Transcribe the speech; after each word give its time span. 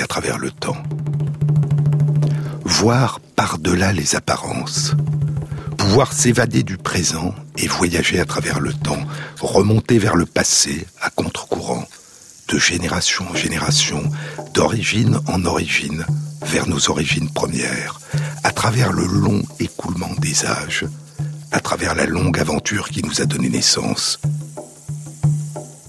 à 0.00 0.06
travers 0.06 0.38
le 0.38 0.50
temps. 0.50 0.82
Voir 2.64 3.20
par-delà 3.36 3.92
les 3.92 4.16
apparences. 4.16 4.94
Pouvoir 5.76 6.12
s'évader 6.12 6.62
du 6.62 6.76
présent 6.78 7.34
et 7.58 7.66
voyager 7.66 8.20
à 8.20 8.24
travers 8.24 8.60
le 8.60 8.72
temps, 8.72 9.02
remonter 9.40 9.98
vers 9.98 10.16
le 10.16 10.26
passé 10.26 10.86
à 11.00 11.10
contre-courant, 11.10 11.84
de 12.48 12.58
génération 12.58 13.24
en 13.30 13.34
génération, 13.34 14.02
d'origine 14.54 15.18
en 15.26 15.44
origine, 15.44 16.04
vers 16.42 16.66
nos 16.66 16.90
origines 16.90 17.30
premières, 17.30 18.00
à 18.42 18.50
travers 18.50 18.92
le 18.92 19.06
long 19.06 19.42
écoulement 19.60 20.10
des 20.18 20.46
âges, 20.46 20.86
à 21.52 21.60
travers 21.60 21.94
la 21.94 22.06
longue 22.06 22.38
aventure 22.38 22.88
qui 22.88 23.02
nous 23.02 23.20
a 23.20 23.26
donné 23.26 23.48
naissance. 23.48 24.20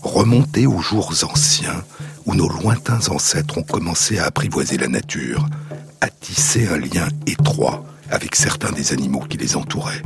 Remonter 0.01 0.67
aux 0.67 0.81
jours 0.81 1.13
anciens 1.23 1.84
où 2.25 2.35
nos 2.35 2.49
lointains 2.49 3.07
ancêtres 3.09 3.57
ont 3.57 3.63
commencé 3.63 4.17
à 4.17 4.25
apprivoiser 4.25 4.77
la 4.77 4.88
nature, 4.88 5.47
à 6.02 6.09
tisser 6.09 6.67
un 6.67 6.77
lien 6.77 7.07
étroit 7.27 7.84
avec 8.09 8.35
certains 8.35 8.71
des 8.71 8.93
animaux 8.93 9.21
qui 9.21 9.37
les 9.37 9.55
entouraient. 9.55 10.01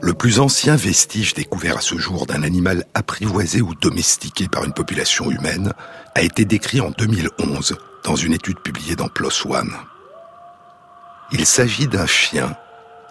Le 0.00 0.12
plus 0.12 0.38
ancien 0.38 0.76
vestige 0.76 1.32
découvert 1.32 1.78
à 1.78 1.80
ce 1.80 1.96
jour 1.96 2.26
d'un 2.26 2.42
animal 2.42 2.84
apprivoisé 2.92 3.62
ou 3.62 3.74
domestiqué 3.74 4.48
par 4.48 4.64
une 4.64 4.74
population 4.74 5.30
humaine 5.30 5.72
a 6.14 6.20
été 6.20 6.44
décrit 6.44 6.82
en 6.82 6.90
2011 6.90 7.76
dans 8.04 8.14
une 8.14 8.34
étude 8.34 8.60
publiée 8.60 8.96
dans 8.96 9.08
PLOS 9.08 9.46
ONE. 9.46 9.72
Il 11.32 11.46
s'agit 11.46 11.88
d'un 11.88 12.06
chien, 12.06 12.54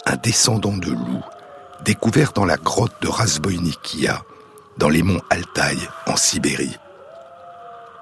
un 0.05 0.16
descendant 0.17 0.77
de 0.77 0.91
loup, 0.91 1.23
découvert 1.83 2.31
dans 2.31 2.45
la 2.45 2.58
grotte 2.58 3.02
de 3.02 3.08
Razboynikia, 3.08 4.21
dans 4.77 4.89
les 4.89 5.03
monts 5.03 5.21
Altaï, 5.29 5.77
en 6.07 6.16
Sibérie. 6.16 6.77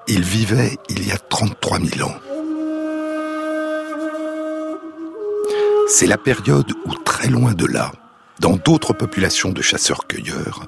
Il 0.08 0.22
vivait 0.22 0.78
il 0.88 1.06
y 1.06 1.12
a 1.12 1.18
33 1.18 1.78
000 1.78 2.08
ans. 2.08 2.16
C'est 5.88 6.06
la 6.06 6.18
période 6.18 6.72
où, 6.86 6.94
très 6.94 7.28
loin 7.28 7.52
de 7.52 7.66
là, 7.66 7.92
dans 8.40 8.56
d'autres 8.56 8.92
populations 8.92 9.50
de 9.50 9.62
chasseurs-cueilleurs, 9.62 10.66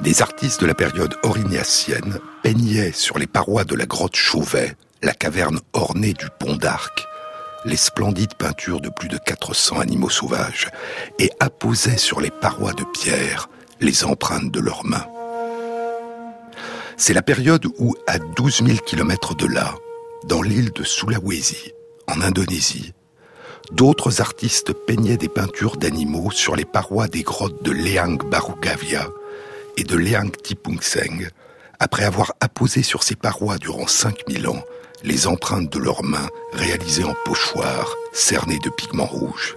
des 0.00 0.22
artistes 0.22 0.60
de 0.60 0.66
la 0.66 0.74
période 0.74 1.16
orignacienne 1.22 2.18
peignaient 2.42 2.92
sur 2.92 3.18
les 3.18 3.26
parois 3.26 3.64
de 3.64 3.74
la 3.74 3.86
grotte 3.86 4.16
Chauvet, 4.16 4.76
la 5.02 5.14
caverne 5.14 5.60
ornée 5.72 6.12
du 6.12 6.26
pont 6.38 6.56
d'Arc, 6.56 7.06
les 7.64 7.76
splendides 7.76 8.34
peintures 8.34 8.80
de 8.80 8.90
plus 8.90 9.08
de 9.08 9.18
400 9.18 9.80
animaux 9.80 10.10
sauvages 10.10 10.68
et 11.18 11.30
apposaient 11.40 11.98
sur 11.98 12.20
les 12.20 12.30
parois 12.30 12.74
de 12.74 12.84
pierre 12.92 13.48
les 13.80 14.04
empreintes 14.04 14.50
de 14.50 14.60
leurs 14.60 14.84
mains. 14.84 15.06
C'est 16.98 17.12
la 17.12 17.22
période 17.22 17.66
où, 17.78 17.94
à 18.06 18.18
12 18.18 18.64
000 18.64 18.78
kilomètres 18.78 19.34
de 19.34 19.46
là, 19.46 19.74
dans 20.24 20.40
l'île 20.40 20.72
de 20.72 20.82
Sulawesi, 20.82 21.72
en 22.06 22.22
Indonésie, 22.22 22.94
d'autres 23.70 24.22
artistes 24.22 24.72
peignaient 24.72 25.18
des 25.18 25.28
peintures 25.28 25.76
d'animaux 25.76 26.30
sur 26.30 26.56
les 26.56 26.64
parois 26.64 27.06
des 27.06 27.22
grottes 27.22 27.62
de 27.62 27.70
Leang 27.70 28.18
Barugavia 28.30 29.10
et 29.76 29.84
de 29.84 29.96
Leang 29.96 30.30
Tipungseng, 30.42 31.28
après 31.80 32.04
avoir 32.04 32.32
apposé 32.40 32.82
sur 32.82 33.02
ces 33.02 33.16
parois 33.16 33.58
durant 33.58 33.86
5000 33.86 34.48
ans 34.48 34.64
les 35.04 35.26
empreintes 35.26 35.70
de 35.70 35.78
leurs 35.78 36.02
mains 36.02 36.28
réalisées 36.54 37.04
en 37.04 37.14
pochoirs 37.26 37.94
cernés 38.14 38.58
de 38.64 38.70
pigments 38.70 39.04
rouges. 39.04 39.54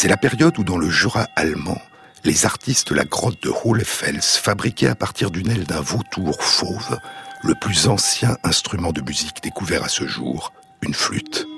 C'est 0.00 0.06
la 0.06 0.16
période 0.16 0.56
où 0.60 0.62
dans 0.62 0.78
le 0.78 0.88
Jura 0.88 1.26
allemand, 1.34 1.82
les 2.22 2.46
artistes 2.46 2.90
de 2.90 2.94
la 2.94 3.04
grotte 3.04 3.42
de 3.42 3.50
Hohlefels 3.64 4.22
fabriquaient 4.22 4.86
à 4.86 4.94
partir 4.94 5.32
d'une 5.32 5.50
aile 5.50 5.64
d'un 5.64 5.80
vautour 5.80 6.40
fauve 6.40 7.00
le 7.42 7.56
plus 7.60 7.88
ancien 7.88 8.36
instrument 8.44 8.92
de 8.92 9.00
musique 9.00 9.42
découvert 9.42 9.82
à 9.82 9.88
ce 9.88 10.06
jour, 10.06 10.52
une 10.82 10.94
flûte. 10.94 11.48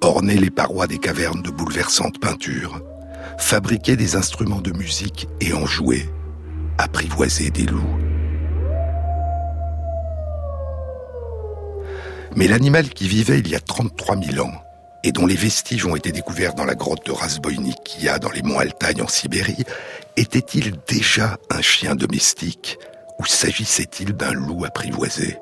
Orner 0.00 0.34
les 0.34 0.50
parois 0.50 0.88
des 0.88 0.98
cavernes 0.98 1.42
de 1.42 1.50
bouleversantes 1.52 2.18
peintures, 2.18 2.80
fabriquer 3.38 3.94
des 3.94 4.16
instruments 4.16 4.60
de 4.60 4.72
musique 4.72 5.28
et 5.40 5.52
en 5.52 5.66
jouer, 5.66 6.10
apprivoiser 6.78 7.50
des 7.50 7.66
loups. 7.66 7.98
Mais 12.34 12.48
l'animal 12.48 12.88
qui 12.88 13.06
vivait 13.06 13.38
il 13.38 13.46
y 13.46 13.54
a 13.54 13.60
33 13.60 14.20
000 14.20 14.44
ans 14.44 14.63
et 15.04 15.12
dont 15.12 15.26
les 15.26 15.36
vestiges 15.36 15.84
ont 15.84 15.94
été 15.94 16.12
découverts 16.12 16.54
dans 16.54 16.64
la 16.64 16.74
grotte 16.74 17.04
de 17.04 17.12
Razboynikia 17.12 18.18
dans 18.18 18.30
les 18.30 18.42
monts 18.42 18.58
Altaï 18.58 19.02
en 19.02 19.06
Sibérie, 19.06 19.64
était-il 20.16 20.72
déjà 20.88 21.36
un 21.50 21.60
chien 21.60 21.94
domestique 21.94 22.78
ou 23.18 23.26
s'agissait-il 23.26 24.14
d'un 24.14 24.32
loup 24.32 24.64
apprivoisé? 24.64 25.38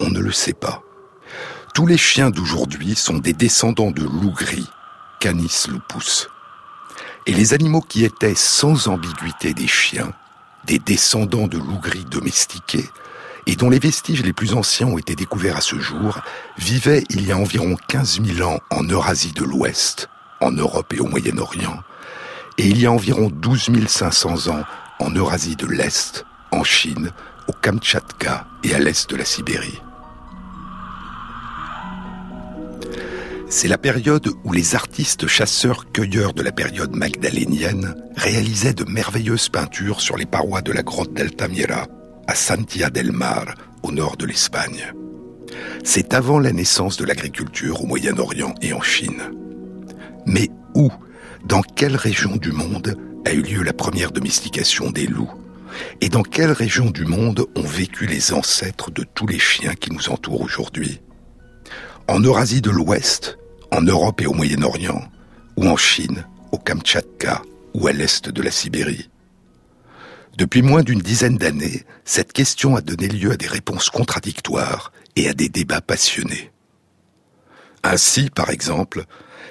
On 0.00 0.08
ne 0.08 0.18
le 0.18 0.32
sait 0.32 0.54
pas. 0.54 0.82
Tous 1.74 1.86
les 1.86 1.98
chiens 1.98 2.30
d'aujourd'hui 2.30 2.94
sont 2.94 3.18
des 3.18 3.34
descendants 3.34 3.90
de 3.90 4.02
loups 4.02 4.32
gris, 4.32 4.68
Canis 5.20 5.66
lupus. 5.68 6.28
Et 7.26 7.34
les 7.34 7.52
animaux 7.52 7.82
qui 7.82 8.04
étaient 8.04 8.34
sans 8.34 8.88
ambiguïté 8.88 9.52
des 9.52 9.68
chiens, 9.68 10.12
des 10.64 10.78
descendants 10.78 11.48
de 11.48 11.58
loups 11.58 11.80
gris 11.80 12.06
domestiqués, 12.10 12.88
et 13.46 13.56
dont 13.56 13.70
les 13.70 13.78
vestiges 13.78 14.22
les 14.22 14.32
plus 14.32 14.54
anciens 14.54 14.86
ont 14.86 14.98
été 14.98 15.14
découverts 15.14 15.56
à 15.56 15.60
ce 15.60 15.78
jour, 15.78 16.20
vivaient 16.58 17.04
il 17.10 17.26
y 17.26 17.32
a 17.32 17.36
environ 17.36 17.76
15 17.88 18.20
000 18.24 18.48
ans 18.48 18.60
en 18.70 18.84
Eurasie 18.84 19.32
de 19.32 19.44
l'Ouest, 19.44 20.08
en 20.40 20.50
Europe 20.50 20.92
et 20.94 21.00
au 21.00 21.06
Moyen-Orient, 21.06 21.78
et 22.58 22.66
il 22.66 22.80
y 22.80 22.86
a 22.86 22.92
environ 22.92 23.30
12 23.30 23.70
500 23.86 24.48
ans 24.48 24.64
en 25.00 25.10
Eurasie 25.10 25.56
de 25.56 25.66
l'Est, 25.66 26.24
en 26.52 26.64
Chine, 26.64 27.10
au 27.48 27.52
Kamtchatka 27.52 28.46
et 28.62 28.74
à 28.74 28.78
l'est 28.78 29.10
de 29.10 29.16
la 29.16 29.24
Sibérie. 29.24 29.80
C'est 33.48 33.68
la 33.68 33.78
période 33.78 34.28
où 34.42 34.52
les 34.52 34.74
artistes 34.74 35.26
chasseurs-cueilleurs 35.26 36.32
de 36.32 36.42
la 36.42 36.50
période 36.50 36.96
magdalénienne 36.96 37.94
réalisaient 38.16 38.74
de 38.74 38.84
merveilleuses 38.84 39.48
peintures 39.48 40.00
sur 40.00 40.16
les 40.16 40.26
parois 40.26 40.62
de 40.62 40.72
la 40.72 40.82
grotte 40.82 41.12
d'Altamira, 41.12 41.86
à 42.26 42.34
Santia 42.34 42.90
del 42.90 43.12
Mar, 43.12 43.54
au 43.82 43.92
nord 43.92 44.16
de 44.16 44.26
l'Espagne. 44.26 44.92
C'est 45.84 46.14
avant 46.14 46.38
la 46.38 46.52
naissance 46.52 46.96
de 46.96 47.04
l'agriculture 47.04 47.82
au 47.82 47.86
Moyen-Orient 47.86 48.54
et 48.62 48.72
en 48.72 48.80
Chine. 48.80 49.22
Mais 50.26 50.48
où, 50.74 50.90
dans 51.44 51.62
quelle 51.62 51.96
région 51.96 52.36
du 52.36 52.52
monde 52.52 52.96
a 53.26 53.32
eu 53.32 53.42
lieu 53.42 53.62
la 53.62 53.72
première 53.72 54.10
domestication 54.10 54.90
des 54.90 55.06
loups? 55.06 55.32
Et 56.00 56.08
dans 56.08 56.22
quelle 56.22 56.52
région 56.52 56.90
du 56.90 57.04
monde 57.04 57.46
ont 57.56 57.66
vécu 57.66 58.06
les 58.06 58.32
ancêtres 58.32 58.90
de 58.90 59.04
tous 59.14 59.26
les 59.26 59.38
chiens 59.38 59.74
qui 59.74 59.92
nous 59.92 60.08
entourent 60.08 60.40
aujourd'hui? 60.40 61.00
En 62.08 62.20
Eurasie 62.20 62.62
de 62.62 62.70
l'Ouest, 62.70 63.38
en 63.70 63.82
Europe 63.82 64.20
et 64.20 64.26
au 64.26 64.34
Moyen-Orient, 64.34 65.02
ou 65.56 65.66
en 65.66 65.76
Chine, 65.76 66.26
au 66.52 66.58
Kamtchatka, 66.58 67.42
ou 67.74 67.86
à 67.88 67.92
l'est 67.92 68.28
de 68.28 68.42
la 68.42 68.50
Sibérie? 68.50 69.10
Depuis 70.36 70.62
moins 70.62 70.82
d'une 70.82 71.00
dizaine 71.00 71.36
d'années, 71.36 71.84
cette 72.04 72.32
question 72.32 72.74
a 72.74 72.80
donné 72.80 73.06
lieu 73.06 73.30
à 73.30 73.36
des 73.36 73.46
réponses 73.46 73.88
contradictoires 73.88 74.92
et 75.14 75.28
à 75.28 75.34
des 75.34 75.48
débats 75.48 75.80
passionnés. 75.80 76.50
Ainsi, 77.84 78.30
par 78.30 78.50
exemple, 78.50 79.04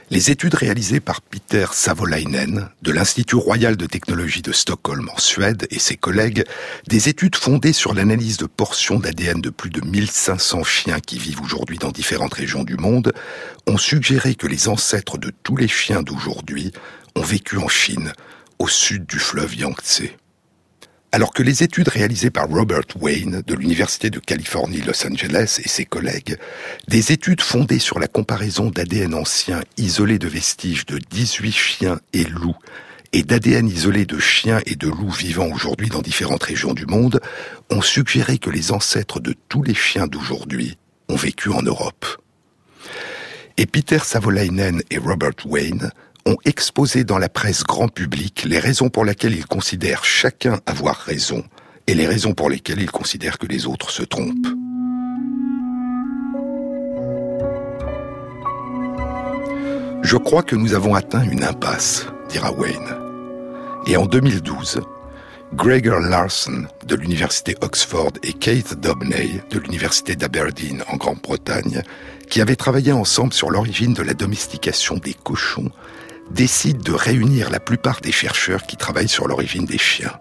les 0.09 0.29
études 0.29 0.55
réalisées 0.55 0.99
par 0.99 1.21
Peter 1.21 1.67
Savolainen 1.71 2.69
de 2.81 2.91
l'Institut 2.91 3.35
royal 3.35 3.77
de 3.77 3.85
technologie 3.85 4.41
de 4.41 4.51
Stockholm 4.51 5.09
en 5.09 5.17
Suède 5.17 5.67
et 5.71 5.79
ses 5.79 5.95
collègues, 5.95 6.43
des 6.87 7.07
études 7.07 7.37
fondées 7.37 7.73
sur 7.73 7.93
l'analyse 7.93 8.37
de 8.37 8.45
portions 8.45 8.99
d'ADN 8.99 9.39
de 9.39 9.49
plus 9.49 9.69
de 9.69 9.79
1500 9.79 10.63
chiens 10.63 10.99
qui 10.99 11.17
vivent 11.17 11.41
aujourd'hui 11.41 11.77
dans 11.77 11.91
différentes 11.91 12.33
régions 12.33 12.63
du 12.63 12.75
monde, 12.75 13.13
ont 13.67 13.77
suggéré 13.77 14.35
que 14.35 14.47
les 14.47 14.67
ancêtres 14.67 15.17
de 15.17 15.31
tous 15.43 15.55
les 15.55 15.69
chiens 15.69 16.01
d'aujourd'hui 16.01 16.73
ont 17.15 17.23
vécu 17.23 17.57
en 17.57 17.69
Chine, 17.69 18.11
au 18.59 18.67
sud 18.67 19.05
du 19.05 19.19
fleuve 19.19 19.55
Yangtze. 19.55 20.09
Alors 21.13 21.31
que 21.31 21.43
les 21.43 21.61
études 21.61 21.89
réalisées 21.89 22.31
par 22.31 22.49
Robert 22.49 22.87
Wayne 22.99 23.43
de 23.45 23.53
l'Université 23.53 24.09
de 24.09 24.17
Californie 24.17 24.81
Los 24.81 25.05
Angeles 25.05 25.59
et 25.63 25.67
ses 25.69 25.85
collègues, 25.85 26.37
des 26.87 27.11
études 27.11 27.41
fondées 27.41 27.77
sur 27.77 27.99
la 27.99 28.07
comparaison 28.07 28.71
d'ADN 28.71 29.13
ancien 29.13 29.61
isolé 29.77 30.17
de 30.17 30.27
vestiges 30.27 30.87
de 30.87 30.97
18 31.11 31.51
chiens 31.51 31.99
et 32.13 32.23
loups 32.23 32.57
et 33.11 33.21
d'ADN 33.21 33.67
isolé 33.67 34.07
de 34.07 34.17
chiens 34.17 34.59
et 34.65 34.75
de 34.75 34.87
loups 34.87 35.11
vivant 35.11 35.45
aujourd'hui 35.53 35.89
dans 35.89 36.01
différentes 36.01 36.41
régions 36.41 36.73
du 36.73 36.87
monde 36.87 37.21
ont 37.69 37.83
suggéré 37.83 38.39
que 38.39 38.49
les 38.49 38.71
ancêtres 38.71 39.19
de 39.19 39.35
tous 39.49 39.61
les 39.61 39.75
chiens 39.75 40.07
d'aujourd'hui 40.07 40.79
ont 41.09 41.15
vécu 41.15 41.49
en 41.49 41.61
Europe. 41.61 42.07
Et 43.57 43.67
Peter 43.67 43.99
Savolainen 43.99 44.81
et 44.89 44.97
Robert 44.97 45.45
Wayne 45.45 45.91
ont 46.25 46.37
exposé 46.45 47.03
dans 47.03 47.17
la 47.17 47.29
presse 47.29 47.63
grand 47.63 47.87
public 47.87 48.43
les 48.45 48.59
raisons 48.59 48.89
pour 48.89 49.05
lesquelles 49.05 49.35
ils 49.35 49.45
considèrent 49.45 50.05
chacun 50.05 50.59
avoir 50.65 50.95
raison 50.95 51.43
et 51.87 51.93
les 51.93 52.07
raisons 52.07 52.33
pour 52.33 52.49
lesquelles 52.49 52.81
ils 52.81 52.91
considèrent 52.91 53.37
que 53.37 53.47
les 53.47 53.65
autres 53.65 53.91
se 53.91 54.03
trompent. 54.03 54.47
Je 60.01 60.17
crois 60.17 60.43
que 60.43 60.55
nous 60.55 60.73
avons 60.73 60.95
atteint 60.95 61.23
une 61.23 61.43
impasse, 61.43 62.07
dira 62.29 62.51
Wayne. 62.51 62.95
Et 63.87 63.97
en 63.97 64.05
2012, 64.05 64.81
Gregor 65.53 65.99
Larson 65.99 66.65
de 66.85 66.95
l'université 66.95 67.55
Oxford 67.61 68.11
et 68.23 68.33
Keith 68.33 68.73
Dobney 68.79 69.41
de 69.49 69.59
l'université 69.59 70.15
d'Aberdeen 70.15 70.83
en 70.87 70.97
Grande-Bretagne, 70.97 71.83
qui 72.29 72.41
avaient 72.41 72.55
travaillé 72.55 72.91
ensemble 72.91 73.33
sur 73.33 73.49
l'origine 73.49 73.93
de 73.93 74.03
la 74.03 74.13
domestication 74.13 74.97
des 74.97 75.13
cochons, 75.13 75.69
décident 76.33 76.81
de 76.83 76.91
réunir 76.91 77.49
la 77.49 77.59
plupart 77.59 78.01
des 78.01 78.11
chercheurs 78.11 78.63
qui 78.63 78.77
travaillent 78.77 79.07
sur 79.07 79.27
l'origine 79.27 79.65
des 79.65 79.77
chiens. 79.77 80.19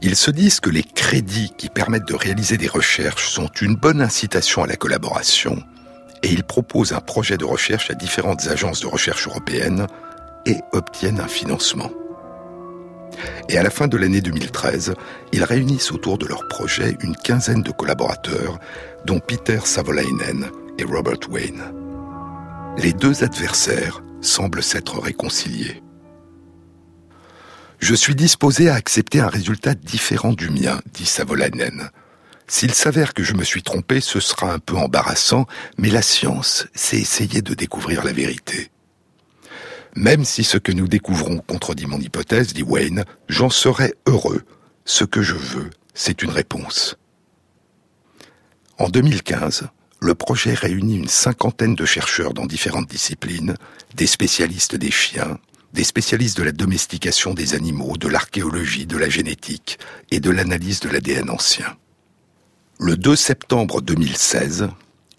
Ils 0.00 0.16
se 0.16 0.30
disent 0.30 0.60
que 0.60 0.70
les 0.70 0.82
crédits 0.82 1.52
qui 1.56 1.68
permettent 1.68 2.08
de 2.08 2.14
réaliser 2.14 2.56
des 2.56 2.68
recherches 2.68 3.28
sont 3.28 3.50
une 3.60 3.76
bonne 3.76 4.02
incitation 4.02 4.62
à 4.62 4.66
la 4.66 4.76
collaboration 4.76 5.62
et 6.22 6.28
ils 6.28 6.44
proposent 6.44 6.92
un 6.92 7.00
projet 7.00 7.36
de 7.36 7.44
recherche 7.44 7.90
à 7.90 7.94
différentes 7.94 8.46
agences 8.46 8.80
de 8.80 8.86
recherche 8.86 9.26
européennes 9.26 9.86
et 10.46 10.56
obtiennent 10.72 11.20
un 11.20 11.28
financement. 11.28 11.90
Et 13.48 13.58
à 13.58 13.62
la 13.62 13.70
fin 13.70 13.88
de 13.88 13.96
l'année 13.96 14.20
2013, 14.20 14.94
ils 15.32 15.44
réunissent 15.44 15.92
autour 15.92 16.18
de 16.18 16.26
leur 16.26 16.46
projet 16.48 16.96
une 17.00 17.16
quinzaine 17.16 17.62
de 17.62 17.70
collaborateurs, 17.70 18.58
dont 19.04 19.20
Peter 19.20 19.58
Savolainen 19.64 20.50
et 20.78 20.84
Robert 20.84 21.28
Wayne. 21.30 21.62
Les 22.78 22.92
deux 22.92 23.22
adversaires 23.22 24.02
semblent 24.22 24.62
s'être 24.62 24.98
réconciliés. 24.98 25.82
Je 27.78 27.94
suis 27.94 28.14
disposé 28.14 28.68
à 28.68 28.74
accepter 28.74 29.20
un 29.20 29.28
résultat 29.28 29.74
différent 29.74 30.32
du 30.32 30.50
mien, 30.50 30.80
dit 30.94 31.04
Savolainen. 31.04 31.90
S'il 32.46 32.74
s'avère 32.74 33.12
que 33.12 33.24
je 33.24 33.34
me 33.34 33.44
suis 33.44 33.62
trompé, 33.62 34.00
ce 34.00 34.20
sera 34.20 34.52
un 34.52 34.58
peu 34.58 34.76
embarrassant, 34.76 35.46
mais 35.78 35.90
la 35.90 36.02
science, 36.02 36.66
c'est 36.74 36.98
essayer 36.98 37.42
de 37.42 37.54
découvrir 37.54 38.04
la 38.04 38.12
vérité. 38.12 38.70
Même 39.96 40.24
si 40.24 40.44
ce 40.44 40.58
que 40.58 40.72
nous 40.72 40.88
découvrons 40.88 41.38
contredit 41.38 41.86
mon 41.86 41.98
hypothèse, 41.98 42.54
dit 42.54 42.62
Wayne, 42.62 43.04
j'en 43.28 43.50
serai 43.50 43.94
heureux. 44.06 44.42
Ce 44.84 45.04
que 45.04 45.22
je 45.22 45.34
veux, 45.34 45.70
c'est 45.92 46.22
une 46.22 46.30
réponse. 46.30 46.96
En 48.78 48.88
2015, 48.88 49.68
le 50.02 50.16
projet 50.16 50.54
réunit 50.54 50.96
une 50.96 51.08
cinquantaine 51.08 51.76
de 51.76 51.84
chercheurs 51.84 52.34
dans 52.34 52.46
différentes 52.46 52.88
disciplines, 52.88 53.54
des 53.94 54.08
spécialistes 54.08 54.74
des 54.74 54.90
chiens, 54.90 55.38
des 55.74 55.84
spécialistes 55.84 56.36
de 56.36 56.42
la 56.42 56.50
domestication 56.50 57.34
des 57.34 57.54
animaux, 57.54 57.96
de 57.96 58.08
l'archéologie, 58.08 58.84
de 58.84 58.96
la 58.96 59.08
génétique 59.08 59.78
et 60.10 60.18
de 60.18 60.30
l'analyse 60.30 60.80
de 60.80 60.88
l'ADN 60.88 61.30
ancien. 61.30 61.76
Le 62.80 62.96
2 62.96 63.14
septembre 63.14 63.80
2016, 63.80 64.70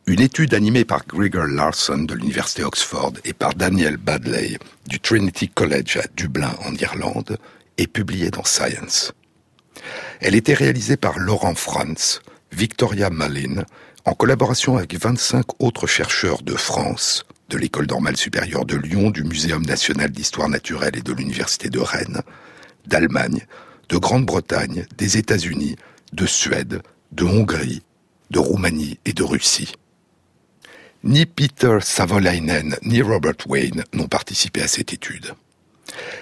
une 0.05 0.19
étude 0.19 0.53
animée 0.53 0.83
par 0.83 1.07
Gregor 1.07 1.47
Larson 1.47 1.99
de 1.99 2.13
l'Université 2.13 2.65
Oxford 2.65 3.13
et 3.23 3.31
par 3.31 3.55
Daniel 3.55 3.95
Badley 3.95 4.59
du 4.87 4.99
Trinity 4.99 5.47
College 5.47 5.95
à 5.95 6.07
Dublin 6.13 6.53
en 6.65 6.73
Irlande 6.75 7.37
est 7.77 7.87
publiée 7.87 8.31
dans 8.31 8.43
Science. 8.43 9.13
Elle 10.19 10.35
était 10.35 10.53
réalisée 10.53 10.97
par 10.97 11.19
Laurent 11.19 11.55
Franz, 11.55 12.19
Victoria 12.51 13.09
Malin, 13.09 13.63
en 14.05 14.13
collaboration 14.13 14.77
avec 14.77 14.95
25 14.95 15.61
autres 15.61 15.87
chercheurs 15.87 16.41
de 16.41 16.55
France, 16.55 17.25
de 17.49 17.57
l'École 17.57 17.87
normale 17.87 18.17
supérieure 18.17 18.65
de 18.65 18.75
Lyon, 18.75 19.11
du 19.11 19.23
Muséum 19.23 19.65
national 19.65 20.11
d'histoire 20.11 20.49
naturelle 20.49 20.97
et 20.97 21.01
de 21.01 21.13
l'Université 21.13 21.69
de 21.69 21.79
Rennes, 21.79 22.21
d'Allemagne, 22.85 23.45
de 23.89 23.97
Grande-Bretagne, 23.97 24.85
des 24.97 25.17
États-Unis, 25.17 25.77
de 26.11 26.25
Suède, 26.25 26.81
de 27.11 27.23
Hongrie, 27.23 27.81
de 28.31 28.39
Roumanie 28.39 28.99
et 29.05 29.13
de 29.13 29.23
Russie. 29.23 29.73
Ni 31.03 31.25
Peter 31.25 31.77
Savolainen 31.81 32.77
ni 32.83 33.01
Robert 33.01 33.35
Wayne 33.47 33.83
n'ont 33.93 34.07
participé 34.07 34.61
à 34.61 34.67
cette 34.67 34.93
étude. 34.93 35.33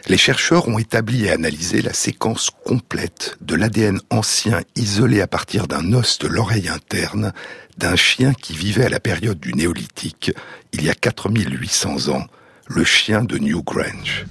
Les 0.07 0.17
chercheurs 0.17 0.67
ont 0.67 0.79
établi 0.79 1.25
et 1.25 1.31
analysé 1.31 1.81
la 1.81 1.93
séquence 1.93 2.49
complète 2.65 3.37
de 3.41 3.55
l'ADN 3.55 3.99
ancien 4.09 4.61
isolé 4.75 5.21
à 5.21 5.27
partir 5.27 5.67
d'un 5.67 5.93
os 5.93 6.19
de 6.19 6.27
l'oreille 6.27 6.69
interne 6.69 7.33
d'un 7.77 7.95
chien 7.95 8.33
qui 8.33 8.53
vivait 8.53 8.85
à 8.85 8.89
la 8.89 8.99
période 8.99 9.39
du 9.39 9.53
néolithique, 9.53 10.31
il 10.73 10.83
y 10.83 10.89
a 10.89 10.93
4800 10.93 12.09
ans, 12.09 12.25
le 12.67 12.83
chien 12.83 13.23
de 13.23 13.37
New 13.37 13.63
Grange. 13.63 14.25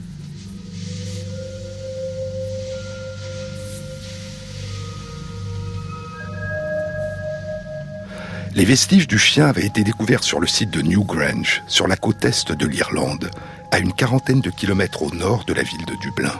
Les 8.57 8.65
vestiges 8.65 9.07
du 9.07 9.19
chien 9.19 9.47
avaient 9.47 9.65
été 9.65 9.85
découverts 9.85 10.25
sur 10.25 10.41
le 10.41 10.47
site 10.47 10.71
de 10.71 10.83
Newgrange, 10.83 11.63
sur 11.69 11.87
la 11.87 11.97
côte 11.97 12.25
est 12.25 12.51
de 12.51 12.67
l'Irlande, 12.67 13.31
à 13.71 13.79
une 13.79 13.93
quarantaine 13.93 14.41
de 14.41 14.51
kilomètres 14.51 15.03
au 15.03 15.11
nord 15.15 15.45
de 15.45 15.53
la 15.53 15.63
ville 15.63 15.85
de 15.85 15.95
Dublin. 15.97 16.33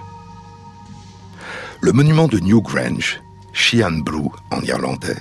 Le 1.81 1.93
monument 1.93 2.29
de 2.29 2.39
Newgrange, 2.39 3.21
Sheehan 3.53 4.03
en 4.51 4.61
irlandais, 4.63 5.17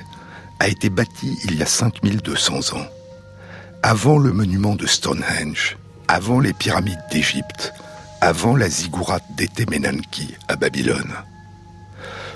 a 0.59 0.67
été 0.67 0.89
bâti 0.89 1.39
il 1.45 1.55
y 1.55 1.61
a 1.61 1.65
5200 1.65 2.77
ans. 2.77 2.85
Avant 3.81 4.17
le 4.17 4.33
monument 4.33 4.75
de 4.75 4.85
Stonehenge, 4.85 5.77
avant 6.07 6.39
les 6.39 6.53
pyramides 6.53 7.03
d'Égypte, 7.11 7.73
avant 8.21 8.55
la 8.55 8.67
ziggurat 8.67 9.21
d'Etemenanki 9.37 10.35
à 10.47 10.55
Babylone. 10.55 11.13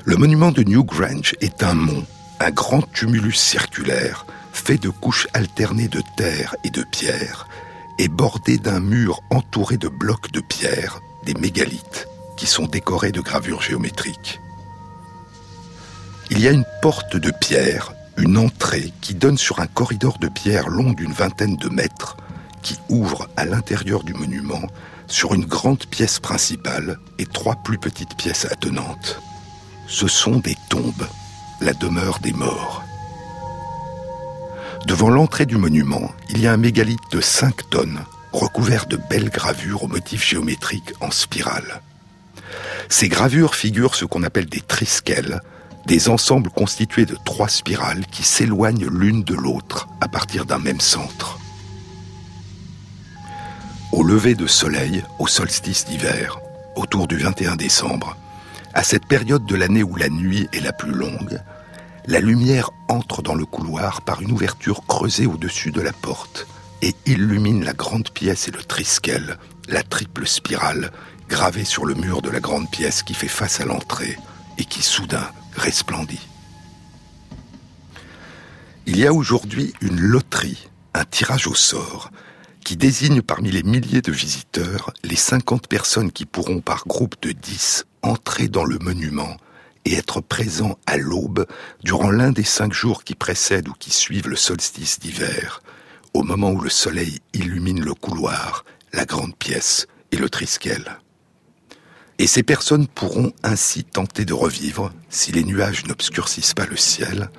Le 0.06 0.16
monument 0.16 0.52
de 0.52 0.64
Newgrange 0.64 1.36
est 1.42 1.64
un 1.64 1.74
mont, 1.74 2.06
un 2.40 2.52
grand 2.52 2.82
tumulus 2.94 3.34
circulaire 3.34 4.26
fait 4.54 4.78
de 4.78 4.90
couches 4.90 5.28
alternées 5.34 5.88
de 5.88 6.02
terre 6.16 6.56
et 6.64 6.70
de 6.70 6.84
pierre, 6.84 7.48
et 8.00 8.08
bordé 8.08 8.58
d'un 8.58 8.80
mur 8.80 9.22
entouré 9.30 9.78
de 9.78 9.88
blocs 9.88 10.32
de 10.32 10.42
pierre, 10.42 11.00
des 11.26 11.34
mégalithes, 11.34 12.08
qui 12.38 12.46
sont 12.48 12.66
décorés 12.66 13.12
de 13.12 13.22
gravures 13.22 13.62
géométriques. 13.62 14.40
Il 16.30 16.40
y 16.40 16.48
a 16.48 16.52
une 16.52 16.66
porte 16.82 17.16
de 17.16 17.32
pierre, 17.32 17.94
une 18.18 18.38
entrée 18.38 18.92
qui 19.02 19.14
donne 19.14 19.38
sur 19.38 19.60
un 19.60 19.68
corridor 19.68 20.18
de 20.18 20.28
pierre 20.28 20.70
long 20.70 20.92
d'une 20.92 21.14
vingtaine 21.14 21.58
de 21.58 21.70
mètres, 21.70 22.18
qui 22.62 22.78
ouvre 22.90 23.30
à 23.36 23.46
l'intérieur 23.46 24.04
du 24.04 24.14
monument 24.14 24.62
sur 25.08 25.34
une 25.34 25.46
grande 25.46 25.86
pièce 25.86 26.20
principale 26.20 26.98
et 27.20 27.26
trois 27.26 27.56
plus 27.58 27.78
petites 27.78 28.16
pièces 28.16 28.46
attenantes. 28.46 29.22
Ce 29.88 30.08
sont 30.08 30.38
des 30.38 30.58
tombes, 30.70 31.08
la 31.62 31.74
demeure 31.74 32.20
des 32.20 32.34
morts. 32.34 32.83
Devant 34.88 35.10
l'entrée 35.10 35.46
du 35.46 35.58
monument, 35.58 36.12
il 36.30 36.42
y 36.42 36.48
a 36.48 36.52
un 36.52 36.58
mégalithe 36.58 37.12
de 37.12 37.22
5 37.22 37.70
tonnes, 37.70 38.02
recouvert 38.34 38.86
de 38.86 38.98
belles 38.98 39.30
gravures 39.30 39.84
aux 39.84 39.88
motifs 39.88 40.28
géométriques 40.28 40.94
en 41.00 41.10
spirale. 41.10 41.82
Ces 42.90 43.08
gravures 43.08 43.56
figurent 43.56 43.96
ce 43.96 44.04
qu'on 44.04 44.24
appelle 44.24 44.48
des 44.48 44.60
trisquelles, 44.60 45.42
des 45.88 46.10
ensembles 46.10 46.50
constitués 46.50 47.06
de 47.06 47.18
trois 47.24 47.48
spirales 47.48 48.06
qui 48.08 48.24
s'éloignent 48.24 48.88
l'une 48.92 49.24
de 49.24 49.36
l'autre 49.36 49.88
à 50.02 50.10
partir 50.10 50.46
d'un 50.46 50.60
même 50.60 50.82
centre. 50.82 51.40
Au 53.94 54.04
lever 54.04 54.36
de 54.36 54.48
soleil, 54.48 55.04
au 55.18 55.28
solstice 55.28 55.86
d'hiver, 55.86 56.40
autour 56.76 57.08
du 57.08 57.18
21 57.18 57.56
décembre, 57.56 58.18
à 58.74 58.84
cette 58.84 59.06
période 59.06 59.46
de 59.46 59.56
l'année 59.56 59.84
où 59.84 59.96
la 59.96 60.10
nuit 60.10 60.50
est 60.52 60.62
la 60.62 60.74
plus 60.74 60.92
longue, 60.92 61.40
la 62.06 62.20
lumière 62.20 62.72
entre 62.90 63.22
dans 63.22 63.36
le 63.36 63.46
couloir 63.46 64.02
par 64.02 64.22
une 64.22 64.32
ouverture 64.32 64.86
creusée 64.86 65.26
au-dessus 65.26 65.72
de 65.72 65.82
la 65.82 65.94
porte 65.94 66.48
et 66.82 66.96
illumine 67.06 67.64
la 67.64 67.74
grande 67.74 68.10
pièce 68.10 68.48
et 68.48 68.52
le 68.52 68.62
triskel, 68.62 69.38
la 69.70 69.84
triple 69.84 70.28
spirale, 70.28 70.92
gravée 71.30 71.64
sur 71.64 71.86
le 71.86 71.96
mur 71.96 72.22
de 72.22 72.30
la 72.30 72.42
grande 72.42 72.70
pièce 72.70 73.04
qui 73.04 73.14
fait 73.14 73.30
face 73.30 73.62
à 73.62 73.66
l'entrée 73.66 74.18
et 74.58 74.66
qui 74.66 74.82
soudain 74.82 75.30
resplendit. 75.56 76.28
Il 78.86 78.98
y 78.98 79.08
a 79.08 79.14
aujourd'hui 79.14 79.74
une 79.82 80.02
loterie, 80.02 80.68
un 80.94 81.06
tirage 81.06 81.48
au 81.48 81.56
sort, 81.56 82.12
qui 82.66 82.76
désigne 82.76 83.22
parmi 83.22 83.50
les 83.50 83.64
milliers 83.64 84.02
de 84.02 84.12
visiteurs 84.12 84.92
les 85.04 85.16
50 85.16 85.68
personnes 85.68 86.12
qui 86.12 86.26
pourront 86.26 86.60
par 86.60 86.86
groupe 86.86 87.16
de 87.22 87.32
10 87.32 87.86
entrer 88.02 88.50
dans 88.50 88.66
le 88.66 88.78
monument 88.80 89.38
et 89.86 89.96
être 89.96 90.22
présent 90.22 90.78
à 90.86 90.98
l'aube 90.98 91.46
durant 91.84 92.12
l'un 92.12 92.32
des 92.32 92.44
cinq 92.44 92.74
jours 92.74 93.04
qui 93.04 93.16
précèdent 93.16 93.70
ou 93.70 93.74
qui 93.74 93.92
suivent 93.92 94.30
le 94.30 94.36
solstice 94.36 95.00
d'hiver, 95.00 95.62
au 96.14 96.24
moment 96.24 96.52
où 96.52 96.62
le 96.62 96.70
soleil 96.70 97.20
illumine 97.34 97.84
le 97.84 97.94
couloir, 97.94 98.66
la 98.94 99.06
grande 99.06 99.36
pièce 99.36 99.88
et 100.12 100.18
le 100.18 100.30
triskel. 100.30 101.00
Et 102.20 102.28
ces 102.28 102.44
personnes 102.44 102.88
pourront 102.88 103.34
ainsi 103.42 103.84
tenter 103.84 104.24
de 104.24 104.34
revivre, 104.34 104.94
si 105.10 105.32
les 105.32 105.44
nuages 105.44 105.86
n'obscurcissent 105.86 106.54
pas 106.54 106.68
le 106.68 106.78
ciel, 106.78 107.30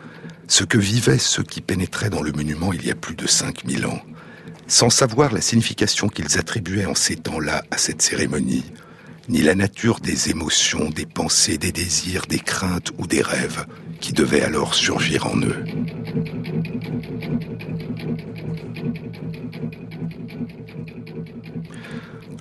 ce 0.48 0.64
que 0.64 0.78
vivaient 0.78 1.18
ceux 1.18 1.44
qui 1.44 1.60
pénétraient 1.60 2.10
dans 2.10 2.22
le 2.22 2.32
monument 2.32 2.72
il 2.72 2.84
y 2.84 2.90
a 2.90 2.94
plus 2.94 3.14
de 3.14 3.26
5000 3.26 3.86
ans, 3.86 4.02
sans 4.66 4.90
savoir 4.90 5.32
la 5.32 5.40
signification 5.40 6.08
qu'ils 6.08 6.38
attribuaient 6.38 6.86
en 6.86 6.94
ces 6.94 7.16
temps-là 7.16 7.64
à 7.70 7.78
cette 7.78 8.02
cérémonie, 8.02 8.64
ni 9.28 9.42
la 9.42 9.54
nature 9.54 10.00
des 10.00 10.30
émotions, 10.30 10.90
des 10.90 11.06
pensées, 11.06 11.58
des 11.58 11.72
désirs, 11.72 12.26
des 12.26 12.38
craintes 12.38 12.90
ou 12.98 13.06
des 13.06 13.22
rêves 13.22 13.66
qui 14.00 14.12
devaient 14.12 14.42
alors 14.42 14.74
surgir 14.74 15.26
en 15.26 15.38
eux. 15.38 15.64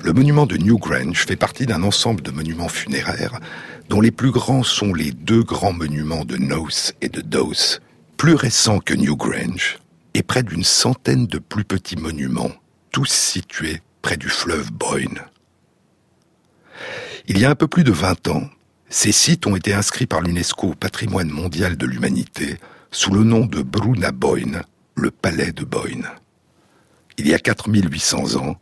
Le 0.03 0.11
monument 0.11 0.45
de 0.45 0.57
Newgrange 0.57 1.25
fait 1.25 1.37
partie 1.37 1.65
d'un 1.65 1.83
ensemble 1.83 2.21
de 2.21 2.31
monuments 2.31 2.67
funéraires 2.67 3.39
dont 3.89 4.01
les 4.01 4.11
plus 4.11 4.31
grands 4.31 4.63
sont 4.63 4.93
les 4.93 5.11
deux 5.11 5.43
grands 5.43 5.73
monuments 5.73 6.25
de 6.25 6.35
Knowth 6.35 6.93
et 7.01 7.09
de 7.09 7.21
Dowth, 7.21 7.81
plus 8.17 8.35
récents 8.35 8.79
que 8.79 8.93
Newgrange, 8.93 9.79
et 10.13 10.23
près 10.23 10.43
d'une 10.43 10.63
centaine 10.63 11.27
de 11.27 11.39
plus 11.39 11.63
petits 11.63 11.95
monuments, 11.95 12.51
tous 12.91 13.09
situés 13.09 13.81
près 14.01 14.17
du 14.17 14.29
fleuve 14.29 14.71
Boyne. 14.71 15.21
Il 17.25 17.39
y 17.39 17.45
a 17.45 17.49
un 17.49 17.55
peu 17.55 17.67
plus 17.67 17.85
de 17.85 17.91
20 17.93 18.27
ans, 18.27 18.49
ces 18.89 19.13
sites 19.13 19.47
ont 19.47 19.55
été 19.55 19.73
inscrits 19.73 20.07
par 20.07 20.19
l'UNESCO 20.19 20.71
au 20.71 20.75
patrimoine 20.75 21.29
mondial 21.29 21.77
de 21.77 21.85
l'humanité 21.85 22.57
sous 22.91 23.13
le 23.13 23.23
nom 23.23 23.45
de 23.45 23.61
Bruna 23.61 24.11
Boyne, 24.11 24.63
le 24.95 25.09
palais 25.09 25.53
de 25.53 25.63
Boyne. 25.63 26.09
Il 27.17 27.29
y 27.29 27.33
a 27.33 27.39
4800 27.39 28.35
ans, 28.35 28.57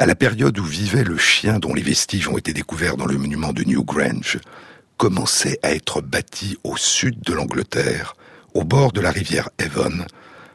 à 0.00 0.06
la 0.06 0.16
période 0.16 0.58
où 0.58 0.64
vivait 0.64 1.04
le 1.04 1.16
chien 1.16 1.60
dont 1.60 1.72
les 1.72 1.82
vestiges 1.82 2.26
ont 2.26 2.36
été 2.36 2.52
découverts 2.52 2.96
dans 2.96 3.06
le 3.06 3.16
monument 3.16 3.52
de 3.52 3.62
Newgrange, 3.62 4.38
commençait 4.96 5.60
à 5.62 5.72
être 5.72 6.00
bâti 6.00 6.58
au 6.64 6.76
sud 6.76 7.20
de 7.20 7.32
l'Angleterre, 7.32 8.16
au 8.54 8.64
bord 8.64 8.90
de 8.90 9.00
la 9.00 9.12
rivière 9.12 9.50
Avon, 9.58 10.04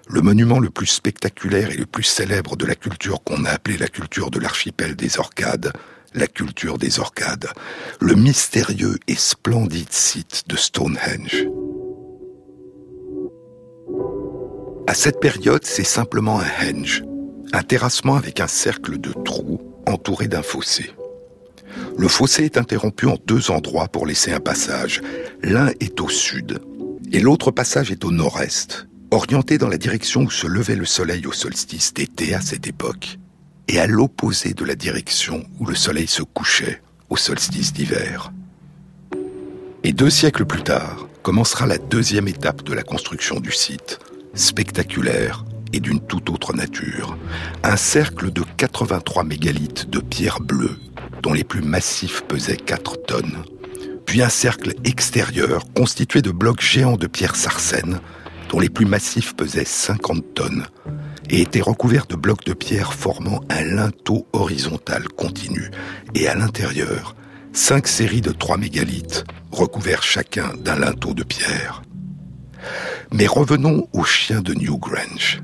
le 0.09 0.21
monument 0.21 0.59
le 0.59 0.69
plus 0.69 0.88
spectaculaire 0.88 1.71
et 1.71 1.77
le 1.77 1.85
plus 1.85 2.03
célèbre 2.03 2.57
de 2.57 2.65
la 2.65 2.75
culture 2.75 3.24
qu'on 3.24 3.45
a 3.45 3.51
appelée 3.51 3.77
la 3.77 3.88
culture 3.88 4.29
de 4.29 4.39
l'archipel 4.39 4.97
des 4.97 5.19
Orcades, 5.19 5.71
la 6.15 6.27
culture 6.27 6.77
des 6.77 7.00
Orcades, 7.00 7.50
le 8.00 8.15
mystérieux 8.15 8.98
et 9.07 9.15
splendide 9.15 9.91
site 9.91 10.43
de 10.48 10.55
Stonehenge. 10.55 11.48
À 14.88 14.93
cette 14.93 15.19
période, 15.19 15.65
c'est 15.65 15.84
simplement 15.84 16.39
un 16.39 16.48
henge, 16.63 17.03
un 17.53 17.63
terrassement 17.63 18.15
avec 18.15 18.39
un 18.39 18.48
cercle 18.48 18.98
de 18.98 19.12
trous 19.24 19.60
entouré 19.88 20.27
d'un 20.27 20.41
fossé. 20.41 20.91
Le 21.98 22.07
fossé 22.07 22.45
est 22.45 22.57
interrompu 22.57 23.07
en 23.07 23.17
deux 23.25 23.51
endroits 23.51 23.88
pour 23.88 24.05
laisser 24.05 24.31
un 24.31 24.39
passage. 24.39 25.01
L'un 25.41 25.69
est 25.79 26.00
au 26.00 26.10
sud 26.10 26.60
et 27.12 27.19
l'autre 27.19 27.51
passage 27.51 27.91
est 27.91 28.05
au 28.05 28.12
nord-est, 28.12 28.88
orienté 29.12 29.57
dans 29.57 29.67
la 29.67 29.77
direction 29.77 30.22
où 30.22 30.31
se 30.31 30.48
levait 30.48 30.75
le 30.75 30.86
soleil 30.86 31.25
au 31.27 31.31
solstice 31.31 31.93
d'été 31.93 32.34
à 32.34 32.41
cette 32.41 32.67
époque, 32.67 33.19
et 33.67 33.79
à 33.79 33.88
l'opposé 33.88 34.53
de 34.53 34.65
la 34.65 34.75
direction 34.75 35.45
où 35.60 35.65
le 35.65 35.75
soleil 35.75 36.07
se 36.07 36.24
couchait 36.24 36.81
au 37.10 37.17
solstice 37.17 37.74
d'hiver. 37.74 38.31
Et 39.84 39.93
deux 39.93 40.10
siècles 40.10 40.45
plus 40.45 40.63
tard, 40.63 41.07
commencera 41.22 41.65
la 41.65 41.77
deuxième 41.77 42.27
étape 42.27 42.63
de 42.63 42.74
la 42.74 42.84
construction 42.84 43.39
du 43.39 43.51
site, 43.51 44.00
spectaculaire, 44.34 45.45
et 45.74 45.79
d'une 45.79 46.00
toute 46.00 46.29
autre 46.29 46.53
nature. 46.53 47.17
Un 47.63 47.75
cercle 47.75 48.31
de 48.31 48.43
83 48.57 49.24
mégalithes 49.24 49.89
de 49.89 50.00
pierre 50.00 50.39
bleue, 50.39 50.77
dont 51.22 51.34
les 51.34 51.43
plus 51.43 51.62
massifs 51.62 52.24
pesaient 52.27 52.57
4 52.57 53.05
tonnes. 53.05 53.43
Puis 54.05 54.22
un 54.22 54.29
cercle 54.29 54.74
extérieur 54.84 55.63
constitué 55.75 56.22
de 56.22 56.31
blocs 56.31 56.62
géants 56.62 56.98
de 56.98 57.07
pierre 57.07 57.36
sarcène, 57.36 58.00
dont 58.50 58.60
les 58.60 58.69
plus 58.69 58.86
massifs 58.86 59.36
pesaient 59.36 59.65
50 59.65 60.34
tonnes, 60.34 60.65
et 61.29 61.41
étaient 61.41 61.62
recouverts 61.62 62.05
de 62.05 62.15
blocs 62.15 62.46
de 62.46 62.53
pierre 62.53 62.94
formant 62.94 63.41
un 63.50 63.63
linteau 63.63 64.27
horizontal 64.34 65.08
continu. 65.10 65.72
Et 66.13 66.27
à 66.27 66.36
l'intérieur, 66.36 67.15
cinq 67.53 67.88
séries 67.88 68.22
de 68.22 68.32
3 68.32 68.58
mégalithes, 68.58 69.25
recouverts 69.51 70.03
chacun 70.03 70.53
d'un 70.58 70.77
linteau 70.77 71.13
de 71.13 71.24
pierre. 71.24 71.82
Mais 73.12 73.27
revenons 73.27 73.88
au 73.94 74.03
chien 74.03 74.41
de 74.41 74.53
Newgrange 74.53 75.41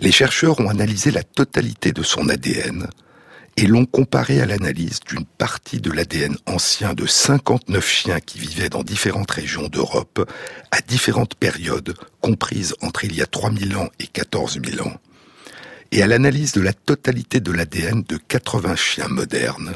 les 0.00 0.12
chercheurs 0.12 0.58
ont 0.60 0.68
analysé 0.68 1.10
la 1.10 1.22
totalité 1.22 1.92
de 1.92 2.02
son 2.02 2.28
ADN 2.28 2.88
et 3.60 3.66
l'ont 3.66 3.84
comparé 3.84 4.40
à 4.40 4.46
l'analyse 4.46 5.00
d'une 5.00 5.26
partie 5.26 5.82
de 5.82 5.92
l'ADN 5.92 6.34
ancien 6.46 6.94
de 6.94 7.04
59 7.04 7.86
chiens 7.86 8.18
qui 8.18 8.38
vivaient 8.38 8.70
dans 8.70 8.82
différentes 8.82 9.30
régions 9.30 9.68
d'Europe 9.68 10.26
à 10.70 10.80
différentes 10.80 11.34
périodes 11.34 11.94
comprises 12.22 12.74
entre 12.80 13.04
il 13.04 13.14
y 13.14 13.20
a 13.20 13.26
3000 13.26 13.76
ans 13.76 13.90
et 13.98 14.06
14 14.06 14.60
000 14.64 14.88
ans, 14.88 14.94
et 15.92 16.02
à 16.02 16.06
l'analyse 16.06 16.52
de 16.52 16.62
la 16.62 16.72
totalité 16.72 17.40
de 17.40 17.52
l'ADN 17.52 18.02
de 18.08 18.16
80 18.16 18.76
chiens 18.76 19.08
modernes, 19.08 19.74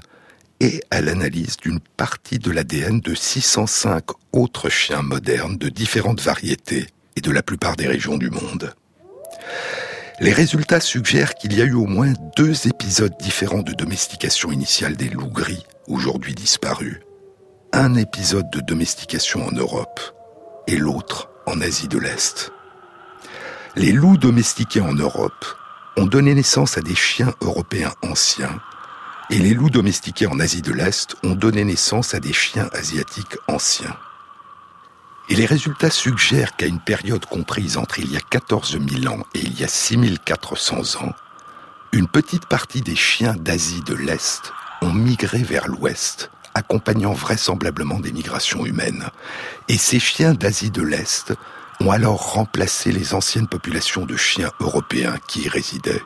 et 0.60 0.80
à 0.90 1.02
l'analyse 1.02 1.58
d'une 1.58 1.80
partie 1.80 2.38
de 2.38 2.50
l'ADN 2.50 3.00
de 3.00 3.14
605 3.14 4.02
autres 4.32 4.70
chiens 4.70 5.02
modernes 5.02 5.58
de 5.58 5.68
différentes 5.68 6.22
variétés 6.22 6.86
et 7.16 7.20
de 7.20 7.30
la 7.30 7.42
plupart 7.42 7.76
des 7.76 7.86
régions 7.86 8.16
du 8.16 8.30
monde. 8.30 8.72
Les 10.20 10.32
résultats 10.32 10.80
suggèrent 10.80 11.34
qu'il 11.34 11.56
y 11.56 11.60
a 11.60 11.64
eu 11.64 11.74
au 11.74 11.86
moins 11.86 12.12
deux 12.36 12.68
épisodes 12.68 13.14
différents 13.18 13.62
de 13.62 13.72
domestication 13.72 14.52
initiale 14.52 14.96
des 14.96 15.08
loups 15.08 15.30
gris, 15.30 15.66
aujourd'hui 15.88 16.34
disparus. 16.34 17.00
Un 17.72 17.96
épisode 17.96 18.48
de 18.50 18.60
domestication 18.60 19.44
en 19.44 19.50
Europe 19.50 20.00
et 20.68 20.76
l'autre 20.76 21.30
en 21.46 21.60
Asie 21.60 21.88
de 21.88 21.98
l'Est. 21.98 22.52
Les 23.74 23.90
loups 23.90 24.16
domestiqués 24.16 24.80
en 24.80 24.94
Europe 24.94 25.44
ont 25.96 26.06
donné 26.06 26.32
naissance 26.32 26.78
à 26.78 26.80
des 26.80 26.94
chiens 26.94 27.34
européens 27.40 27.94
anciens 28.02 28.60
et 29.30 29.38
les 29.38 29.52
loups 29.52 29.70
domestiqués 29.70 30.26
en 30.26 30.38
Asie 30.38 30.62
de 30.62 30.72
l'Est 30.72 31.16
ont 31.24 31.34
donné 31.34 31.64
naissance 31.64 32.14
à 32.14 32.20
des 32.20 32.32
chiens 32.32 32.68
asiatiques 32.72 33.36
anciens. 33.48 33.96
Et 35.28 35.36
les 35.36 35.46
résultats 35.46 35.90
suggèrent 35.90 36.54
qu'à 36.54 36.66
une 36.66 36.80
période 36.80 37.24
comprise 37.24 37.78
entre 37.78 37.98
il 37.98 38.12
y 38.12 38.16
a 38.16 38.20
14 38.20 38.78
000 38.78 39.12
ans 39.12 39.24
et 39.34 39.40
il 39.40 39.58
y 39.58 39.64
a 39.64 39.68
6400 39.68 41.02
ans, 41.02 41.14
une 41.92 42.08
petite 42.08 42.46
partie 42.46 42.82
des 42.82 42.96
chiens 42.96 43.34
d'Asie 43.34 43.82
de 43.82 43.94
l'Est 43.94 44.52
ont 44.82 44.92
migré 44.92 45.38
vers 45.38 45.66
l'Ouest, 45.66 46.30
accompagnant 46.52 47.12
vraisemblablement 47.12 48.00
des 48.00 48.12
migrations 48.12 48.66
humaines. 48.66 49.08
Et 49.68 49.78
ces 49.78 49.98
chiens 49.98 50.34
d'Asie 50.34 50.70
de 50.70 50.82
l'Est 50.82 51.32
ont 51.80 51.90
alors 51.90 52.34
remplacé 52.34 52.92
les 52.92 53.14
anciennes 53.14 53.48
populations 53.48 54.04
de 54.04 54.16
chiens 54.16 54.50
européens 54.60 55.16
qui 55.26 55.42
y 55.42 55.48
résidaient. 55.48 56.02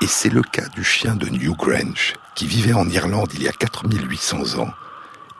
Et 0.00 0.06
c'est 0.06 0.30
le 0.30 0.42
cas 0.42 0.68
du 0.68 0.84
chien 0.84 1.16
de 1.16 1.28
Newgrange, 1.28 2.14
qui 2.34 2.46
vivait 2.46 2.72
en 2.72 2.88
Irlande 2.88 3.30
il 3.34 3.42
y 3.42 3.48
a 3.48 3.52
4800 3.52 4.58
ans 4.58 4.72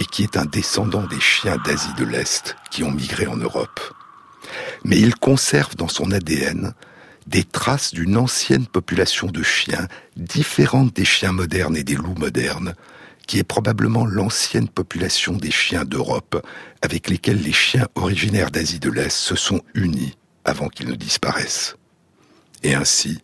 et 0.02 0.04
qui 0.04 0.25
est 0.25 0.37
un 0.37 0.47
descendant 0.47 1.06
des 1.06 1.21
chiens 1.21 1.59
d'Asie 1.64 1.94
de 1.97 2.04
l'Est 2.04 2.56
qui 2.73 2.82
ont 2.82 2.90
migré 2.90 3.28
en 3.28 3.37
Europe. 3.37 3.78
Mais 4.82 4.99
il 4.99 5.14
conserve 5.14 5.76
dans 5.76 5.87
son 5.87 6.11
ADN 6.11 6.75
des 7.28 7.44
traces 7.44 7.94
d'une 7.94 8.16
ancienne 8.16 8.66
population 8.66 9.28
de 9.28 9.44
chiens 9.44 9.87
différente 10.16 10.92
des 10.97 11.04
chiens 11.04 11.30
modernes 11.30 11.76
et 11.76 11.85
des 11.85 11.94
loups 11.94 12.18
modernes, 12.18 12.75
qui 13.28 13.38
est 13.38 13.44
probablement 13.44 14.04
l'ancienne 14.04 14.68
population 14.68 15.35
des 15.35 15.52
chiens 15.52 15.85
d'Europe 15.85 16.44
avec 16.82 17.09
lesquels 17.09 17.40
les 17.40 17.52
chiens 17.52 17.87
originaires 17.94 18.50
d'Asie 18.50 18.80
de 18.80 18.90
l'Est 18.90 19.16
se 19.16 19.37
sont 19.37 19.61
unis 19.75 20.18
avant 20.44 20.68
qu'ils 20.68 20.88
ne 20.88 20.97
disparaissent. 20.97 21.76
Et 22.64 22.75
ainsi, 22.75 23.21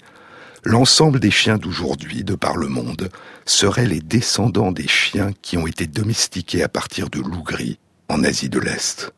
L'ensemble 0.70 1.18
des 1.18 1.30
chiens 1.30 1.56
d'aujourd'hui, 1.56 2.24
de 2.24 2.34
par 2.34 2.58
le 2.58 2.68
monde, 2.68 3.08
seraient 3.46 3.86
les 3.86 4.00
descendants 4.00 4.70
des 4.70 4.86
chiens 4.86 5.30
qui 5.40 5.56
ont 5.56 5.66
été 5.66 5.86
domestiqués 5.86 6.62
à 6.62 6.68
partir 6.68 7.08
de 7.08 7.20
loups 7.20 7.42
gris 7.42 7.78
en 8.10 8.22
Asie 8.22 8.50
de 8.50 8.60
l'Est. 8.60 9.10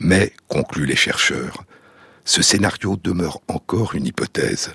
Mais, 0.00 0.32
concluent 0.48 0.86
les 0.86 0.96
chercheurs, 0.96 1.62
ce 2.24 2.42
scénario 2.42 2.96
demeure 2.96 3.40
encore 3.46 3.94
une 3.94 4.06
hypothèse. 4.06 4.72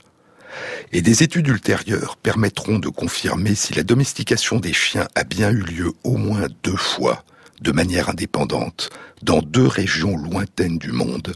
Et 0.94 1.02
des 1.02 1.24
études 1.24 1.50
ultérieures 1.50 2.16
permettront 2.16 2.80
de 2.80 2.88
confirmer 2.88 3.54
si 3.54 3.74
la 3.74 3.84
domestication 3.84 4.62
des 4.62 4.72
chiens 4.72 5.10
a 5.16 5.26
bien 5.26 5.50
eu 5.50 5.60
lieu 5.60 5.92
au 6.06 6.16
moins 6.16 6.48
deux 6.64 6.78
fois, 6.78 7.26
de 7.60 7.74
manière 7.74 8.08
indépendante, 8.08 8.92
dans 9.24 9.42
deux 9.42 9.68
régions 9.68 10.16
lointaines 10.16 10.78
du 10.78 10.94
monde, 10.94 11.36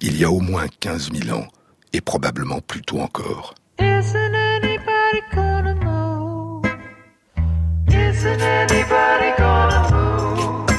il 0.00 0.16
y 0.16 0.22
a 0.22 0.30
au 0.30 0.38
moins 0.38 0.68
15 0.78 1.10
000 1.12 1.36
ans, 1.36 1.48
et 1.92 2.00
probablement 2.00 2.60
plus 2.60 2.82
tôt 2.82 3.00
encore. 3.00 3.56
Isn't 3.80 4.34
anybody 4.34 5.20
gonna 5.34 5.74
move? 5.74 6.66
Isn't 7.88 8.40
anybody 8.42 9.32
gonna 9.38 9.82
move? 9.94 10.70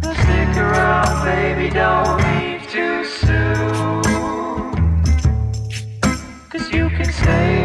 Stick 0.00 0.56
around, 0.56 1.24
baby, 1.24 1.70
don't 1.70 2.16
leave 2.22 2.62
too 2.70 3.04
soon. 3.04 4.02
Cause 6.50 6.70
you 6.72 6.88
can 6.90 7.12
stay 7.12 7.63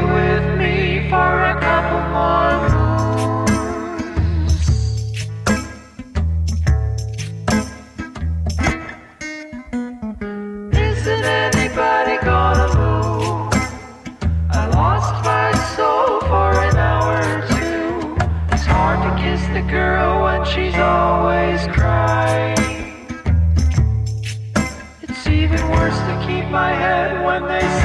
is 19.33 19.47
the 19.49 19.61
girl 19.69 20.23
when 20.23 20.43
she's 20.43 20.75
always 20.75 21.61
crying. 21.67 22.57
It's 25.03 25.27
even 25.27 25.61
worse 25.69 25.99
to 26.09 26.15
keep 26.27 26.45
my 26.49 26.71
head 26.73 27.23
when 27.23 27.43
they 27.47 27.78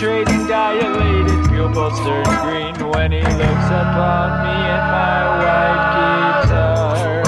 concentrating, 0.00 0.46
dilated 0.46 1.48
pupils 1.50 1.98
turn 2.00 2.24
green 2.24 2.74
when 2.90 3.12
he 3.12 3.20
looks 3.20 3.66
upon 3.68 4.42
me 4.44 4.56
and 4.72 4.86
my 4.90 5.20
white 5.42 5.84
guitar. 6.42 7.22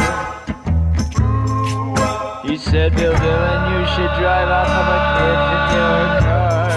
He 2.46 2.56
said, 2.56 2.94
Bill 2.96 3.12
Dylan, 3.12 3.70
you 3.72 3.86
should 3.94 4.12
drive 4.18 4.48
off 4.48 4.68
of 4.80 4.88
a 4.96 5.00
cliff 5.12 5.40
in 5.54 5.64
your 5.76 6.04
car. 6.24 6.72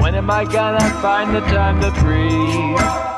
When 0.00 0.14
am 0.14 0.30
I 0.30 0.44
gonna 0.44 0.88
find 1.00 1.34
the 1.34 1.40
time 1.40 1.80
to 1.80 1.90
breathe? 2.00 3.11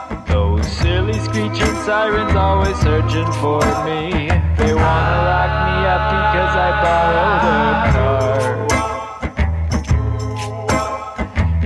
Screeching 1.35 1.75
sirens 1.83 2.37
always 2.37 2.77
searching 2.79 3.27
for 3.43 3.59
me. 3.85 4.31
They 4.57 4.73
wanna 4.73 5.19
lock 5.27 5.53
me 5.67 5.77
up 5.95 6.03
because 6.15 6.55
I 6.67 6.71
borrowed 6.85 7.43
a 7.51 7.91
car. 7.93 8.39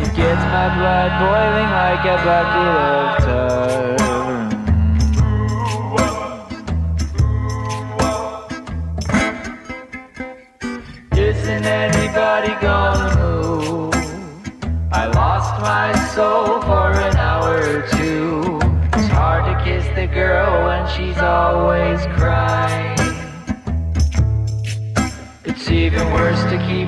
It 0.03 0.11
gets 0.17 0.45
my 0.57 0.67
blood 0.77 1.11
boiling 1.21 1.71
like 1.81 2.05
a 2.15 2.17
bucket 2.25 2.75
of 2.81 3.28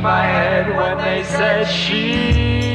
my 0.03 0.23
head 0.23 0.75
when 0.77 0.99
they 0.99 1.25
said 1.25 1.65
she. 1.65 2.70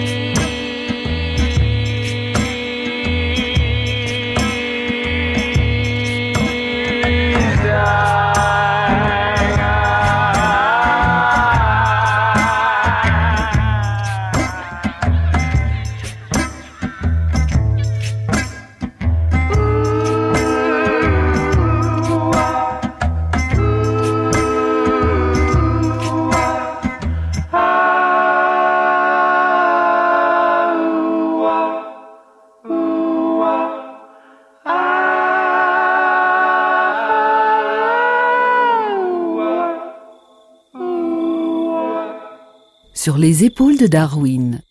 Les 43.36 43.44
épaules 43.44 43.78
de 43.78 43.88
Darwin, 43.88 44.62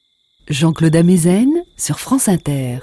Jean-Claude 0.49 0.97
Amezen 0.97 1.51
sur 1.77 2.01
France 2.01 2.29
Inter. 2.29 2.79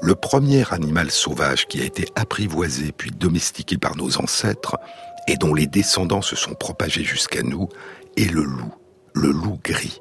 Le 0.00 0.14
premier 0.14 0.64
animal 0.72 1.10
sauvage 1.10 1.66
qui 1.66 1.82
a 1.82 1.84
été 1.84 2.06
apprivoisé 2.14 2.90
puis 2.92 3.10
domestiqué 3.10 3.76
par 3.76 3.96
nos 3.96 4.16
ancêtres 4.16 4.78
et 5.28 5.36
dont 5.36 5.52
les 5.52 5.66
descendants 5.66 6.22
se 6.22 6.36
sont 6.36 6.54
propagés 6.54 7.04
jusqu'à 7.04 7.42
nous 7.42 7.68
est 8.16 8.32
le 8.32 8.44
loup, 8.44 8.72
le 9.12 9.30
loup 9.30 9.60
gris. 9.62 10.00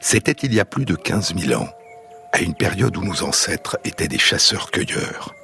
C'était 0.00 0.32
il 0.32 0.52
y 0.52 0.58
a 0.58 0.64
plus 0.64 0.84
de 0.84 0.96
15 0.96 1.36
000 1.36 1.62
ans, 1.62 1.68
à 2.32 2.40
une 2.40 2.54
période 2.54 2.96
où 2.96 3.04
nos 3.04 3.22
ancêtres 3.22 3.78
étaient 3.84 4.08
des 4.08 4.18
chasseurs-cueilleurs. 4.18 5.36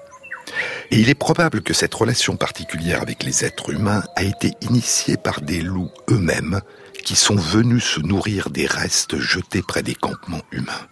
Et 0.91 0.99
il 0.99 1.09
est 1.09 1.15
probable 1.15 1.61
que 1.61 1.75
cette 1.75 1.95
relation 1.95 2.37
particulière 2.37 3.01
avec 3.01 3.23
les 3.23 3.45
êtres 3.45 3.71
humains 3.71 4.03
a 4.17 4.25
été 4.25 4.55
initiée 4.63 5.17
par 5.17 5.41
des 5.41 5.61
loups 5.61 5.93
eux-mêmes 6.11 6.63
qui 7.09 7.17
sont 7.17 7.37
venus 7.37 7.85
se 7.85 8.01
nourrir 8.01 8.51
des 8.51 8.67
restes 8.67 9.17
jetés 9.17 9.63
près 9.63 9.83
des 9.83 9.95
campements 9.95 10.43
humains. 10.53 10.87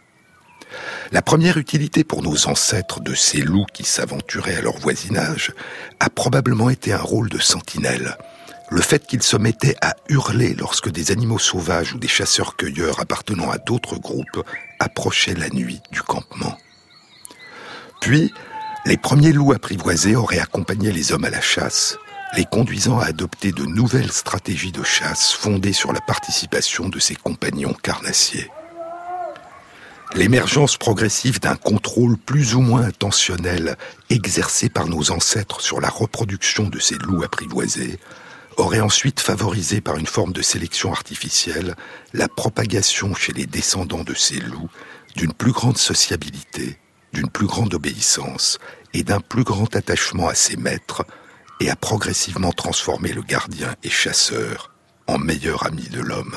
La 1.12 1.20
première 1.20 1.59
utilité 1.59 2.05
pour 2.05 2.22
nos 2.22 2.46
ancêtres 2.46 3.00
de 3.00 3.14
ces 3.14 3.42
loups 3.42 3.66
qui 3.74 3.85
s'aventuraient 3.85 4.57
à 4.57 4.62
leur 4.62 4.79
voisinage 4.79 5.52
a 6.00 6.09
probablement 6.09 6.70
été 6.70 6.94
un 6.94 7.02
rôle 7.02 7.29
de 7.29 7.37
sentinelle. 7.37 8.16
Le 8.70 8.81
fait 8.81 9.07
qu'ils 9.07 9.22
se 9.22 9.37
mettaient 9.37 9.76
à 9.83 9.94
hurler 10.09 10.55
lorsque 10.55 10.88
des 10.88 11.11
animaux 11.11 11.38
sauvages 11.38 11.92
ou 11.92 11.98
des 11.98 12.09
chasseurs-cueilleurs 12.09 12.98
appartenant 12.98 13.50
à 13.50 13.59
d'autres 13.59 13.98
groupes 13.98 14.42
approchaient 14.81 15.35
la 15.35 15.50
nuit 15.50 15.83
du 15.92 16.00
campement. 16.00 16.57
Puis, 18.00 18.33
les 18.87 18.96
premiers 18.96 19.33
loups 19.33 19.52
apprivoisés 19.52 20.16
auraient 20.16 20.38
accompagné 20.38 20.92
les 20.92 21.12
hommes 21.12 21.26
à 21.26 21.31
la 21.31 21.42
chasse, 21.42 21.98
les 22.37 22.44
conduisant 22.44 22.99
à 22.99 23.07
adopter 23.07 23.51
de 23.51 23.64
nouvelles 23.64 24.12
stratégies 24.12 24.72
de 24.72 24.83
chasse 24.83 25.33
fondées 25.33 25.72
sur 25.72 25.92
la 25.92 26.03
participation 26.03 26.88
de 26.90 26.99
ses 26.99 27.14
compagnons 27.14 27.72
carnassiers. 27.72 28.51
L'émergence 30.14 30.77
progressive 30.77 31.40
d'un 31.40 31.57
contrôle 31.57 32.18
plus 32.18 32.55
ou 32.55 32.61
moins 32.61 32.83
intentionnel 32.83 33.77
exercé 34.11 34.68
par 34.68 34.87
nos 34.87 35.11
ancêtres 35.11 35.62
sur 35.62 35.81
la 35.81 35.88
reproduction 35.88 36.68
de 36.68 36.79
ces 36.79 36.96
loups 36.96 37.25
apprivoisés 37.25 37.99
aurait 38.59 38.81
ensuite 38.81 39.20
favorisé 39.20 39.81
par 39.81 39.96
une 39.96 40.07
forme 40.07 40.33
de 40.33 40.42
sélection 40.42 40.92
artificielle 40.92 41.75
la 42.12 42.29
propagation 42.29 43.14
chez 43.14 43.33
les 43.33 43.46
descendants 43.46 44.05
de 44.05 44.14
ces 44.14 44.40
loups 44.40 44.70
d'une 45.16 45.33
plus 45.33 45.53
grande 45.53 45.79
sociabilité, 45.79 46.79
d'une 47.12 47.31
plus 47.31 47.46
grande 47.46 47.75
obéissance 47.75 48.59
et 48.94 49.03
d'un 49.03 49.20
plus 49.20 49.44
grand 49.44 49.75
attachement 49.75 50.29
à 50.29 50.35
ses 50.35 50.57
maîtres 50.57 51.05
et 51.61 51.71
a 51.71 51.77
progressivement 51.77 52.53
transformé 52.53 53.12
le 53.12 53.23
gardien 53.23 53.75
et 53.83 53.90
chasseur 53.90 54.73
en 55.07 55.19
meilleur 55.19 55.66
ami 55.66 55.88
de 55.88 56.01
l'homme. 56.01 56.37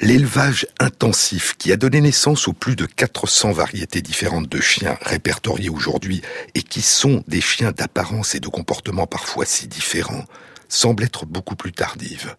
L'élevage 0.00 0.66
intensif 0.80 1.54
qui 1.56 1.72
a 1.72 1.76
donné 1.76 2.00
naissance 2.00 2.48
aux 2.48 2.52
plus 2.52 2.74
de 2.74 2.84
400 2.84 3.52
variétés 3.52 4.02
différentes 4.02 4.48
de 4.48 4.60
chiens 4.60 4.98
répertoriés 5.02 5.70
aujourd'hui 5.70 6.20
et 6.54 6.62
qui 6.62 6.82
sont 6.82 7.22
des 7.28 7.40
chiens 7.40 7.70
d'apparence 7.70 8.34
et 8.34 8.40
de 8.40 8.48
comportement 8.48 9.06
parfois 9.06 9.44
si 9.44 9.68
différents 9.68 10.24
semble 10.68 11.04
être 11.04 11.26
beaucoup 11.26 11.54
plus 11.54 11.72
tardive. 11.72 12.34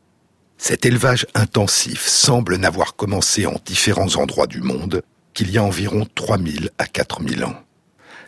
Cet 0.57 0.85
élevage 0.85 1.27
intensif 1.33 2.05
semble 2.05 2.57
n'avoir 2.57 2.95
commencé 2.95 3.45
en 3.45 3.59
différents 3.65 4.15
endroits 4.15 4.47
du 4.47 4.61
monde 4.61 5.01
qu'il 5.33 5.51
y 5.51 5.57
a 5.57 5.63
environ 5.63 6.07
3000 6.13 6.71
à 6.77 6.87
4000 6.87 7.45
ans. 7.45 7.64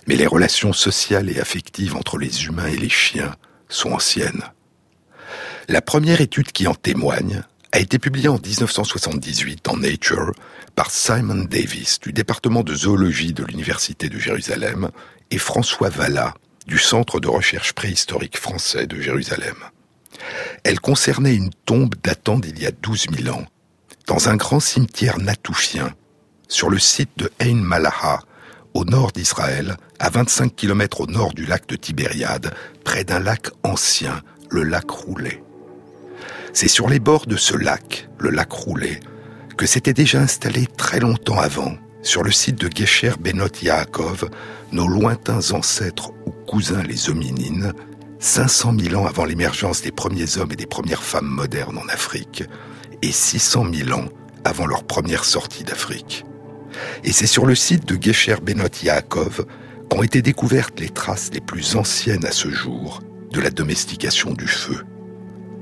Mais 0.07 0.15
les 0.15 0.27
relations 0.27 0.73
sociales 0.73 1.29
et 1.29 1.39
affectives 1.39 1.95
entre 1.95 2.17
les 2.17 2.45
humains 2.45 2.67
et 2.67 2.77
les 2.77 2.89
chiens 2.89 3.35
sont 3.69 3.91
anciennes. 3.91 4.43
La 5.67 5.81
première 5.81 6.21
étude 6.21 6.51
qui 6.53 6.65
en 6.65 6.75
témoigne 6.75 7.43
a 7.73 7.79
été 7.79 7.99
publiée 7.99 8.29
en 8.29 8.39
1978 8.39 9.67
en 9.67 9.77
Nature 9.77 10.31
par 10.75 10.91
Simon 10.91 11.43
Davis 11.43 11.99
du 11.99 12.13
département 12.13 12.63
de 12.63 12.73
zoologie 12.73 13.33
de 13.33 13.43
l'Université 13.43 14.07
de 14.07 14.17
Jérusalem 14.17 14.91
et 15.29 15.37
François 15.37 15.89
Vallat 15.89 16.33
du 16.67 16.77
Centre 16.77 17.19
de 17.19 17.27
recherche 17.27 17.73
préhistorique 17.73 18.37
français 18.37 18.87
de 18.87 19.01
Jérusalem. 19.01 19.55
Elle 20.63 20.79
concernait 20.79 21.35
une 21.35 21.51
tombe 21.65 21.95
datant 22.03 22.39
d'il 22.39 22.59
y 22.59 22.65
a 22.65 22.71
12 22.71 23.07
000 23.23 23.35
ans, 23.35 23.45
dans 24.05 24.29
un 24.29 24.35
grand 24.35 24.59
cimetière 24.59 25.17
natoufien, 25.17 25.93
sur 26.47 26.69
le 26.69 26.79
site 26.79 27.11
de 27.17 27.31
Ein 27.41 27.55
Malaha, 27.55 28.21
au 28.73 28.85
nord 28.85 29.11
d'Israël, 29.11 29.77
à 29.99 30.09
25 30.09 30.55
km 30.55 31.01
au 31.01 31.07
nord 31.07 31.33
du 31.33 31.45
lac 31.45 31.67
de 31.67 31.75
Tibériade, 31.75 32.53
près 32.83 33.03
d'un 33.03 33.19
lac 33.19 33.47
ancien, 33.63 34.21
le 34.49 34.63
lac 34.63 34.89
Roulet. 34.89 35.43
C'est 36.53 36.67
sur 36.67 36.89
les 36.89 36.99
bords 36.99 37.25
de 37.27 37.35
ce 37.35 37.55
lac, 37.55 38.09
le 38.19 38.29
lac 38.29 38.51
Roulet, 38.51 38.99
que 39.57 39.65
s'étaient 39.65 39.93
déjà 39.93 40.19
installés 40.19 40.67
très 40.77 40.99
longtemps 40.99 41.39
avant, 41.39 41.75
sur 42.03 42.23
le 42.23 42.31
site 42.31 42.59
de 42.59 42.69
Gesher 42.73 43.13
Benot 43.19 43.47
Yaakov, 43.61 44.29
nos 44.71 44.87
lointains 44.87 45.51
ancêtres 45.51 46.11
ou 46.25 46.31
cousins 46.31 46.83
les 46.83 47.09
hominines, 47.09 47.73
500 48.19 48.75
000 48.79 49.01
ans 49.01 49.05
avant 49.05 49.25
l'émergence 49.25 49.81
des 49.81 49.91
premiers 49.91 50.37
hommes 50.37 50.51
et 50.51 50.55
des 50.55 50.65
premières 50.65 51.03
femmes 51.03 51.27
modernes 51.27 51.77
en 51.77 51.87
Afrique, 51.89 52.43
et 53.01 53.11
600 53.11 53.65
000 53.73 53.99
ans 53.99 54.07
avant 54.43 54.65
leur 54.65 54.83
première 54.83 55.25
sortie 55.25 55.63
d'Afrique. 55.63 56.23
Et 57.03 57.11
c'est 57.11 57.27
sur 57.27 57.45
le 57.45 57.55
site 57.55 57.85
de 57.85 58.01
Gesher 58.01 58.37
Benot 58.41 58.67
Yaakov 58.83 59.45
qu'ont 59.89 60.03
été 60.03 60.21
découvertes 60.21 60.79
les 60.79 60.89
traces 60.89 61.29
les 61.33 61.41
plus 61.41 61.75
anciennes 61.75 62.25
à 62.25 62.31
ce 62.31 62.49
jour 62.49 63.01
de 63.31 63.41
la 63.41 63.49
domestication 63.49 64.33
du 64.33 64.47
feu. 64.47 64.83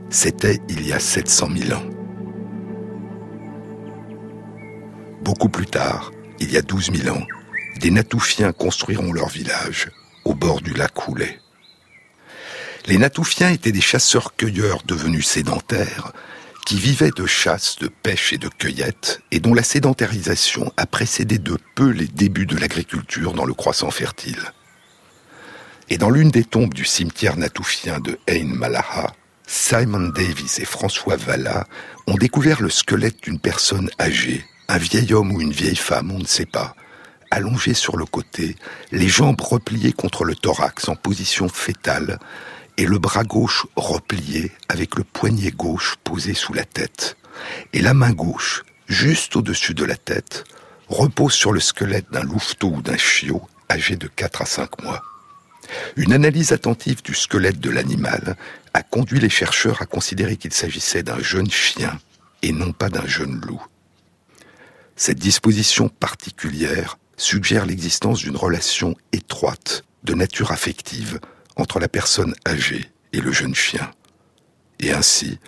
C'était 0.10 0.60
il 0.70 0.88
y 0.88 0.94
a 0.94 1.00
700 1.00 1.50
000 1.58 1.80
ans. 1.80 1.84
Beaucoup 5.24 5.50
plus 5.50 5.65
tard, 5.65 6.12
il 6.39 6.52
y 6.52 6.58
a 6.58 6.62
12 6.62 6.91
000 7.04 7.15
ans, 7.15 7.24
des 7.82 7.91
Natoufiens 7.91 8.52
construiront 8.52 9.12
leur 9.12 9.30
village, 9.30 9.89
au 10.24 10.34
bord 10.34 10.62
du 10.62 10.74
lac 10.74 10.96
Roulet. 10.96 11.39
Les 12.88 13.00
Natoufiens 13.00 13.50
étaient 13.50 13.72
des 13.72 13.82
chasseurs-cueilleurs 13.82 14.84
devenus 14.86 15.26
sédentaires 15.26 16.12
qui 16.65 16.80
vivaient 16.80 17.12
de 17.12 17.28
chasse, 17.28 17.78
de 17.78 17.88
pêche 17.88 18.34
et 18.34 18.38
de 18.39 18.49
cueillette, 18.49 19.21
et 19.32 19.39
dont 19.39 19.54
la 19.54 19.63
sédentarisation 19.63 20.73
a 20.78 20.88
précédé 20.88 21.38
de 21.38 21.58
peu 21.75 21.89
les 21.89 22.08
débuts 22.08 22.47
de 22.47 22.58
l'agriculture 22.58 23.34
dans 23.34 23.45
le 23.45 23.54
croissant 23.54 23.91
fertile. 23.91 24.41
Et 25.89 25.99
dans 25.99 26.10
l'une 26.10 26.32
des 26.32 26.43
tombes 26.43 26.73
du 26.73 26.84
cimetière 26.84 27.38
natoufien 27.38 27.99
de 27.99 28.17
Ain 28.28 28.45
Malaha, 28.45 29.13
Simon 29.45 30.10
Davis 30.10 30.60
et 30.60 30.65
François 30.65 31.15
Valla 31.17 31.67
ont 32.08 32.15
découvert 32.15 32.63
le 32.63 32.71
squelette 32.71 33.21
d'une 33.21 33.39
personne 33.39 33.91
âgée, 33.99 34.43
un 34.67 34.80
vieil 34.80 35.13
homme 35.13 35.32
ou 35.32 35.41
une 35.41 35.51
vieille 35.51 35.75
femme, 35.75 36.12
on 36.12 36.17
ne 36.17 36.25
sait 36.25 36.47
pas, 36.47 36.75
allongé 37.30 37.75
sur 37.75 37.95
le 37.95 38.06
côté, 38.06 38.56
les 38.91 39.08
jambes 39.08 39.39
repliées 39.39 39.93
contre 39.93 40.23
le 40.23 40.34
thorax 40.34 40.89
en 40.89 40.95
position 40.95 41.47
fétale, 41.47 42.17
et 42.77 42.85
le 42.85 42.99
bras 42.99 43.23
gauche 43.23 43.65
replié 43.75 44.51
avec 44.69 44.95
le 44.95 45.03
poignet 45.03 45.51
gauche 45.51 45.95
posé 46.03 46.33
sous 46.33 46.53
la 46.53 46.65
tête, 46.65 47.17
et 47.73 47.81
la 47.81 47.93
main 47.93 48.11
gauche, 48.11 48.63
juste 48.88 49.35
au-dessus 49.35 49.73
de 49.73 49.85
la 49.85 49.95
tête, 49.95 50.43
repose 50.88 51.33
sur 51.33 51.51
le 51.51 51.59
squelette 51.59 52.11
d'un 52.11 52.23
louveteau 52.23 52.69
ou 52.69 52.81
d'un 52.81 52.97
chiot 52.97 53.41
âgé 53.69 53.95
de 53.95 54.07
4 54.07 54.41
à 54.41 54.45
5 54.45 54.83
mois. 54.83 55.01
Une 55.95 56.13
analyse 56.13 56.51
attentive 56.51 57.01
du 57.01 57.15
squelette 57.15 57.59
de 57.59 57.71
l'animal 57.71 58.35
a 58.73 58.83
conduit 58.83 59.19
les 59.19 59.29
chercheurs 59.29 59.81
à 59.81 59.85
considérer 59.85 60.38
qu'il 60.38 60.53
s'agissait 60.53 61.01
d'un 61.01 61.19
jeune 61.19 61.49
chien 61.49 61.99
et 62.41 62.51
non 62.51 62.71
pas 62.71 62.89
d'un 62.89 63.07
jeune 63.07 63.41
loup. 63.41 63.63
Cette 64.95 65.17
disposition 65.17 65.89
particulière 65.89 66.97
suggère 67.17 67.65
l'existence 67.65 68.19
d'une 68.19 68.35
relation 68.35 68.95
étroite 69.11 69.83
de 70.03 70.13
nature 70.13 70.51
affective 70.51 71.19
entre 71.56 71.80
la 71.80 71.88
personne 71.88 72.34
âgée 72.48 72.89
et 73.13 73.22
le 73.22 73.32
jeune 73.32 73.56
chien. 73.56 73.91
Et 74.80 74.91
ainsi, 74.91 75.39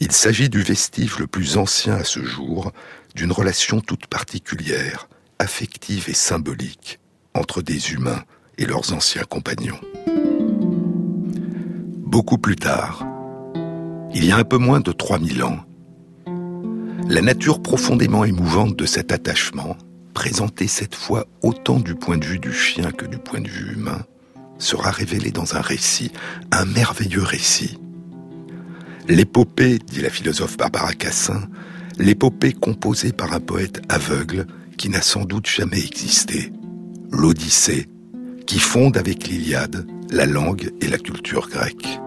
il 0.00 0.12
s'agit 0.12 0.48
du 0.48 0.62
vestige 0.62 1.18
le 1.18 1.26
plus 1.26 1.56
ancien 1.56 1.94
à 1.94 2.04
ce 2.04 2.22
jour 2.22 2.72
d'une 3.14 3.32
relation 3.32 3.80
toute 3.80 4.06
particulière, 4.06 5.08
affective 5.38 6.08
et 6.08 6.14
symbolique 6.14 6.98
entre 7.34 7.62
des 7.62 7.92
humains 7.92 8.24
et 8.58 8.66
leurs 8.66 8.92
anciens 8.92 9.24
compagnons. 9.24 9.80
Beaucoup 11.98 12.38
plus 12.38 12.56
tard, 12.56 13.04
il 14.14 14.24
y 14.24 14.32
a 14.32 14.36
un 14.36 14.44
peu 14.44 14.58
moins 14.58 14.80
de 14.80 14.92
3000 14.92 15.42
ans, 15.42 15.64
la 17.08 17.20
nature 17.20 17.60
profondément 17.60 18.24
émouvante 18.24 18.76
de 18.76 18.86
cet 18.86 19.12
attachement, 19.12 19.76
présentée 20.14 20.68
cette 20.68 20.94
fois 20.94 21.26
autant 21.42 21.80
du 21.80 21.94
point 21.94 22.16
de 22.16 22.24
vue 22.24 22.38
du 22.38 22.52
chien 22.52 22.92
que 22.92 23.04
du 23.04 23.18
point 23.18 23.40
de 23.40 23.48
vue 23.48 23.74
humain, 23.74 24.06
sera 24.64 24.90
révélée 24.90 25.30
dans 25.30 25.54
un 25.56 25.60
récit, 25.60 26.10
un 26.50 26.64
merveilleux 26.64 27.22
récit. 27.22 27.78
L'épopée, 29.08 29.78
dit 29.78 30.00
la 30.00 30.10
philosophe 30.10 30.56
Barbara 30.56 30.94
Cassin, 30.94 31.48
l'épopée 31.98 32.52
composée 32.52 33.12
par 33.12 33.32
un 33.34 33.40
poète 33.40 33.82
aveugle 33.88 34.46
qui 34.78 34.88
n'a 34.88 35.02
sans 35.02 35.24
doute 35.24 35.46
jamais 35.46 35.84
existé, 35.84 36.52
l'Odyssée, 37.12 37.88
qui 38.46 38.58
fonde 38.58 38.96
avec 38.96 39.28
l'Iliade 39.28 39.86
la 40.10 40.26
langue 40.26 40.72
et 40.80 40.86
la 40.86 40.98
culture 40.98 41.48
grecque. 41.48 42.00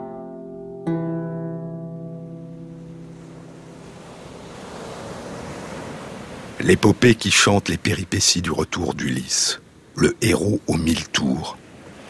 L'épopée 6.59 7.15
qui 7.15 7.31
chante 7.31 7.69
les 7.69 7.77
péripéties 7.77 8.41
du 8.41 8.51
retour 8.51 8.93
d'Ulysse, 8.93 9.61
le 9.95 10.15
héros 10.21 10.59
aux 10.67 10.77
mille 10.77 11.07
tours, 11.09 11.57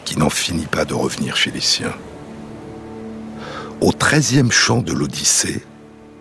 qui 0.04 0.18
n'en 0.18 0.30
finit 0.30 0.66
pas 0.66 0.84
de 0.84 0.94
revenir 0.94 1.36
chez 1.36 1.50
les 1.50 1.60
siens. 1.60 1.94
Au 3.80 3.92
treizième 3.92 4.50
chant 4.50 4.82
de 4.82 4.92
l'Odyssée, 4.92 5.64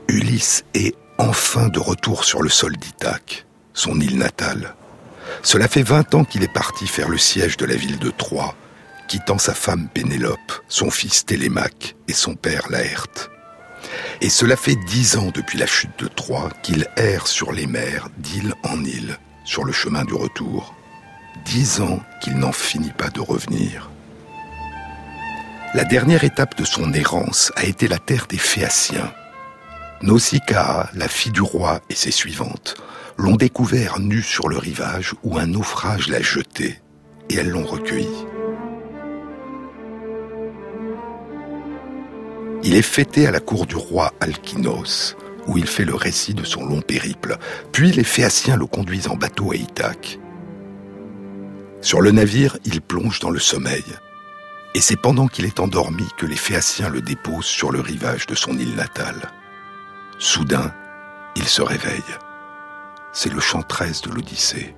Ulysse 0.08 0.64
est 0.74 0.96
enfin 1.18 1.70
de 1.70 1.80
retour 1.80 2.24
sur 2.24 2.42
le 2.42 2.50
sol 2.50 2.78
d'Ithaque, 2.78 3.46
son 3.74 4.00
île 4.00 4.18
natale. 4.18 4.76
Cela 5.42 5.68
fait 5.68 5.84
vingt 5.84 6.14
ans 6.16 6.24
qu'il 6.24 6.44
est 6.44 6.54
parti 6.54 6.88
faire 6.88 7.10
le 7.10 7.18
siège 7.18 7.58
de 7.58 7.66
la 7.66 7.76
ville 7.76 8.00
de 8.00 8.10
Troie, 8.10 8.56
quittant 9.08 9.38
sa 9.38 9.54
femme 9.54 9.88
Pénélope, 9.94 10.52
son 10.68 10.92
fils 10.92 11.26
Télémaque 11.26 11.96
et 12.08 12.14
son 12.14 12.36
père 12.36 12.70
Laerte. 12.70 13.30
Et 14.22 14.30
cela 14.30 14.56
fait 14.56 14.76
dix 14.88 15.18
ans 15.18 15.32
depuis 15.34 15.58
la 15.58 15.66
chute 15.66 15.98
de 16.00 16.08
Troie 16.08 16.50
qu'il 16.64 16.88
erre 16.98 17.28
sur 17.28 17.52
les 17.52 17.68
mers 17.68 18.10
d'île 18.18 18.54
en 18.64 18.84
île, 18.84 19.18
sur 19.46 19.64
le 19.64 19.72
chemin 19.72 20.04
du 20.04 20.14
retour, 20.14 20.76
dix 21.48 21.80
ans 21.80 22.02
qu'il 22.22 22.38
n'en 22.38 22.52
finit 22.52 22.92
pas 22.92 23.10
de 23.10 23.22
revenir. 23.22 23.90
La 25.74 25.86
dernière 25.86 26.26
étape 26.26 26.58
de 26.58 26.66
son 26.66 26.92
errance 26.92 27.54
a 27.56 27.64
été 27.64 27.88
la 27.88 28.00
terre 28.00 28.28
des 28.28 28.38
Phéaciens. 28.38 29.14
Nausicaa, 30.02 30.90
la 30.94 31.08
fille 31.08 31.32
du 31.32 31.42
roi 31.42 31.80
et 31.90 31.96
ses 31.96 32.12
suivantes, 32.12 32.76
l'ont 33.18 33.38
découvert 33.38 34.00
nue 34.00 34.22
sur 34.22 34.50
le 34.50 34.58
rivage 34.58 35.14
où 35.24 35.38
un 35.38 35.48
naufrage 35.48 36.10
l'a 36.10 36.22
jetée, 36.22 36.82
et 37.30 37.36
elles 37.36 37.50
l'ont 37.50 37.66
recueilli. 37.66 38.26
Il 42.64 42.76
est 42.76 42.82
fêté 42.82 43.26
à 43.26 43.32
la 43.32 43.40
cour 43.40 43.66
du 43.66 43.78
roi 43.78 44.14
Alkinos, 44.20 45.16
où 45.48 45.58
il 45.58 45.66
fait 45.66 45.86
le 45.86 45.96
récit 45.96 46.34
de 46.34 46.44
son 46.44 46.66
long 46.66 46.82
périple. 46.82 47.38
Puis 47.72 47.94
les 47.94 48.04
Phéaciens 48.04 48.58
le 48.58 48.66
conduisent 48.66 49.08
en 49.08 49.16
bateau 49.16 49.54
à 49.54 49.56
Ithaque. 49.56 50.20
Sur 51.82 52.02
le 52.02 52.12
navire, 52.12 52.58
il 52.66 52.82
plonge 52.82 53.20
dans 53.20 53.30
le 53.30 53.40
sommeil. 53.40 53.86
Et 54.74 54.82
c'est 54.82 55.00
pendant 55.00 55.28
qu'il 55.28 55.46
est 55.46 55.60
endormi 55.60 56.06
que 56.18 56.26
les 56.26 56.36
Phéaciens 56.36 56.90
le 56.90 57.02
déposent 57.02 57.46
sur 57.46 57.72
le 57.72 57.80
rivage 57.80 58.26
de 58.26 58.36
son 58.36 58.58
île 58.58 58.76
natale. 58.76 59.32
Soudain, 60.20 60.74
il 61.36 61.46
se 61.46 61.62
réveille. 61.62 62.02
C'est 63.14 63.32
le 63.32 63.40
chant 63.40 63.62
13 63.62 64.02
de 64.02 64.12
l'Odyssée. 64.12 64.76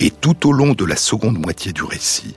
Et 0.00 0.10
tout 0.10 0.48
au 0.48 0.52
long 0.52 0.72
de 0.72 0.84
la 0.84 0.96
seconde 0.96 1.38
moitié 1.38 1.72
du 1.72 1.84
récit, 1.84 2.36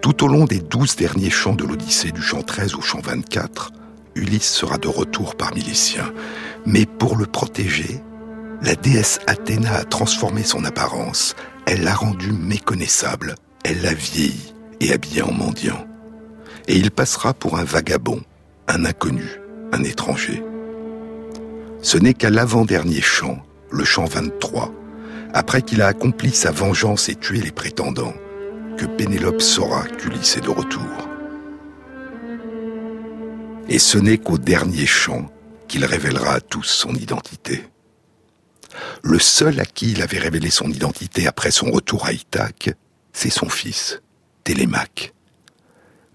tout 0.00 0.24
au 0.24 0.28
long 0.28 0.44
des 0.44 0.60
douze 0.60 0.96
derniers 0.96 1.30
chants 1.30 1.54
de 1.54 1.64
l'Odyssée 1.64 2.12
du 2.12 2.22
chant 2.22 2.42
13 2.42 2.74
au 2.74 2.80
chant 2.80 3.00
24, 3.00 3.72
Ulysse 4.14 4.50
sera 4.50 4.78
de 4.78 4.88
retour 4.88 5.36
parmi 5.36 5.62
les 5.62 5.74
siens. 5.74 6.12
Mais 6.66 6.86
pour 6.86 7.16
le 7.16 7.26
protéger, 7.26 8.00
la 8.62 8.74
déesse 8.74 9.18
Athéna 9.26 9.74
a 9.74 9.84
transformé 9.84 10.44
son 10.44 10.64
apparence, 10.64 11.34
elle 11.66 11.84
l'a 11.84 11.94
rendu 11.94 12.32
méconnaissable, 12.32 13.34
elle 13.64 13.82
l'a 13.82 13.94
vieilli 13.94 14.54
et 14.80 14.92
habillé 14.92 15.22
en 15.22 15.32
mendiant. 15.32 15.86
Et 16.68 16.76
il 16.76 16.90
passera 16.90 17.34
pour 17.34 17.58
un 17.58 17.64
vagabond, 17.64 18.20
un 18.68 18.84
inconnu, 18.84 19.40
un 19.72 19.82
étranger. 19.82 20.42
Ce 21.80 21.98
n'est 21.98 22.14
qu'à 22.14 22.30
l'avant-dernier 22.30 23.00
chant, 23.00 23.42
le 23.70 23.84
chant 23.84 24.04
23, 24.04 24.72
après 25.34 25.62
qu'il 25.62 25.82
a 25.82 25.86
accompli 25.86 26.30
sa 26.30 26.50
vengeance 26.50 27.08
et 27.08 27.14
tué 27.14 27.40
les 27.40 27.50
prétendants, 27.50 28.14
que 28.76 28.86
Pénélope 28.86 29.42
saura 29.42 29.84
qu'Ulysse 29.84 30.36
est 30.36 30.42
de 30.42 30.50
retour. 30.50 31.08
Et 33.68 33.78
ce 33.78 33.98
n'est 33.98 34.18
qu'au 34.18 34.38
dernier 34.38 34.86
chant 34.86 35.30
qu'il 35.68 35.84
révélera 35.84 36.34
à 36.34 36.40
tous 36.40 36.64
son 36.64 36.94
identité. 36.94 37.64
Le 39.02 39.18
seul 39.18 39.60
à 39.60 39.64
qui 39.64 39.92
il 39.92 40.02
avait 40.02 40.18
révélé 40.18 40.50
son 40.50 40.68
identité 40.70 41.26
après 41.26 41.50
son 41.50 41.70
retour 41.70 42.06
à 42.06 42.12
Ithaque, 42.12 42.74
c'est 43.12 43.30
son 43.30 43.48
fils, 43.48 44.00
Télémaque. 44.44 45.12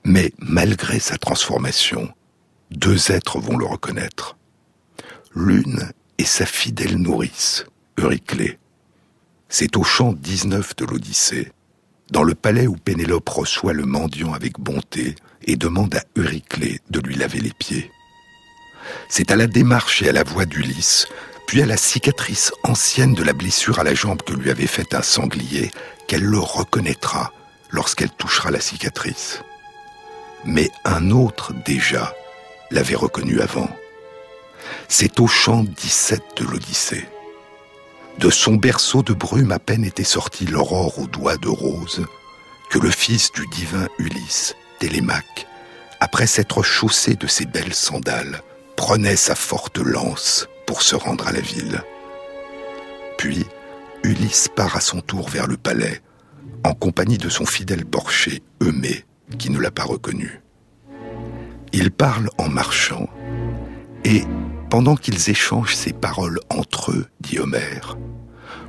Mais 0.03 0.31
malgré 0.39 0.99
sa 0.99 1.17
transformation, 1.17 2.09
deux 2.71 3.11
êtres 3.11 3.39
vont 3.39 3.57
le 3.57 3.65
reconnaître. 3.65 4.37
L'une 5.35 5.91
est 6.17 6.25
sa 6.25 6.45
fidèle 6.45 6.97
nourrice, 6.97 7.65
Euryclée. 7.99 8.57
C'est 9.49 9.77
au 9.77 9.83
chant 9.83 10.13
19 10.13 10.75
de 10.75 10.85
l'Odyssée, 10.85 11.51
dans 12.11 12.23
le 12.23 12.35
palais 12.35 12.67
où 12.67 12.75
Pénélope 12.75 13.29
reçoit 13.29 13.73
le 13.73 13.85
mendiant 13.85 14.33
avec 14.33 14.59
bonté 14.59 15.15
et 15.43 15.55
demande 15.55 15.95
à 15.95 16.03
Euryclée 16.17 16.79
de 16.89 16.99
lui 16.99 17.15
laver 17.15 17.39
les 17.39 17.53
pieds. 17.53 17.91
C'est 19.09 19.31
à 19.31 19.35
la 19.35 19.47
démarche 19.47 20.01
et 20.01 20.09
à 20.09 20.13
la 20.13 20.23
voix 20.23 20.45
d'Ulysse 20.45 21.07
puis 21.47 21.61
à 21.61 21.65
la 21.65 21.77
cicatrice 21.77 22.51
ancienne 22.63 23.13
de 23.13 23.23
la 23.23 23.33
blessure 23.33 23.79
à 23.79 23.83
la 23.83 23.95
jambe 23.95 24.21
que 24.21 24.33
lui 24.33 24.51
avait 24.51 24.67
faite 24.67 24.93
un 24.93 25.01
sanglier, 25.01 25.71
qu'elle 26.05 26.23
le 26.23 26.39
reconnaîtra 26.39 27.31
lorsqu'elle 27.71 28.11
touchera 28.11 28.51
la 28.51 28.59
cicatrice. 28.59 29.41
Mais 30.43 30.69
un 30.83 31.09
autre 31.09 31.53
déjà 31.65 32.13
l'avait 32.69 32.95
reconnu 32.95 33.39
avant. 33.39 33.69
C'est 34.89 35.21
au 35.21 35.27
chant 35.27 35.63
17 35.63 36.21
de 36.35 36.43
l'Odyssée. 36.45 37.05
De 38.19 38.29
son 38.29 38.55
berceau 38.55 39.01
de 39.01 39.13
brume 39.13 39.53
à 39.53 39.59
peine 39.59 39.85
était 39.85 40.03
sortie 40.03 40.45
l'aurore 40.45 40.99
aux 40.99 41.07
doigts 41.07 41.37
de 41.37 41.47
rose, 41.47 42.05
que 42.69 42.79
le 42.79 42.91
fils 42.91 43.31
du 43.31 43.47
divin 43.47 43.87
Ulysse, 43.99 44.53
Télémaque, 44.79 45.47
après 46.01 46.27
s'être 46.27 46.61
chaussé 46.61 47.15
de 47.15 47.27
ses 47.27 47.45
belles 47.45 47.73
sandales, 47.73 48.41
prenait 48.75 49.15
sa 49.15 49.35
forte 49.35 49.77
lance 49.77 50.47
pour 50.67 50.83
se 50.83 50.95
rendre 50.95 51.27
à 51.27 51.31
la 51.31 51.39
ville. 51.39 51.81
Puis, 53.17 53.47
Ulysse 54.03 54.47
part 54.55 54.75
à 54.75 54.81
son 54.81 55.01
tour 55.01 55.27
vers 55.29 55.47
le 55.47 55.57
palais, 55.57 56.01
en 56.63 56.73
compagnie 56.73 57.17
de 57.17 57.29
son 57.29 57.47
fidèle 57.47 57.85
porcher 57.85 58.43
Eumée, 58.61 59.05
qui 59.39 59.49
ne 59.49 59.59
l'a 59.59 59.71
pas 59.71 59.85
reconnu. 59.85 60.41
Ils 61.73 61.89
parlent 61.89 62.29
en 62.37 62.49
marchant, 62.49 63.09
et 64.03 64.23
pendant 64.69 64.95
qu'ils 64.95 65.29
échangent 65.29 65.75
ces 65.75 65.93
paroles 65.93 66.39
entre 66.49 66.91
eux, 66.91 67.07
dit 67.21 67.39
Homère, 67.39 67.97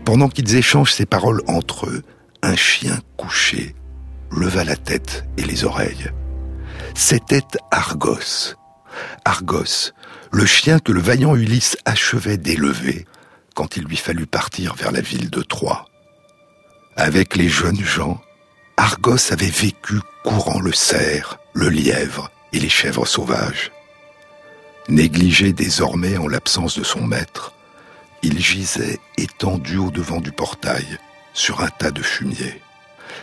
pendant 0.04 0.28
qu'ils 0.28 0.56
échangent 0.56 0.94
ces 0.94 1.06
paroles 1.06 1.42
entre 1.46 1.87
eux, 1.87 2.02
un 2.42 2.56
chien 2.56 2.98
couché 3.16 3.74
leva 4.30 4.64
la 4.64 4.76
tête 4.76 5.26
et 5.37 5.42
les 5.42 5.64
oreilles. 5.64 6.11
C'était 6.94 7.42
Argos. 7.70 8.54
Argos, 9.24 9.92
le 10.30 10.46
chien 10.46 10.78
que 10.78 10.92
le 10.92 11.00
vaillant 11.00 11.34
Ulysse 11.34 11.76
achevait 11.84 12.36
d'élever 12.36 13.06
quand 13.54 13.76
il 13.76 13.84
lui 13.84 13.96
fallut 13.96 14.26
partir 14.26 14.74
vers 14.74 14.92
la 14.92 15.00
ville 15.00 15.30
de 15.30 15.42
Troie. 15.42 15.86
Avec 16.96 17.36
les 17.36 17.48
jeunes 17.48 17.84
gens, 17.84 18.20
Argos 18.76 19.32
avait 19.32 19.50
vécu 19.50 20.00
courant 20.22 20.60
le 20.60 20.72
cerf, 20.72 21.38
le 21.54 21.68
lièvre 21.68 22.30
et 22.52 22.60
les 22.60 22.68
chèvres 22.68 23.06
sauvages. 23.06 23.72
Négligé 24.88 25.52
désormais 25.52 26.16
en 26.16 26.28
l'absence 26.28 26.78
de 26.78 26.84
son 26.84 27.02
maître, 27.02 27.52
il 28.22 28.38
gisait 28.40 28.98
étendu 29.16 29.76
au 29.76 29.90
devant 29.90 30.20
du 30.20 30.32
portail, 30.32 30.98
sur 31.34 31.60
un 31.60 31.68
tas 31.68 31.90
de 31.90 32.02
fumier. 32.02 32.60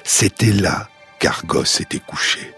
C'était 0.03 0.53
là 0.53 0.89
qu'Argos 1.19 1.79
était 1.79 1.99
couché. 1.99 2.53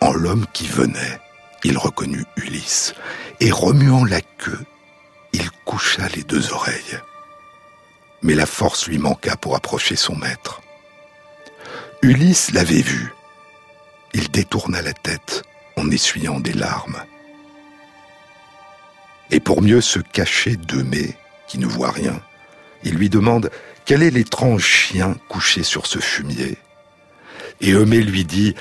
En 0.00 0.12
l'homme 0.12 0.46
qui 0.52 0.66
venait, 0.66 1.20
il 1.66 1.78
reconnut 1.78 2.24
Ulysse, 2.36 2.94
et 3.40 3.50
remuant 3.50 4.04
la 4.04 4.20
queue, 4.20 4.64
il 5.32 5.50
coucha 5.64 6.06
les 6.14 6.22
deux 6.22 6.52
oreilles. 6.52 7.00
Mais 8.22 8.36
la 8.36 8.46
force 8.46 8.86
lui 8.86 8.98
manqua 8.98 9.36
pour 9.36 9.56
approcher 9.56 9.96
son 9.96 10.14
maître. 10.14 10.62
Ulysse 12.02 12.52
l'avait 12.52 12.82
vu. 12.82 13.12
Il 14.14 14.30
détourna 14.30 14.80
la 14.80 14.92
tête 14.92 15.42
en 15.76 15.90
essuyant 15.90 16.38
des 16.38 16.52
larmes. 16.52 17.02
Et 19.32 19.40
pour 19.40 19.60
mieux 19.60 19.80
se 19.80 19.98
cacher 19.98 20.54
d'Eumée, 20.54 21.16
qui 21.48 21.58
ne 21.58 21.66
voit 21.66 21.90
rien, 21.90 22.22
il 22.84 22.94
lui 22.94 23.10
demande 23.10 23.50
quel 23.84 24.04
est 24.04 24.10
l'étrange 24.10 24.64
chien 24.64 25.16
couché 25.28 25.64
sur 25.64 25.86
ce 25.86 25.98
fumier. 25.98 26.58
Et 27.60 27.72
Eumée 27.72 28.02
lui 28.02 28.24
dit 28.24 28.54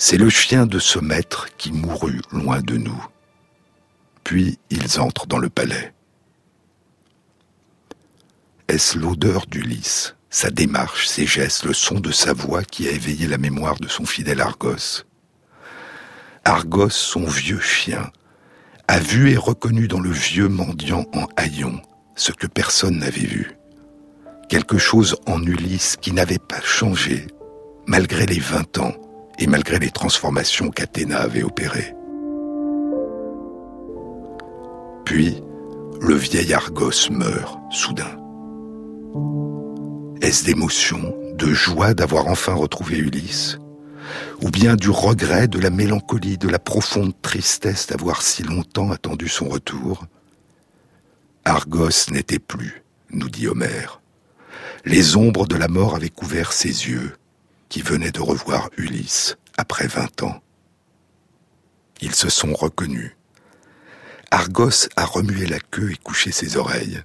c'est 0.00 0.16
le 0.16 0.30
chien 0.30 0.64
de 0.64 0.78
ce 0.78 1.00
maître 1.00 1.48
qui 1.58 1.72
mourut 1.72 2.22
loin 2.30 2.60
de 2.60 2.76
nous. 2.76 3.04
Puis 4.22 4.58
ils 4.70 5.00
entrent 5.00 5.26
dans 5.26 5.38
le 5.38 5.48
palais. 5.48 5.92
Est-ce 8.68 8.96
l'odeur 8.96 9.46
d'Ulysse, 9.46 10.14
sa 10.30 10.50
démarche, 10.50 11.08
ses 11.08 11.26
gestes, 11.26 11.64
le 11.64 11.72
son 11.72 11.98
de 11.98 12.12
sa 12.12 12.32
voix 12.32 12.62
qui 12.62 12.86
a 12.86 12.92
éveillé 12.92 13.26
la 13.26 13.38
mémoire 13.38 13.76
de 13.80 13.88
son 13.88 14.06
fidèle 14.06 14.40
Argos? 14.40 15.02
Argos, 16.44 16.90
son 16.90 17.24
vieux 17.24 17.60
chien, 17.60 18.12
a 18.86 19.00
vu 19.00 19.32
et 19.32 19.36
reconnu 19.36 19.88
dans 19.88 20.00
le 20.00 20.12
vieux 20.12 20.48
mendiant 20.48 21.06
en 21.12 21.26
haillons 21.36 21.82
ce 22.14 22.30
que 22.30 22.46
personne 22.46 22.98
n'avait 22.98 23.26
vu. 23.26 23.56
Quelque 24.48 24.78
chose 24.78 25.16
en 25.26 25.42
Ulysse 25.42 25.96
qui 26.00 26.12
n'avait 26.12 26.38
pas 26.38 26.60
changé, 26.60 27.26
malgré 27.86 28.26
les 28.26 28.38
vingt 28.38 28.78
ans 28.78 28.94
et 29.38 29.46
malgré 29.46 29.78
les 29.78 29.90
transformations 29.90 30.70
qu'Athéna 30.70 31.18
avait 31.18 31.42
opérées. 31.42 31.94
Puis, 35.04 35.42
le 36.00 36.14
vieil 36.14 36.52
Argos 36.52 37.10
meurt 37.10 37.58
soudain. 37.70 38.16
Est-ce 40.20 40.44
d'émotion, 40.44 41.14
de 41.34 41.52
joie 41.52 41.94
d'avoir 41.94 42.26
enfin 42.26 42.54
retrouvé 42.54 42.98
Ulysse 42.98 43.58
Ou 44.42 44.50
bien 44.50 44.76
du 44.76 44.90
regret, 44.90 45.48
de 45.48 45.58
la 45.58 45.70
mélancolie, 45.70 46.38
de 46.38 46.48
la 46.48 46.58
profonde 46.58 47.14
tristesse 47.22 47.86
d'avoir 47.86 48.22
si 48.22 48.42
longtemps 48.42 48.90
attendu 48.90 49.28
son 49.28 49.48
retour? 49.48 50.06
Argos 51.44 52.10
n'était 52.10 52.38
plus, 52.38 52.82
nous 53.10 53.30
dit 53.30 53.48
Homère. 53.48 54.00
Les 54.84 55.16
ombres 55.16 55.46
de 55.46 55.56
la 55.56 55.68
mort 55.68 55.94
avaient 55.94 56.10
couvert 56.10 56.52
ses 56.52 56.68
yeux, 56.68 57.14
qui 57.68 57.82
venaient 57.82 58.10
de 58.10 58.20
revoir 58.20 58.70
Ulysse 58.76 59.36
après 59.56 59.86
vingt 59.86 60.22
ans. 60.22 60.40
Ils 62.00 62.14
se 62.14 62.28
sont 62.28 62.54
reconnus. 62.54 63.16
Argos 64.30 64.88
a 64.96 65.04
remué 65.04 65.46
la 65.46 65.58
queue 65.58 65.92
et 65.92 65.96
couché 65.96 66.32
ses 66.32 66.56
oreilles. 66.56 67.02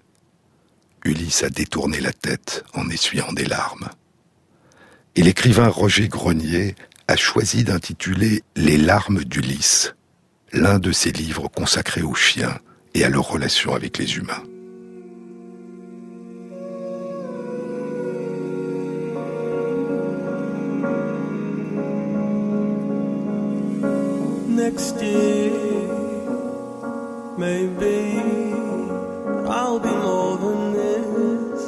Ulysse 1.06 1.44
a 1.44 1.50
détourné 1.50 2.00
la 2.00 2.14
tête 2.14 2.64
en 2.74 2.90
essuyant 2.90 3.34
des 3.34 3.46
larmes. 3.46 3.90
Et 5.16 5.22
l'écrivain 5.22 5.68
Roger 5.68 6.08
Grenier 6.08 6.76
a 7.08 7.16
choisi 7.16 7.64
d'intituler 7.64 8.44
Les 8.56 8.78
larmes 8.78 9.24
d'Ulysse, 9.24 9.96
l'un 10.52 10.80
de 10.80 10.92
ses 10.92 11.12
livres 11.12 11.48
consacrés 11.48 12.02
aux 12.02 12.16
chiens 12.16 12.58
et 12.94 13.04
à 13.04 13.10
leur 13.10 13.28
relation 13.28 13.74
avec 13.74 13.98
les 13.98 14.16
humains. 14.16 14.44
Next 24.64 24.96
year, 25.02 25.52
maybe 27.38 27.98
I'll 29.60 29.80
be 29.88 29.94
more 30.08 30.38
than 30.44 30.62
this. 30.80 31.62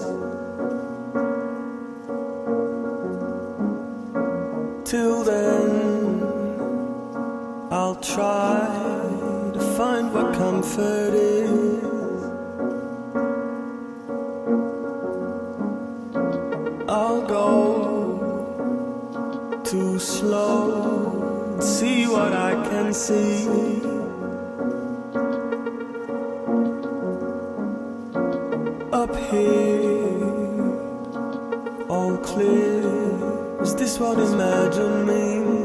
Till 4.89 5.17
then, 5.25 5.67
I'll 7.69 7.99
try 8.15 8.65
to 9.55 9.61
find 9.77 10.05
what 10.13 10.27
comfort 10.35 11.13
is. 11.13 11.83
I'll 16.87 17.23
go 17.37 17.51
too 19.65 19.99
slow 19.99 21.04
see 21.65 22.05
what 22.07 22.31
I 22.31 22.53
can 22.69 22.93
see. 22.93 23.47
Up 28.91 29.15
here, 29.31 30.25
all 31.89 32.17
clear. 32.17 33.61
Is 33.63 33.73
this 33.75 33.99
what 33.99 34.19
imagine? 34.19 35.64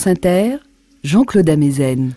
France 0.00 0.12
Inter, 0.12 0.56
Jean-Claude 1.04 1.50
Amezen. 1.50 2.14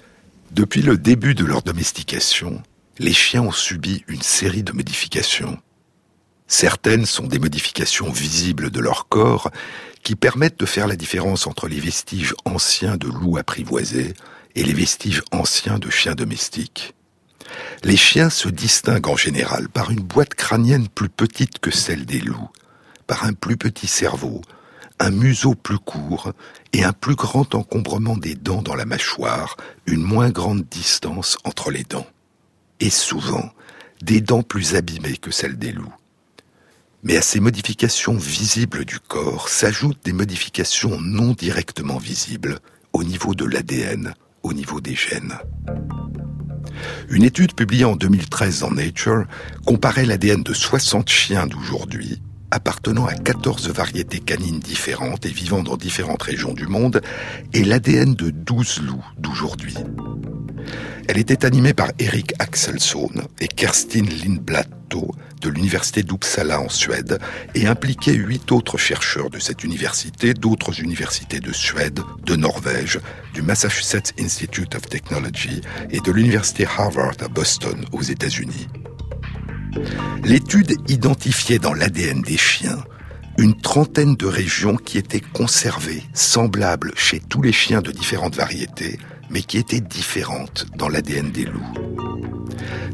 Depuis 0.52 0.82
le 0.82 0.96
début 0.96 1.36
de 1.36 1.44
leur 1.44 1.64
domestication, 1.64 2.64
les 2.98 3.12
chiens 3.12 3.42
ont 3.42 3.52
subi 3.52 4.06
une 4.08 4.22
série 4.22 4.64
de 4.64 4.72
modifications. 4.72 5.58
Certaines 6.48 7.06
sont 7.06 7.28
des 7.28 7.40
modifications 7.40 8.10
visibles 8.10 8.70
de 8.72 8.80
leur 8.80 9.10
corps 9.10 9.52
qui 10.02 10.16
permettent 10.16 10.62
de 10.62 10.66
faire 10.66 10.88
la 10.88 10.96
différence 10.96 11.46
entre 11.46 11.68
les 11.68 11.82
vestiges 11.82 12.34
anciens 12.46 12.96
de 12.96 13.08
loups 13.08 13.38
apprivoisés 13.38 14.14
et 14.56 14.64
les 14.64 14.74
vestiges 14.74 15.22
anciens 15.34 15.78
de 15.78 15.90
chiens 15.90 16.16
domestiques. 16.16 16.94
Les 17.84 17.98
chiens 17.98 18.30
se 18.30 18.48
distinguent 18.48 19.10
en 19.10 19.18
général 19.18 19.68
par 19.68 19.92
une 19.92 20.04
boîte 20.04 20.36
crânienne 20.36 20.88
plus 20.88 21.10
petite 21.10 21.60
que 21.60 21.72
celle 21.72 22.06
des 22.06 22.22
loups, 22.22 22.50
par 23.08 23.26
un 23.26 23.34
plus 23.34 23.58
petit 23.58 23.88
cerveau, 23.88 24.42
un 25.00 25.12
museau 25.12 25.56
plus 25.56 25.80
court 25.80 26.34
et 26.72 26.84
un 26.84 26.94
plus 26.94 27.16
grand 27.16 27.56
encombrement 27.56 28.18
des 28.18 28.36
dents 28.36 28.62
dans 28.62 28.76
la 28.76 28.86
mâchoire, 28.86 29.58
une 29.86 30.04
moins 30.04 30.30
grande 30.30 30.64
distance 30.64 31.38
entre 31.44 31.72
les 31.72 31.84
dents. 31.84 32.08
Et 32.80 32.90
souvent, 32.90 33.52
des 34.02 34.22
dents 34.22 34.44
plus 34.44 34.76
abîmées 34.76 35.18
que 35.18 35.32
celles 35.32 35.58
des 35.58 35.72
loups. 35.72 35.94
Mais 37.04 37.18
à 37.18 37.22
ces 37.22 37.40
modifications 37.40 38.16
visibles 38.16 38.86
du 38.86 39.00
corps 39.00 39.50
s'ajoutent 39.50 40.04
des 40.06 40.14
modifications 40.14 41.00
non 41.02 41.34
directement 41.34 41.98
visibles 41.98 42.60
au 42.94 43.04
niveau 43.04 43.36
de 43.36 43.46
l'ADN, 43.46 44.14
au 44.44 44.54
niveau 44.54 44.80
des 44.80 44.96
gènes. 44.96 45.38
Une 47.10 47.24
étude 47.24 47.56
publiée 47.56 47.86
en 47.86 47.96
2013 47.96 48.62
dans 48.62 48.72
Nature 48.72 49.26
comparait 49.66 50.06
l'ADN 50.06 50.44
de 50.44 50.54
60 50.54 51.10
chiens 51.10 51.48
d'aujourd'hui, 51.48 52.22
appartenant 52.54 53.08
à 53.08 53.16
14 53.16 53.70
variétés 53.70 54.20
canines 54.20 54.60
différentes 54.60 55.26
et 55.26 55.30
vivant 55.30 55.64
dans 55.64 55.76
différentes 55.76 56.22
régions 56.22 56.54
du 56.54 56.68
monde, 56.68 57.02
et 57.54 57.64
l'ADN 57.64 58.14
de 58.14 58.30
12 58.30 58.82
loups 58.84 59.06
d'aujourd'hui. 59.18 59.76
Elle 61.08 61.18
était 61.18 61.46
animée 61.46 61.74
par 61.74 61.90
Eric 62.00 62.34
Axelsson 62.40 63.10
et 63.42 63.48
Kerstin 63.48 64.06
Lindblatto 64.06 65.12
de 65.42 65.50
l'université 65.50 66.04
d'Uppsala 66.04 66.62
en 66.62 66.70
Suède 66.70 67.20
et 67.56 67.68
impliquait 67.68 68.14
huit 68.14 68.52
autres 68.52 68.78
chercheurs 68.78 69.30
de 69.30 69.40
cette 69.40 69.64
université, 69.64 70.34
d'autres 70.34 70.80
universités 70.80 71.40
de 71.40 71.52
Suède, 71.52 72.00
de 72.26 72.36
Norvège, 72.36 73.00
du 73.34 73.42
Massachusetts 73.42 74.14
Institute 74.20 74.76
of 74.76 74.84
Technology 74.84 75.62
et 75.90 76.00
de 76.00 76.12
l'université 76.12 76.66
Harvard 76.66 77.16
à 77.20 77.28
Boston 77.28 77.84
aux 77.92 78.04
États-Unis. 78.04 78.68
L'étude 80.24 80.76
identifiait 80.88 81.60
dans 81.60 81.74
l'ADN 81.74 82.22
des 82.22 82.38
chiens 82.38 82.84
une 83.38 83.60
trentaine 83.60 84.16
de 84.16 84.28
régions 84.28 84.76
qui 84.76 84.98
étaient 84.98 85.20
conservées, 85.20 86.04
semblables 86.14 86.92
chez 86.96 87.20
tous 87.20 87.42
les 87.42 87.52
chiens 87.52 87.82
de 87.82 87.92
différentes 87.92 88.36
variétés, 88.36 89.00
mais 89.30 89.42
qui 89.42 89.58
étaient 89.58 89.82
différentes 89.82 90.68
dans 90.78 90.88
l'ADN 90.88 91.32
des 91.32 91.46
loups. 91.46 91.74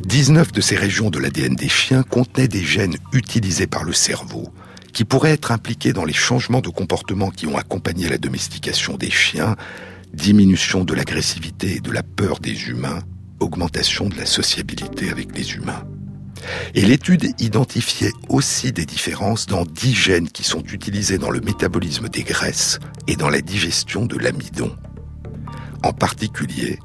19 0.06 0.52
de 0.54 0.62
ces 0.62 0.76
régions 0.76 1.10
de 1.10 1.20
l'ADN 1.20 1.56
des 1.56 1.68
chiens 1.70 2.04
contenaient 2.04 2.48
des 2.48 2.64
gènes 2.64 2.96
utilisés 3.12 3.68
par 3.68 3.84
le 3.84 3.94
cerveau, 3.94 4.50
qui 4.94 5.04
pourraient 5.04 5.32
être 5.32 5.52
impliqués 5.52 5.94
dans 5.94 6.06
les 6.06 6.14
changements 6.14 6.62
de 6.62 6.70
comportement 6.70 7.30
qui 7.30 7.46
ont 7.46 7.58
accompagné 7.58 8.08
la 8.08 8.18
domestication 8.18 8.96
des 8.96 9.12
chiens, 9.12 9.56
diminution 10.14 10.84
de 10.86 10.94
l'agressivité 10.94 11.76
et 11.76 11.80
de 11.80 11.92
la 11.92 12.04
peur 12.04 12.40
des 12.40 12.70
humains, 12.70 13.00
augmentation 13.40 14.08
de 14.08 14.16
la 14.16 14.26
sociabilité 14.26 15.10
avec 15.10 15.38
les 15.38 15.54
humains. 15.54 15.84
Et 16.76 16.82
l'étude 16.82 17.34
identifiait 17.40 18.14
aussi 18.28 18.72
des 18.72 18.86
différences 18.86 19.46
dans 19.46 19.66
10 19.66 19.94
gènes 19.94 20.30
qui 20.30 20.44
sont 20.44 20.64
utilisés 20.64 21.18
dans 21.18 21.32
le 21.32 21.42
métabolisme 21.42 22.10
des 22.10 22.24
graisses 22.24 22.80
et 23.08 23.16
dans 23.16 23.30
la 23.30 23.42
digestion 23.42 24.06
de 24.06 24.18
l'amidon. 24.18 24.76
En 25.84 25.94
particulier, 25.94 26.80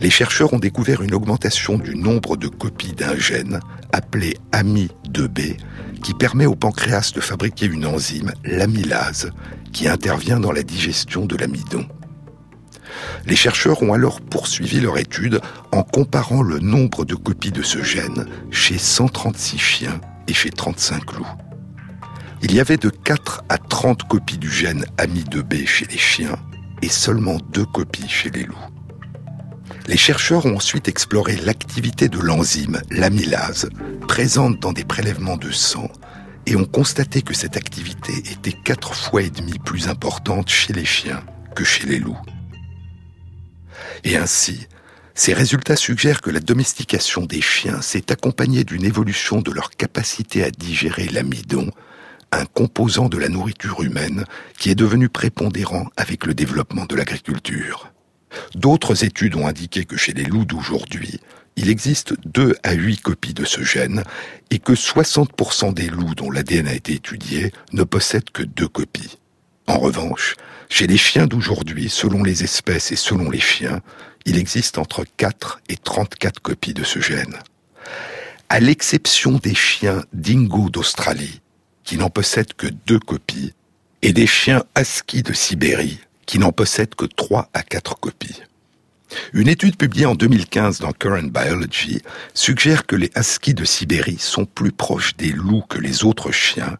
les 0.00 0.10
chercheurs 0.10 0.52
ont 0.52 0.58
découvert 0.58 1.02
une 1.02 1.14
augmentation 1.14 1.78
du 1.78 1.94
nombre 1.94 2.36
de 2.36 2.48
copies 2.48 2.92
d'un 2.92 3.16
gène 3.16 3.60
appelé 3.92 4.36
AMI2B 4.52 5.56
qui 6.02 6.14
permet 6.14 6.46
au 6.46 6.54
pancréas 6.54 7.12
de 7.14 7.20
fabriquer 7.20 7.66
une 7.66 7.86
enzyme, 7.86 8.32
l'amylase, 8.44 9.30
qui 9.72 9.88
intervient 9.88 10.40
dans 10.40 10.52
la 10.52 10.62
digestion 10.62 11.24
de 11.24 11.36
l'amidon. 11.36 11.86
Les 13.26 13.36
chercheurs 13.36 13.82
ont 13.82 13.92
alors 13.92 14.20
poursuivi 14.20 14.80
leur 14.80 14.98
étude 14.98 15.40
en 15.72 15.82
comparant 15.82 16.42
le 16.42 16.58
nombre 16.58 17.04
de 17.04 17.14
copies 17.14 17.52
de 17.52 17.62
ce 17.62 17.82
gène 17.82 18.26
chez 18.50 18.78
136 18.78 19.58
chiens 19.58 20.00
et 20.28 20.34
chez 20.34 20.50
35 20.50 21.12
loups. 21.12 21.26
Il 22.42 22.54
y 22.54 22.60
avait 22.60 22.76
de 22.76 22.90
4 22.90 23.44
à 23.48 23.58
30 23.58 24.06
copies 24.06 24.38
du 24.38 24.50
gène 24.50 24.84
AMI2B 24.98 25.66
chez 25.66 25.86
les 25.86 25.98
chiens 25.98 26.36
et 26.82 26.88
seulement 26.88 27.38
deux 27.52 27.64
copies 27.64 28.08
chez 28.08 28.30
les 28.30 28.44
loups. 28.44 28.54
Les 29.86 29.96
chercheurs 29.96 30.46
ont 30.46 30.56
ensuite 30.56 30.88
exploré 30.88 31.36
l'activité 31.36 32.08
de 32.08 32.18
l'enzyme, 32.18 32.80
l'amylase, 32.90 33.68
présente 34.08 34.60
dans 34.60 34.72
des 34.72 34.84
prélèvements 34.84 35.36
de 35.36 35.50
sang, 35.50 35.90
et 36.46 36.56
ont 36.56 36.64
constaté 36.64 37.22
que 37.22 37.34
cette 37.34 37.56
activité 37.56 38.12
était 38.30 38.52
quatre 38.52 38.94
fois 38.94 39.22
et 39.22 39.30
demi 39.30 39.58
plus 39.58 39.88
importante 39.88 40.48
chez 40.48 40.72
les 40.72 40.84
chiens 40.84 41.22
que 41.54 41.64
chez 41.64 41.86
les 41.86 41.98
loups. 41.98 42.18
Et 44.04 44.16
ainsi, 44.16 44.66
ces 45.14 45.32
résultats 45.32 45.76
suggèrent 45.76 46.20
que 46.20 46.30
la 46.30 46.40
domestication 46.40 47.24
des 47.24 47.40
chiens 47.40 47.80
s'est 47.80 48.10
accompagnée 48.10 48.64
d'une 48.64 48.84
évolution 48.84 49.40
de 49.40 49.52
leur 49.52 49.70
capacité 49.70 50.42
à 50.42 50.50
digérer 50.50 51.06
l'amidon, 51.06 51.70
un 52.32 52.46
composant 52.46 53.08
de 53.08 53.18
la 53.18 53.28
nourriture 53.28 53.82
humaine 53.82 54.24
qui 54.58 54.70
est 54.70 54.74
devenu 54.74 55.08
prépondérant 55.08 55.86
avec 55.96 56.26
le 56.26 56.34
développement 56.34 56.86
de 56.86 56.96
l'agriculture. 56.96 57.92
D'autres 58.56 59.04
études 59.04 59.36
ont 59.36 59.46
indiqué 59.46 59.84
que 59.84 59.96
chez 59.96 60.12
les 60.12 60.24
loups 60.24 60.44
d'aujourd'hui, 60.44 61.20
il 61.56 61.70
existe 61.70 62.14
2 62.26 62.56
à 62.64 62.72
8 62.72 63.00
copies 63.00 63.34
de 63.34 63.44
ce 63.44 63.62
gène 63.62 64.02
et 64.50 64.58
que 64.58 64.72
60% 64.72 65.72
des 65.72 65.88
loups 65.88 66.16
dont 66.16 66.32
l'ADN 66.32 66.66
a 66.66 66.74
été 66.74 66.94
étudié 66.94 67.52
ne 67.72 67.84
possèdent 67.84 68.30
que 68.30 68.42
deux 68.42 68.66
copies. 68.66 69.18
En 69.68 69.78
revanche, 69.78 70.34
chez 70.68 70.86
les 70.86 70.96
chiens 70.96 71.26
d'aujourd'hui, 71.26 71.88
selon 71.88 72.22
les 72.22 72.42
espèces 72.44 72.92
et 72.92 72.96
selon 72.96 73.30
les 73.30 73.40
chiens, 73.40 73.80
il 74.24 74.38
existe 74.38 74.78
entre 74.78 75.04
4 75.16 75.60
et 75.68 75.76
34 75.76 76.40
copies 76.40 76.74
de 76.74 76.84
ce 76.84 77.00
gène. 77.00 77.38
À 78.48 78.60
l'exception 78.60 79.32
des 79.32 79.54
chiens 79.54 80.04
dingo 80.12 80.70
d'Australie, 80.70 81.40
qui 81.82 81.96
n'en 81.96 82.10
possèdent 82.10 82.54
que 82.54 82.66
deux 82.86 82.98
copies, 82.98 83.52
et 84.02 84.12
des 84.12 84.26
chiens 84.26 84.64
husky 84.78 85.22
de 85.22 85.32
Sibérie, 85.32 85.98
qui 86.26 86.38
n'en 86.38 86.52
possèdent 86.52 86.94
que 86.94 87.06
trois 87.06 87.48
à 87.54 87.62
quatre 87.62 87.98
copies. 87.98 88.42
Une 89.32 89.48
étude 89.48 89.76
publiée 89.76 90.06
en 90.06 90.14
2015 90.14 90.80
dans 90.80 90.92
Current 90.92 91.30
Biology 91.30 92.00
suggère 92.32 92.86
que 92.86 92.96
les 92.96 93.10
huskies 93.16 93.54
de 93.54 93.64
Sibérie 93.64 94.18
sont 94.18 94.44
plus 94.44 94.72
proches 94.72 95.16
des 95.16 95.30
loups 95.30 95.64
que 95.68 95.78
les 95.78 96.04
autres 96.04 96.32
chiens 96.32 96.78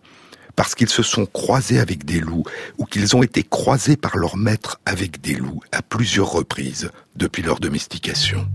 parce 0.56 0.74
qu'ils 0.74 0.88
se 0.88 1.02
sont 1.02 1.26
croisés 1.26 1.78
avec 1.78 2.04
des 2.04 2.20
loups 2.20 2.44
ou 2.78 2.84
qu'ils 2.84 3.16
ont 3.16 3.22
été 3.22 3.42
croisés 3.42 3.96
par 3.96 4.16
leur 4.16 4.36
maître 4.36 4.80
avec 4.86 5.20
des 5.20 5.34
loups 5.34 5.60
à 5.72 5.82
plusieurs 5.82 6.30
reprises 6.30 6.90
depuis 7.16 7.42
leur 7.42 7.60
domestication. 7.60 8.46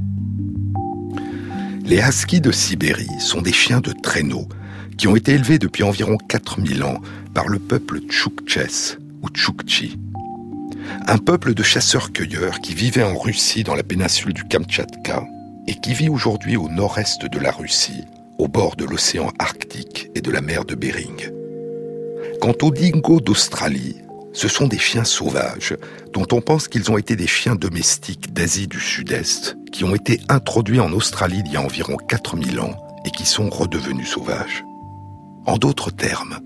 Les 1.85 1.99
huskies 1.99 2.41
de 2.41 2.51
Sibérie 2.51 3.19
sont 3.19 3.41
des 3.41 3.53
chiens 3.53 3.81
de 3.81 3.91
traîneau 3.91 4.47
qui 4.97 5.07
ont 5.07 5.15
été 5.15 5.33
élevés 5.33 5.59
depuis 5.59 5.83
environ 5.83 6.17
4000 6.17 6.83
ans 6.83 7.01
par 7.33 7.47
le 7.47 7.57
peuple 7.57 7.99
Tchoukches 8.01 8.97
ou 9.21 9.29
Tchoukchi. 9.29 9.97
Un 11.07 11.17
peuple 11.17 11.53
de 11.53 11.63
chasseurs-cueilleurs 11.63 12.59
qui 12.59 12.73
vivait 12.73 13.03
en 13.03 13.17
Russie 13.17 13.63
dans 13.63 13.75
la 13.75 13.83
péninsule 13.83 14.33
du 14.33 14.43
Kamtchatka 14.43 15.23
et 15.67 15.75
qui 15.79 15.93
vit 15.93 16.09
aujourd'hui 16.09 16.57
au 16.57 16.69
nord-est 16.69 17.25
de 17.25 17.39
la 17.39 17.51
Russie, 17.51 18.03
au 18.37 18.47
bord 18.47 18.75
de 18.75 18.85
l'océan 18.85 19.31
Arctique 19.39 20.09
et 20.15 20.21
de 20.21 20.31
la 20.31 20.41
mer 20.41 20.65
de 20.65 20.75
Bering. 20.75 21.38
Quant 22.41 22.53
aux 22.61 22.71
dingos 22.71 23.19
d'Australie, 23.19 23.97
ce 24.31 24.47
sont 24.47 24.67
des 24.67 24.77
chiens 24.77 25.03
sauvages 25.03 25.75
dont 26.13 26.25
on 26.31 26.39
pense 26.39 26.69
qu'ils 26.69 26.89
ont 26.89 26.97
été 26.97 27.17
des 27.17 27.27
chiens 27.27 27.55
domestiques 27.55 28.33
d'Asie 28.33 28.67
du 28.67 28.79
Sud-Est 28.79 29.57
qui 29.73 29.83
ont 29.83 29.93
été 29.93 30.21
introduits 30.29 30.79
en 30.79 30.93
Australie 30.93 31.41
il 31.45 31.51
y 31.51 31.57
a 31.57 31.61
environ 31.61 31.97
4000 31.97 32.61
ans 32.61 32.77
et 33.03 33.11
qui 33.11 33.25
sont 33.25 33.49
redevenus 33.49 34.09
sauvages. 34.09 34.63
En 35.45 35.57
d'autres 35.57 35.91
termes, 35.91 36.39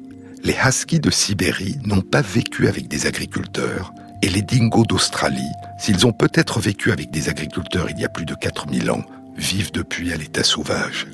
les 0.44 0.56
huskies 0.66 1.00
de 1.00 1.12
Sibérie 1.12 1.78
n'ont 1.86 2.02
pas 2.02 2.22
vécu 2.22 2.68
avec 2.68 2.88
des 2.88 3.06
agriculteurs, 3.06 3.94
et 4.24 4.30
les 4.30 4.42
dingos 4.42 4.86
d'Australie, 4.86 5.42
s'ils 5.78 6.08
ont 6.08 6.12
peut-être 6.12 6.60
vécu 6.60 6.92
avec 6.92 7.12
des 7.12 7.30
agriculteurs 7.30 7.90
il 7.92 8.00
y 8.00 8.06
a 8.06 8.10
plus 8.10 8.26
de 8.26 8.34
4000 8.34 8.90
ans, 8.90 9.04
vivent 9.38 9.72
depuis 9.72 10.12
à 10.12 10.18
l'état 10.18 10.44
sauvage. 10.44 11.08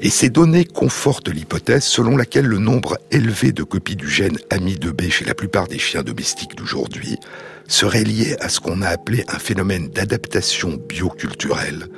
Et 0.00 0.10
ces 0.10 0.30
données 0.30 0.64
confortent 0.64 1.28
l'hypothèse 1.28 1.84
selon 1.84 2.16
laquelle 2.16 2.46
le 2.46 2.58
nombre 2.58 2.98
élevé 3.10 3.52
de 3.52 3.62
copies 3.62 3.96
du 3.96 4.08
gène 4.08 4.38
AMI2B 4.50 5.10
chez 5.10 5.24
la 5.24 5.34
plupart 5.34 5.68
des 5.68 5.78
chiens 5.78 6.02
domestiques 6.02 6.56
d'aujourd'hui 6.56 7.18
serait 7.66 8.04
lié 8.04 8.36
à 8.40 8.48
ce 8.48 8.60
qu'on 8.60 8.82
a 8.82 8.88
appelé 8.88 9.24
un 9.28 9.38
phénomène 9.38 9.88
d'adaptation 9.88 10.78
bioculturelle, 10.88 11.88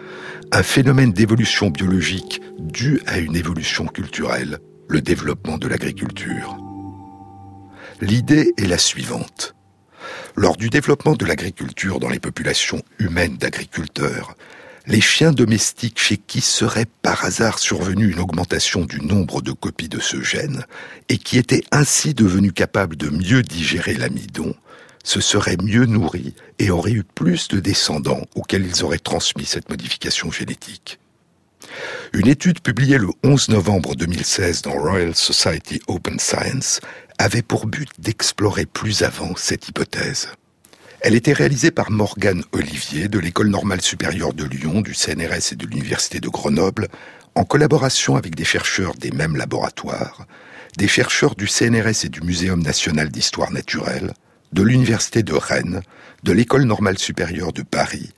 un 0.53 0.63
phénomène 0.63 1.13
d'évolution 1.13 1.71
biologique 1.71 2.41
dû 2.59 3.01
à 3.07 3.19
une 3.19 3.37
évolution 3.37 3.87
culturelle 3.87 4.59
le 4.89 5.01
développement 5.01 5.59
de 5.59 5.69
l'agriculture. 5.69 6.57
L'idée 8.01 8.53
est 8.57 8.67
la 8.67 8.79
suivante. 8.79 9.55
Lors 10.35 10.57
du 10.57 10.71
développement 10.71 11.15
de 11.15 11.27
l'agriculture 11.27 12.01
dans 12.01 12.09
les 12.09 12.19
populations 12.19 12.83
humaines 12.99 13.37
d'agriculteurs, 13.37 14.35
les 14.87 15.01
chiens 15.01 15.33
domestiques 15.33 15.99
chez 15.99 16.17
qui 16.17 16.41
serait 16.41 16.87
par 17.03 17.25
hasard 17.25 17.59
survenue 17.59 18.11
une 18.11 18.21
augmentation 18.21 18.85
du 18.85 19.01
nombre 19.01 19.43
de 19.43 19.53
copies 19.53 19.89
de 19.89 20.01
ce 20.01 20.23
gène, 20.23 20.65
et 21.09 21.19
qui 21.19 21.39
étaient 21.39 21.65
ainsi 21.71 22.15
devenus 22.15 22.53
capables 22.53 22.97
de 22.97 23.11
mieux 23.11 23.43
digérer 23.43 23.95
l'amidon, 23.95 24.55
se 25.05 25.21
seraient 25.21 25.57
mieux 25.63 25.87
nourris 25.87 26.35
et 26.59 26.71
auraient 26.71 26.93
eu 26.93 27.05
plus 27.05 27.49
de 27.49 27.61
descendants 27.61 28.27
auxquels 28.35 28.67
ils 28.67 28.85
auraient 28.85 28.99
transmis 28.99 29.47
cette 29.47 29.69
modification 29.71 30.31
génétique. 30.31 30.99
Une 32.13 32.27
étude 32.27 32.61
publiée 32.61 32.99
le 32.99 33.09
11 33.23 33.51
novembre 33.51 33.95
2016 33.95 34.63
dans 34.63 34.73
Royal 34.73 35.15
Society 35.15 35.81
Open 35.87 36.19
Science 36.19 36.81
avait 37.19 37.43
pour 37.43 37.67
but 37.67 37.89
d'explorer 37.99 38.67
plus 38.67 39.03
avant 39.03 39.37
cette 39.37 39.69
hypothèse. 39.69 40.29
Elle 41.03 41.15
était 41.15 41.33
réalisée 41.33 41.71
par 41.71 41.91
Morgane 41.91 42.45
Olivier 42.53 43.09
de 43.09 43.19
l'École 43.19 43.49
normale 43.49 43.81
supérieure 43.81 44.35
de 44.35 44.45
Lyon, 44.45 44.83
du 44.83 44.93
CNRS 44.93 45.53
et 45.53 45.57
de 45.57 45.67
l'Université 45.67 46.21
de 46.21 46.29
Grenoble, 46.29 46.89
en 47.35 47.45
collaboration 47.45 48.17
avec 48.17 48.35
des 48.35 48.45
chercheurs 48.45 48.95
des 48.97 49.11
mêmes 49.11 49.37
laboratoires, 49.37 50.27
des 50.77 50.89
chercheurs 50.89 51.37
du 51.37 51.47
CNRS 51.47 52.05
et 52.05 52.11
du 52.11 52.21
Muséum 52.21 52.63
national 52.63 53.09
d'histoire 53.09 53.51
naturelle, 53.51 54.13
de 54.53 54.63
l'Université 54.63 55.23
de 55.23 55.33
Rennes, 55.33 55.81
de 56.23 56.33
l'École 56.33 56.65
normale 56.65 56.99
supérieure 56.99 57.55
de 57.55 57.63
Paris, 57.63 58.11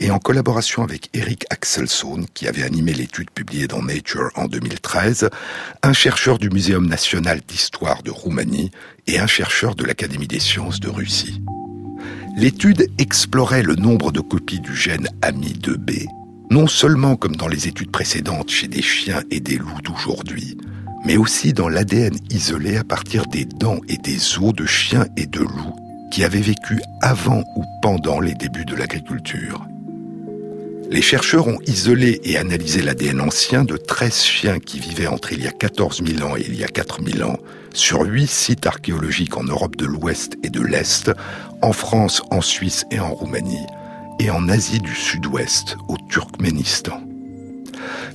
et 0.00 0.10
en 0.10 0.18
collaboration 0.18 0.82
avec 0.82 1.10
Eric 1.12 1.44
Axelson, 1.50 2.24
qui 2.32 2.48
avait 2.48 2.64
animé 2.64 2.94
l'étude 2.94 3.30
publiée 3.30 3.68
dans 3.68 3.82
Nature 3.82 4.30
en 4.36 4.46
2013, 4.46 5.28
un 5.82 5.92
chercheur 5.92 6.38
du 6.38 6.48
Muséum 6.48 6.86
national 6.86 7.42
d'histoire 7.46 8.02
de 8.02 8.10
Roumanie 8.10 8.70
et 9.06 9.18
un 9.18 9.26
chercheur 9.26 9.74
de 9.74 9.84
l'Académie 9.84 10.28
des 10.28 10.40
sciences 10.40 10.80
de 10.80 10.88
Russie. 10.88 11.42
L'étude 12.34 12.88
explorait 12.98 13.62
le 13.62 13.76
nombre 13.76 14.10
de 14.10 14.20
copies 14.20 14.60
du 14.60 14.74
gène 14.74 15.08
AMI2B, 15.20 16.06
non 16.50 16.66
seulement 16.66 17.14
comme 17.16 17.36
dans 17.36 17.48
les 17.48 17.68
études 17.68 17.90
précédentes 17.90 18.50
chez 18.50 18.68
des 18.68 18.80
chiens 18.80 19.22
et 19.30 19.40
des 19.40 19.58
loups 19.58 19.82
d'aujourd'hui, 19.82 20.56
mais 21.04 21.18
aussi 21.18 21.52
dans 21.52 21.68
l'ADN 21.68 22.16
isolé 22.30 22.78
à 22.78 22.84
partir 22.84 23.26
des 23.26 23.44
dents 23.44 23.80
et 23.88 23.98
des 23.98 24.38
os 24.38 24.54
de 24.54 24.64
chiens 24.64 25.06
et 25.16 25.26
de 25.26 25.40
loups 25.40 25.76
qui 26.10 26.24
avaient 26.24 26.40
vécu 26.40 26.80
avant 27.02 27.44
ou 27.56 27.64
pendant 27.82 28.20
les 28.20 28.34
débuts 28.34 28.64
de 28.64 28.76
l'agriculture. 28.76 29.66
Les 30.92 31.00
chercheurs 31.00 31.48
ont 31.48 31.58
isolé 31.66 32.20
et 32.22 32.36
analysé 32.36 32.82
l'ADN 32.82 33.22
ancien 33.22 33.64
de 33.64 33.78
13 33.78 34.14
chiens 34.14 34.58
qui 34.58 34.78
vivaient 34.78 35.06
entre 35.06 35.32
il 35.32 35.42
y 35.42 35.48
a 35.48 35.50
14 35.50 36.02
000 36.04 36.28
ans 36.28 36.36
et 36.36 36.44
il 36.46 36.54
y 36.54 36.64
a 36.64 36.68
4 36.68 36.98
000 37.02 37.26
ans 37.26 37.38
sur 37.72 38.02
8 38.02 38.26
sites 38.26 38.66
archéologiques 38.66 39.38
en 39.38 39.42
Europe 39.42 39.76
de 39.76 39.86
l'Ouest 39.86 40.36
et 40.42 40.50
de 40.50 40.60
l'Est, 40.60 41.10
en 41.62 41.72
France, 41.72 42.20
en 42.30 42.42
Suisse 42.42 42.84
et 42.90 43.00
en 43.00 43.14
Roumanie, 43.14 43.66
et 44.20 44.28
en 44.28 44.50
Asie 44.50 44.80
du 44.80 44.94
Sud-Ouest, 44.94 45.76
au 45.88 45.96
Turkménistan. 46.10 47.00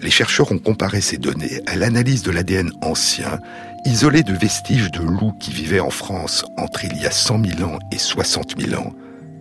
Les 0.03 0.11
chercheurs 0.11 0.51
ont 0.51 0.59
comparé 0.59 1.01
ces 1.01 1.17
données 1.17 1.61
à 1.65 1.77
l'analyse 1.77 2.21
de 2.21 2.29
l'ADN 2.29 2.69
ancien, 2.83 3.39
isolé 3.85 4.21
de 4.21 4.33
vestiges 4.33 4.91
de 4.91 5.01
loups 5.01 5.33
qui 5.39 5.49
vivaient 5.49 5.79
en 5.79 5.89
France 5.89 6.45
entre 6.57 6.85
il 6.85 6.95
y 7.01 7.07
a 7.07 7.11
100 7.11 7.43
000 7.57 7.67
ans 7.71 7.79
et 7.91 7.97
60 7.97 8.61
000 8.61 8.79
ans, 8.79 8.93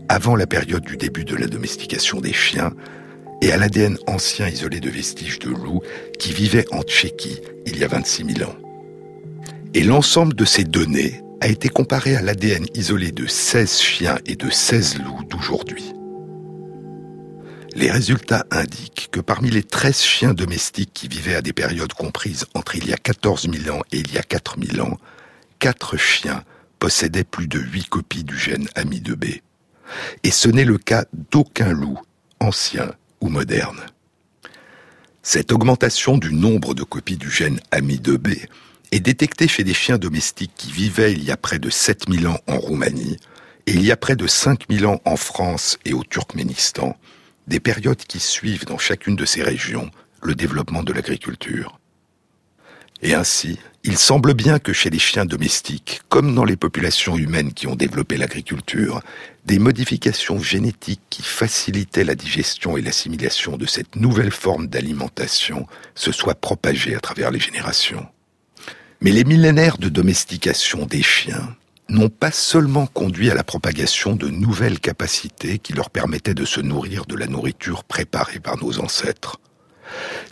avant 0.09 0.37
la 0.37 0.47
période 0.47 0.85
du 0.85 0.97
début 0.97 1.27
de 1.27 1.37
la 1.37 1.49
domestication 1.49 2.23
des 2.23 2.33
chiens, 2.33 2.71
et 3.43 3.53
à 3.53 3.57
l'ADN 3.57 3.99
ancien 4.07 4.49
isolé 4.49 4.81
de 4.81 4.91
vestiges 4.91 5.39
de 5.39 5.51
loups 5.51 5.83
qui 6.19 6.33
vivaient 6.33 6.67
en 6.73 6.83
Tchéquie 6.83 7.41
il 7.67 7.79
y 7.79 7.85
a 7.85 7.89
26 7.89 8.35
000 8.37 8.51
ans. 8.51 8.55
Et 9.75 9.83
l'ensemble 9.83 10.35
de 10.35 10.45
ces 10.45 10.65
données 10.65 11.23
a 11.41 11.49
été 11.49 11.69
comparé 11.69 12.17
à 12.17 12.23
l'ADN 12.23 12.67
isolé 12.75 13.13
de 13.13 13.27
16 13.27 13.79
chiens 13.79 14.19
et 14.25 14.37
de 14.37 14.49
16 14.49 14.99
loups 15.01 15.25
d'aujourd'hui. 15.25 15.93
Les 17.75 17.91
résultats 17.91 18.47
indiquent 18.51 19.11
que 19.13 19.21
parmi 19.21 19.51
les 19.51 19.63
13 19.63 20.01
chiens 20.01 20.33
domestiques 20.33 20.95
qui 20.95 21.09
vivaient 21.09 21.35
à 21.35 21.43
des 21.43 21.53
périodes 21.53 21.93
comprises 21.93 22.47
entre 22.55 22.77
il 22.77 22.89
y 22.89 22.93
a 22.95 22.97
14 22.97 23.51
000 23.53 23.77
ans 23.77 23.83
et 23.93 23.99
il 23.99 24.15
y 24.15 24.17
a 24.17 24.23
4 24.23 24.57
000 24.77 24.89
ans, 24.89 24.97
4 25.59 25.99
chiens 25.99 26.43
possédaient 26.79 27.25
plus 27.25 27.49
de 27.49 27.59
8 27.59 27.89
copies 27.91 28.25
du 28.25 28.39
gène 28.39 28.67
AMI2B. 28.77 29.43
Et 30.23 30.31
ce 30.31 30.49
n'est 30.49 30.65
le 30.65 30.79
cas 30.79 31.05
d'aucun 31.31 31.73
loup, 31.73 31.99
ancien 32.41 32.93
ou 33.21 33.29
moderne. 33.29 33.81
Cette 35.23 35.53
augmentation 35.53 36.19
du 36.19 36.33
nombre 36.33 36.75
de 36.75 36.85
copies 36.85 37.17
du 37.17 37.31
gène 37.31 37.61
AMI2B 37.73 38.47
est 38.93 39.01
détectée 39.01 39.49
chez 39.49 39.65
des 39.65 39.75
chiens 39.75 39.99
domestiques 39.99 40.55
qui 40.57 40.71
vivaient 40.71 41.13
il 41.13 41.25
y 41.25 41.31
a 41.31 41.37
près 41.37 41.59
de 41.59 41.71
7000 41.71 42.29
ans 42.29 42.41
en 42.47 42.59
Roumanie 42.59 43.19
et 43.67 43.73
il 43.73 43.85
y 43.85 43.91
a 43.91 43.97
près 43.97 44.17
de 44.17 44.27
5000 44.27 44.87
ans 44.87 45.01
en 45.05 45.17
France 45.17 45.79
et 45.85 45.93
au 45.93 46.05
Turkménistan, 46.05 46.97
des 47.49 47.61
périodes 47.61 47.97
qui 47.97 48.21
suivent 48.21 48.65
dans 48.65 48.79
chacune 48.79 49.17
de 49.17 49.25
ces 49.25 49.43
régions 49.43 49.91
le 50.23 50.35
développement 50.35 50.83
de 50.83 50.93
l'agriculture. 50.93 51.79
Et 53.03 53.15
ainsi, 53.15 53.59
il 53.87 53.97
semble 53.97 54.35
bien 54.35 54.59
que 54.59 54.73
chez 54.73 54.91
les 54.91 54.99
chiens 54.99 55.25
domestiques, 55.25 56.01
comme 56.09 56.35
dans 56.35 56.45
les 56.45 56.57
populations 56.57 57.17
humaines 57.17 57.53
qui 57.53 57.69
ont 57.69 57.77
développé 57.77 58.17
l'agriculture, 58.17 59.01
des 59.45 59.61
modifications 59.61 60.41
génétiques 60.41 61.03
qui 61.09 61.23
facilitaient 61.23 62.03
la 62.03 62.17
digestion 62.17 62.77
et 62.77 62.83
l'assimilation 62.83 63.57
de 63.57 63.65
cette 63.65 63.95
nouvelle 63.95 64.33
forme 64.33 64.67
d'alimentation 64.67 65.69
se 65.95 66.11
soient 66.11 66.35
propagées 66.35 66.97
à 66.97 67.01
travers 67.01 67.31
les 67.31 67.39
générations. 67.39 68.05
Mais 69.01 69.13
les 69.13 69.23
millénaires 69.23 69.79
de 69.79 69.89
domestication 69.89 70.85
des 70.85 71.03
chiens 71.03 71.55
n'ont 71.89 72.09
pas 72.09 72.33
seulement 72.33 72.89
conduit 72.89 73.31
à 73.31 73.35
la 73.35 73.45
propagation 73.45 74.17
de 74.17 74.29
nouvelles 74.29 74.81
capacités 74.81 75.61
qui 75.61 75.75
leur 75.75 75.91
permettaient 75.91 76.35
de 76.35 76.45
se 76.45 76.61
nourrir 76.61 77.07
de 77.07 77.15
la 77.15 77.29
nourriture 77.29 77.85
préparée 77.85 78.41
par 78.41 78.57
nos 78.57 78.81
ancêtres. 78.81 79.39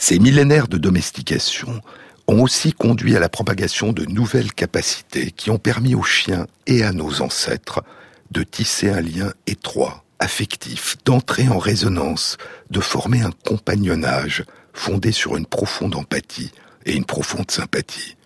Ces 0.01 0.19
millénaires 0.19 0.67
de 0.67 0.77
domestication 0.79 1.81
ont 2.27 2.43
aussi 2.43 2.73
conduit 2.73 3.17
à 3.17 3.21
la 3.21 3.29
propagation 3.29 3.93
de 3.93 4.05
nouvelles 4.07 4.53
capacités 4.53 5.31
qui 5.31 5.51
ont 5.51 5.59
permis 5.59 5.95
aux 5.95 6.03
chiens 6.03 6.47
et 6.67 6.83
à 6.83 6.93
nos 6.93 7.21
ancêtres 7.21 7.83
de 8.31 8.43
tisser 8.43 8.91
un 8.91 9.01
lien 9.01 9.33
étroit, 9.47 10.05
affectif, 10.19 10.97
d'entrer 11.05 11.49
en 11.49 11.59
résonance, 11.59 12.39
de 12.71 12.81
former 12.81 13.21
un 13.21 13.33
compagnonnage 13.45 14.45
fondé 14.73 15.13
sur 15.13 15.37
une 15.37 15.47
profonde 15.47 15.95
empathie 15.95 16.51
et 16.87 16.95
une 16.95 17.05
profonde 17.05 17.51
sympathie. 17.51 18.17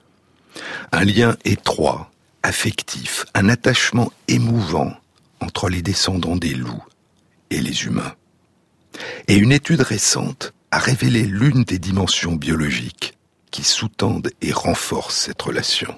Un 0.92 1.04
lien 1.04 1.36
étroit, 1.44 2.10
affectif, 2.42 3.26
un 3.34 3.48
attachement 3.48 4.12
émouvant 4.28 4.92
entre 5.40 5.68
les 5.68 5.82
descendants 5.82 6.36
des 6.36 6.54
loups 6.54 6.84
et 7.50 7.60
les 7.60 7.84
humains. 7.84 8.14
Et 9.28 9.36
une 9.36 9.52
étude 9.52 9.82
récente 9.82 10.52
a 10.70 10.78
révélé 10.78 11.22
l'une 11.24 11.64
des 11.64 11.78
dimensions 11.78 12.34
biologiques 12.34 13.17
qui 13.50 13.64
sous-tendent 13.64 14.30
et 14.42 14.52
renforcent 14.52 15.16
cette 15.16 15.40
relation. 15.42 15.94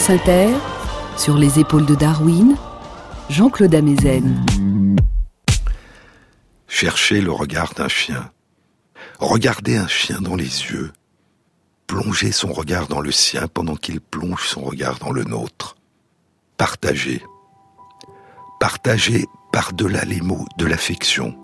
France 0.00 0.18
sur 1.18 1.36
les 1.36 1.58
épaules 1.58 1.84
de 1.84 1.94
Darwin, 1.94 2.56
Jean-Claude 3.28 3.74
Amezen. 3.74 4.46
Chercher 6.66 7.20
le 7.20 7.30
regard 7.30 7.74
d'un 7.74 7.88
chien. 7.88 8.30
Regarder 9.18 9.76
un 9.76 9.86
chien 9.86 10.22
dans 10.22 10.36
les 10.36 10.44
yeux. 10.44 10.92
Plonger 11.86 12.32
son 12.32 12.50
regard 12.50 12.88
dans 12.88 13.02
le 13.02 13.12
sien 13.12 13.46
pendant 13.46 13.76
qu'il 13.76 14.00
plonge 14.00 14.48
son 14.48 14.62
regard 14.62 14.98
dans 14.98 15.12
le 15.12 15.24
nôtre. 15.24 15.76
Partager. 16.56 17.22
Partager 18.58 19.26
par-delà 19.52 20.06
les 20.06 20.22
mots 20.22 20.46
de 20.56 20.64
l'affection, 20.64 21.36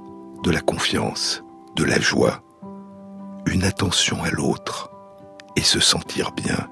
de 0.43 0.51
la 0.51 0.63
confiance, 0.63 1.43
de 1.77 1.85
la 1.85 2.01
joie. 2.01 2.43
Une 3.45 3.65
attention 3.65 4.23
à 4.23 4.31
l'autre 4.31 4.91
et 5.57 5.63
se 5.63 5.79
sentir 5.79 6.33
bien. 6.33 6.71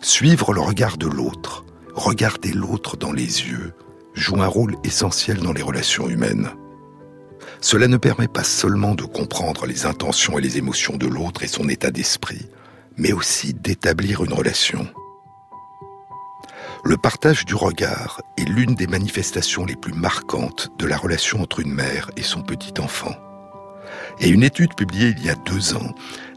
Suivre 0.00 0.52
le 0.52 0.60
regard 0.60 0.98
de 0.98 1.06
l'autre, 1.06 1.64
regarder 1.94 2.52
l'autre 2.52 2.96
dans 2.96 3.12
les 3.12 3.24
yeux, 3.48 3.74
joue 4.14 4.40
un 4.42 4.46
rôle 4.46 4.76
essentiel 4.84 5.38
dans 5.38 5.52
les 5.52 5.62
relations 5.62 6.08
humaines. 6.08 6.50
Cela 7.60 7.88
ne 7.88 7.96
permet 7.96 8.28
pas 8.28 8.44
seulement 8.44 8.94
de 8.94 9.04
comprendre 9.04 9.66
les 9.66 9.86
intentions 9.86 10.38
et 10.38 10.42
les 10.42 10.58
émotions 10.58 10.96
de 10.96 11.06
l'autre 11.06 11.42
et 11.42 11.48
son 11.48 11.68
état 11.68 11.90
d'esprit, 11.90 12.46
mais 12.96 13.12
aussi 13.12 13.54
d'établir 13.54 14.24
une 14.24 14.32
relation. 14.32 14.86
Le 16.84 16.96
partage 16.96 17.44
du 17.44 17.54
regard 17.54 18.20
est 18.36 18.48
l'une 18.48 18.74
des 18.74 18.86
manifestations 18.86 19.64
les 19.64 19.76
plus 19.76 19.92
marquantes 19.92 20.70
de 20.78 20.86
la 20.86 20.96
relation 20.96 21.40
entre 21.40 21.60
une 21.60 21.72
mère 21.72 22.10
et 22.16 22.22
son 22.22 22.42
petit 22.42 22.80
enfant. 22.80 23.14
Et 24.20 24.28
une 24.28 24.44
étude 24.44 24.74
publiée 24.74 25.14
il 25.16 25.24
y 25.24 25.30
a 25.30 25.34
deux 25.34 25.74
ans 25.74 25.94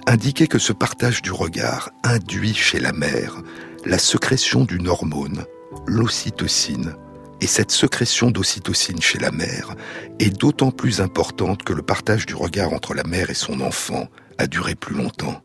indiquait 0.08 0.47
que 0.47 0.60
ce 0.60 0.74
partage 0.74 1.22
du 1.22 1.32
regard 1.32 1.89
induit 2.04 2.54
chez 2.54 2.80
la 2.80 2.93
mère 2.93 3.41
la 3.86 3.97
sécrétion 3.97 4.66
d'une 4.66 4.88
hormone, 4.88 5.45
l'ocytocine, 5.88 6.95
et 7.41 7.47
cette 7.47 7.72
sécrétion 7.72 8.32
d'ocytocine 8.32 9.02
chez 9.02 9.20
la 9.20 9.32
mère 9.32 9.76
est 10.20 10.38
d'autant 10.38 10.72
plus 10.72 11.00
importante 11.00 11.64
que 11.64 11.74
le 11.74 11.82
partage 11.82 12.26
du 12.26 12.36
regard 12.36 12.74
entre 12.74 12.93
la 12.93 13.04
mère 13.04 13.30
et 13.30 13.36
son 13.36 13.62
enfant 13.62 14.08
a 14.38 14.47
duré 14.47 14.76
plus 14.76 14.95
longtemps. 14.95 15.41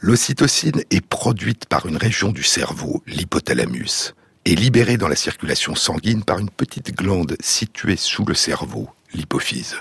L'ocytocine 0.00 0.82
est 0.90 1.06
produite 1.06 1.66
par 1.66 1.86
une 1.86 1.96
région 1.96 2.32
du 2.32 2.42
cerveau, 2.42 3.02
l'hypothalamus, 3.06 4.14
et 4.44 4.54
libérée 4.54 4.96
dans 4.96 5.08
la 5.08 5.16
circulation 5.16 5.74
sanguine 5.74 6.24
par 6.24 6.38
une 6.38 6.50
petite 6.50 6.94
glande 6.94 7.36
située 7.40 7.96
sous 7.96 8.24
le 8.24 8.34
cerveau, 8.34 8.90
l'hypophyse. 9.14 9.76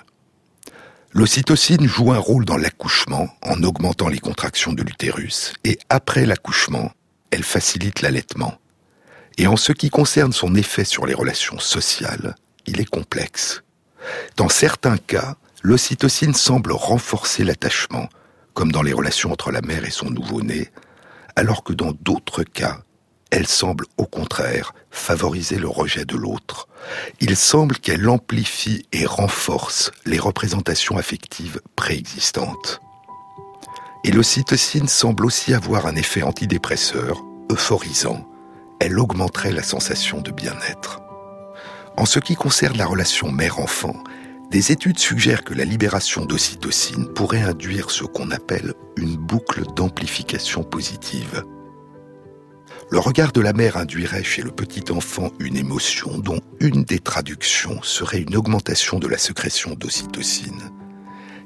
L'ocytocine 1.13 1.87
joue 1.87 2.13
un 2.13 2.17
rôle 2.17 2.45
dans 2.45 2.55
l'accouchement 2.55 3.27
en 3.41 3.61
augmentant 3.63 4.07
les 4.07 4.19
contractions 4.19 4.71
de 4.71 4.81
l'utérus, 4.81 5.53
et 5.65 5.77
après 5.89 6.25
l'accouchement, 6.25 6.91
elle 7.31 7.43
facilite 7.43 8.01
l'allaitement. 8.01 8.55
Et 9.37 9.45
en 9.45 9.57
ce 9.57 9.73
qui 9.73 9.89
concerne 9.89 10.31
son 10.31 10.55
effet 10.55 10.85
sur 10.85 11.05
les 11.05 11.13
relations 11.13 11.59
sociales, 11.59 12.35
il 12.65 12.79
est 12.79 12.89
complexe. 12.89 13.61
Dans 14.37 14.47
certains 14.47 14.97
cas, 14.97 15.35
l'ocytocine 15.61 16.33
semble 16.33 16.71
renforcer 16.71 17.43
l'attachement, 17.43 18.07
comme 18.53 18.71
dans 18.71 18.81
les 18.81 18.93
relations 18.93 19.33
entre 19.33 19.51
la 19.51 19.61
mère 19.61 19.83
et 19.83 19.91
son 19.91 20.09
nouveau-né, 20.09 20.69
alors 21.35 21.65
que 21.65 21.73
dans 21.73 21.91
d'autres 21.91 22.43
cas, 22.43 22.83
elle 23.31 23.47
semble 23.47 23.85
au 23.97 24.05
contraire 24.05 24.73
favoriser 24.91 25.57
le 25.57 25.69
rejet 25.69 26.05
de 26.05 26.17
l'autre. 26.17 26.67
Il 27.21 27.37
semble 27.37 27.77
qu'elle 27.77 28.07
amplifie 28.09 28.85
et 28.91 29.05
renforce 29.05 29.91
les 30.05 30.19
représentations 30.19 30.97
affectives 30.97 31.61
préexistantes. 31.75 32.81
Et 34.03 34.11
l'ocytocine 34.11 34.87
semble 34.87 35.25
aussi 35.25 35.53
avoir 35.53 35.85
un 35.85 35.95
effet 35.95 36.23
antidépresseur, 36.23 37.23
euphorisant. 37.49 38.27
Elle 38.79 38.99
augmenterait 38.99 39.53
la 39.53 39.63
sensation 39.63 40.19
de 40.21 40.31
bien-être. 40.31 40.99
En 41.97 42.05
ce 42.05 42.19
qui 42.19 42.35
concerne 42.35 42.77
la 42.77 42.85
relation 42.85 43.31
mère-enfant, 43.31 43.95
des 44.49 44.73
études 44.73 44.99
suggèrent 44.99 45.43
que 45.43 45.53
la 45.53 45.63
libération 45.63 46.25
d'ocytocine 46.25 47.07
pourrait 47.13 47.43
induire 47.43 47.91
ce 47.91 48.03
qu'on 48.03 48.31
appelle 48.31 48.73
une 48.97 49.15
boucle 49.15 49.63
d'amplification 49.75 50.63
positive. 50.63 51.45
Le 52.91 52.99
regard 52.99 53.31
de 53.31 53.39
la 53.39 53.53
mère 53.53 53.77
induirait 53.77 54.21
chez 54.21 54.41
le 54.41 54.51
petit 54.51 54.91
enfant 54.91 55.31
une 55.39 55.55
émotion 55.55 56.17
dont 56.17 56.41
une 56.59 56.83
des 56.83 56.99
traductions 56.99 57.81
serait 57.83 58.19
une 58.19 58.35
augmentation 58.35 58.99
de 58.99 59.07
la 59.07 59.17
sécrétion 59.17 59.75
d'ocytocine, 59.75 60.71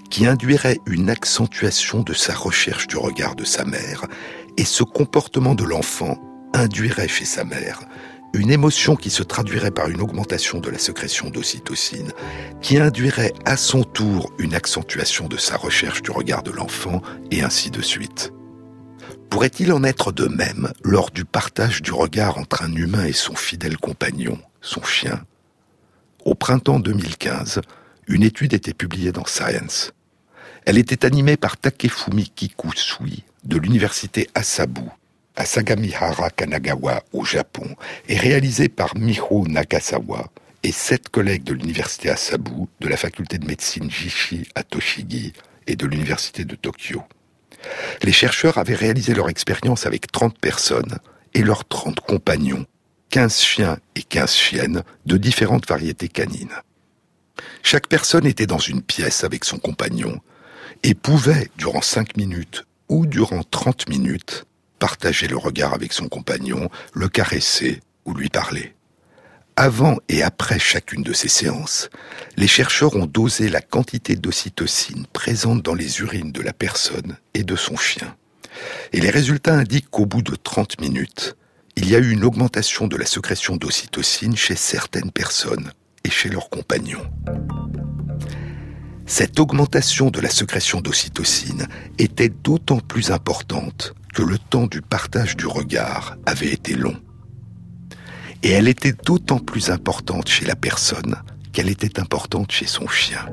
qui 0.10 0.26
induirait 0.26 0.80
une 0.88 1.08
accentuation 1.08 2.02
de 2.02 2.14
sa 2.14 2.34
recherche 2.34 2.88
du 2.88 2.98
regard 2.98 3.36
de 3.36 3.43
sa 3.43 3.64
mère, 3.64 4.08
et 4.58 4.66
ce 4.66 4.82
comportement 4.82 5.54
de 5.54 5.64
l'enfant 5.64 6.18
induirait 6.56 7.08
chez 7.08 7.26
sa 7.26 7.43
mère 7.43 7.82
une 8.34 8.50
émotion 8.50 8.96
qui 8.96 9.12
se 9.12 9.22
traduirait 9.22 9.70
par 9.70 9.88
une 9.88 10.02
augmentation 10.02 10.60
de 10.60 10.72
la 10.72 10.80
sécrétion 10.80 11.30
d'ocytocine, 11.30 12.12
qui 12.62 12.80
induirait 12.80 13.34
à 13.46 13.56
son 13.56 13.84
tour 13.84 14.34
une 14.39 14.56
accentuation 14.56 15.28
de 15.28 15.38
sa 15.38 15.58
recherche 15.58 16.02
du 16.02 16.10
regard 16.10 16.41
de 16.41 16.52
l'enfant, 16.52 17.04
et 17.30 17.43
ainsi 17.43 17.70
de 17.70 17.84
suite. 17.84 18.34
Pourrait-il 19.36 19.74
en 19.74 19.84
être 19.84 20.14
de 20.14 20.28
même 20.28 20.72
lors 20.82 21.12
du 21.12 21.26
partage 21.26 21.82
du 21.82 21.92
regard 21.92 22.38
entre 22.38 22.64
un 22.64 22.74
humain 22.74 23.04
et 23.04 23.12
son 23.12 23.36
fidèle 23.36 23.76
compagnon, 23.76 24.40
son 24.62 24.82
chien? 24.82 25.26
Au 26.24 26.36
printemps 26.36 26.80
2015, 26.80 27.60
une 28.08 28.24
étude 28.24 28.54
était 28.54 28.74
publiée 28.74 29.12
dans 29.12 29.26
Science. 29.26 29.92
Elle 30.64 30.78
était 30.78 31.06
animée 31.06 31.36
par 31.36 31.58
Takefumi 31.58 32.30
Kikusui 32.34 33.26
de 33.44 33.58
l'université 33.58 34.30
Asabu, 34.36 34.90
à 35.36 35.44
Sagamihara 35.44 36.30
Kanagawa 36.30 37.04
au 37.12 37.26
Japon, 37.26 37.76
et 38.08 38.18
réalisée 38.18 38.70
par 38.70 38.96
Miho 38.96 39.50
Nakasawa 39.50 40.30
et 40.64 40.72
sept 40.72 41.10
collègues 41.10 41.44
de 41.44 41.56
l'université 41.56 42.10
Asabu, 42.10 42.68
de 42.80 42.88
la 42.88 42.96
faculté 42.96 43.38
de 43.38 43.46
médecine 43.46 43.92
Jishi 43.92 44.48
à 44.56 44.64
Toshigi 44.64 45.34
et 45.68 45.76
de 45.76 45.86
l'université 45.86 46.46
de 46.46 46.56
Tokyo. 46.56 47.04
Les 48.03 48.12
chercheurs 48.12 48.58
avaient 48.58 48.76
réalisé 48.76 49.14
leur 49.14 49.30
expérience 49.30 49.86
avec 49.86 50.12
30 50.12 50.38
personnes 50.39 50.97
et 51.34 51.41
leurs 51.41 51.66
30 51.66 51.99
compagnons, 51.99 52.66
15 53.10 53.39
chiens 53.39 53.78
et 53.95 54.03
15 54.03 54.34
chiennes 54.34 54.84
de 55.06 55.18
différentes 55.18 55.68
variétés 55.68 56.08
canines. 56.08 56.56
Chaque 57.64 57.88
personne 57.88 58.26
était 58.26 58.47
dans 58.47 58.60
une 58.60 58.82
pièce 58.82 59.24
avec 59.24 59.43
son 59.43 59.58
compagnon 59.58 60.20
et 60.84 60.93
pouvait, 60.93 61.49
durant 61.58 61.82
5 61.82 62.18
minutes 62.18 62.64
ou 62.89 63.06
durant 63.06 63.43
30 63.43 63.89
minutes, 63.89 64.45
partager 64.80 65.28
le 65.28 65.38
regard 65.38 65.74
avec 65.74 65.93
son 65.93 66.08
compagnon, 66.08 66.70
le 66.93 67.10
caresser 67.10 67.82
ou 68.06 68.14
lui 68.14 68.30
parler. 68.30 68.76
Avant 69.58 69.99
et 70.10 70.22
après 70.22 70.60
chacune 70.60 71.01
de 71.01 71.14
ces 71.14 71.30
séances, 71.30 71.89
les 72.36 72.47
chercheurs 72.47 72.95
ont 72.97 73.06
dosé 73.06 73.47
la 73.47 73.62
quantité 73.62 74.18
d'ocytocine 74.18 75.06
présente 75.14 75.62
dans 75.62 75.74
les 75.74 76.01
urines 76.01 76.34
de 76.34 76.41
la 76.41 76.51
personne 76.51 77.16
et 77.34 77.43
de 77.43 77.56
son 77.56 77.78
chien. 77.78 78.18
Et 78.91 78.99
les 78.99 79.10
résultats 79.10 79.56
indiquent 79.56 79.89
qu'au 79.89 80.06
bout 80.06 80.22
de 80.22 80.36
30 80.36 80.82
minutes, 80.82 81.38
il 81.78 81.89
y 81.89 81.95
a 81.95 81.99
eu 81.99 82.12
une 82.12 82.26
augmentation 82.26 82.88
de 82.88 82.97
la 82.97 83.06
sécrétion 83.06 83.56
d'ocytocine 83.56 84.36
chez 84.36 84.58
certaines 84.58 85.12
personnes 85.12 85.72
et 86.03 86.10
chez 86.10 86.28
leurs 86.28 86.49
compagnons. 86.49 87.10
Cette 89.06 89.39
augmentation 89.39 90.10
de 90.10 90.20
la 90.20 90.30
sécrétion 90.30 90.82
d'ocytocine 90.82 91.68
était 91.97 92.28
d'autant 92.28 92.80
plus 92.82 93.12
importante 93.12 93.93
que 94.14 94.22
le 94.22 94.38
temps 94.38 94.68
du 94.68 94.82
partage 94.82 95.38
du 95.38 95.47
regard 95.47 96.18
avait 96.26 96.51
été 96.51 96.76
long. 96.76 96.99
Et 98.46 98.52
elle 98.52 98.68
était 98.68 98.93
d'autant 98.93 99.39
plus 99.39 99.72
importante 99.72 100.30
chez 100.30 100.46
la 100.46 100.56
personne 100.56 101.16
qu'elle 101.52 101.68
était 101.68 102.00
importante 102.00 102.52
chez 102.52 102.68
son 102.68 102.88
chien. 102.88 103.26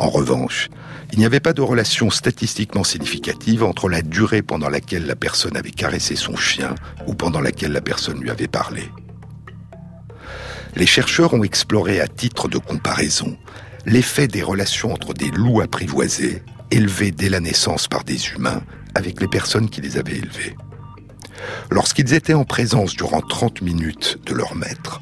En 0.00 0.08
revanche, 0.08 0.70
il 1.12 1.20
n'y 1.20 1.24
avait 1.24 1.38
pas 1.38 1.52
de 1.52 1.62
relation 1.62 2.10
statistiquement 2.10 2.82
significative 2.82 3.62
entre 3.62 3.88
la 3.88 4.02
durée 4.02 4.42
pendant 4.42 4.70
laquelle 4.70 5.06
la 5.06 5.14
personne 5.14 5.56
avait 5.56 5.70
caressé 5.70 6.16
son 6.16 6.34
chien 6.34 6.74
ou 7.06 7.14
pendant 7.14 7.40
laquelle 7.40 7.70
la 7.70 7.80
personne 7.80 8.20
lui 8.20 8.30
avait 8.30 8.48
parlé. 8.48 8.90
Les 10.74 10.86
chercheurs 10.86 11.32
ont 11.32 11.44
exploré 11.44 12.00
à 12.00 12.08
titre 12.08 12.48
de 12.48 12.58
comparaison 12.58 13.38
l'effet 13.86 14.26
des 14.26 14.42
relations 14.42 14.92
entre 14.92 15.14
des 15.14 15.30
loups 15.30 15.60
apprivoisés, 15.60 16.42
élevés 16.72 17.12
dès 17.12 17.28
la 17.28 17.38
naissance 17.38 17.86
par 17.86 18.02
des 18.02 18.30
humains, 18.30 18.62
avec 18.96 19.20
les 19.20 19.28
personnes 19.28 19.70
qui 19.70 19.80
les 19.80 19.96
avaient 19.96 20.18
élevés. 20.18 20.56
Lorsqu'ils 21.70 22.14
étaient 22.14 22.34
en 22.34 22.44
présence 22.44 22.94
durant 22.94 23.20
30 23.20 23.62
minutes 23.62 24.18
de 24.26 24.34
leur 24.34 24.54
maître, 24.54 25.00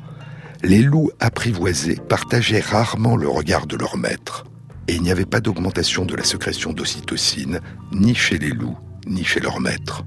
les 0.62 0.82
loups 0.82 1.10
apprivoisés 1.20 1.98
partageaient 2.08 2.60
rarement 2.60 3.16
le 3.16 3.28
regard 3.28 3.66
de 3.66 3.76
leur 3.76 3.96
maître, 3.96 4.44
et 4.88 4.94
il 4.94 5.02
n'y 5.02 5.10
avait 5.10 5.24
pas 5.24 5.40
d'augmentation 5.40 6.04
de 6.04 6.16
la 6.16 6.24
sécrétion 6.24 6.72
d'ocytocine, 6.72 7.60
ni 7.92 8.14
chez 8.14 8.38
les 8.38 8.50
loups, 8.50 8.78
ni 9.06 9.24
chez 9.24 9.40
leur 9.40 9.60
maître. 9.60 10.04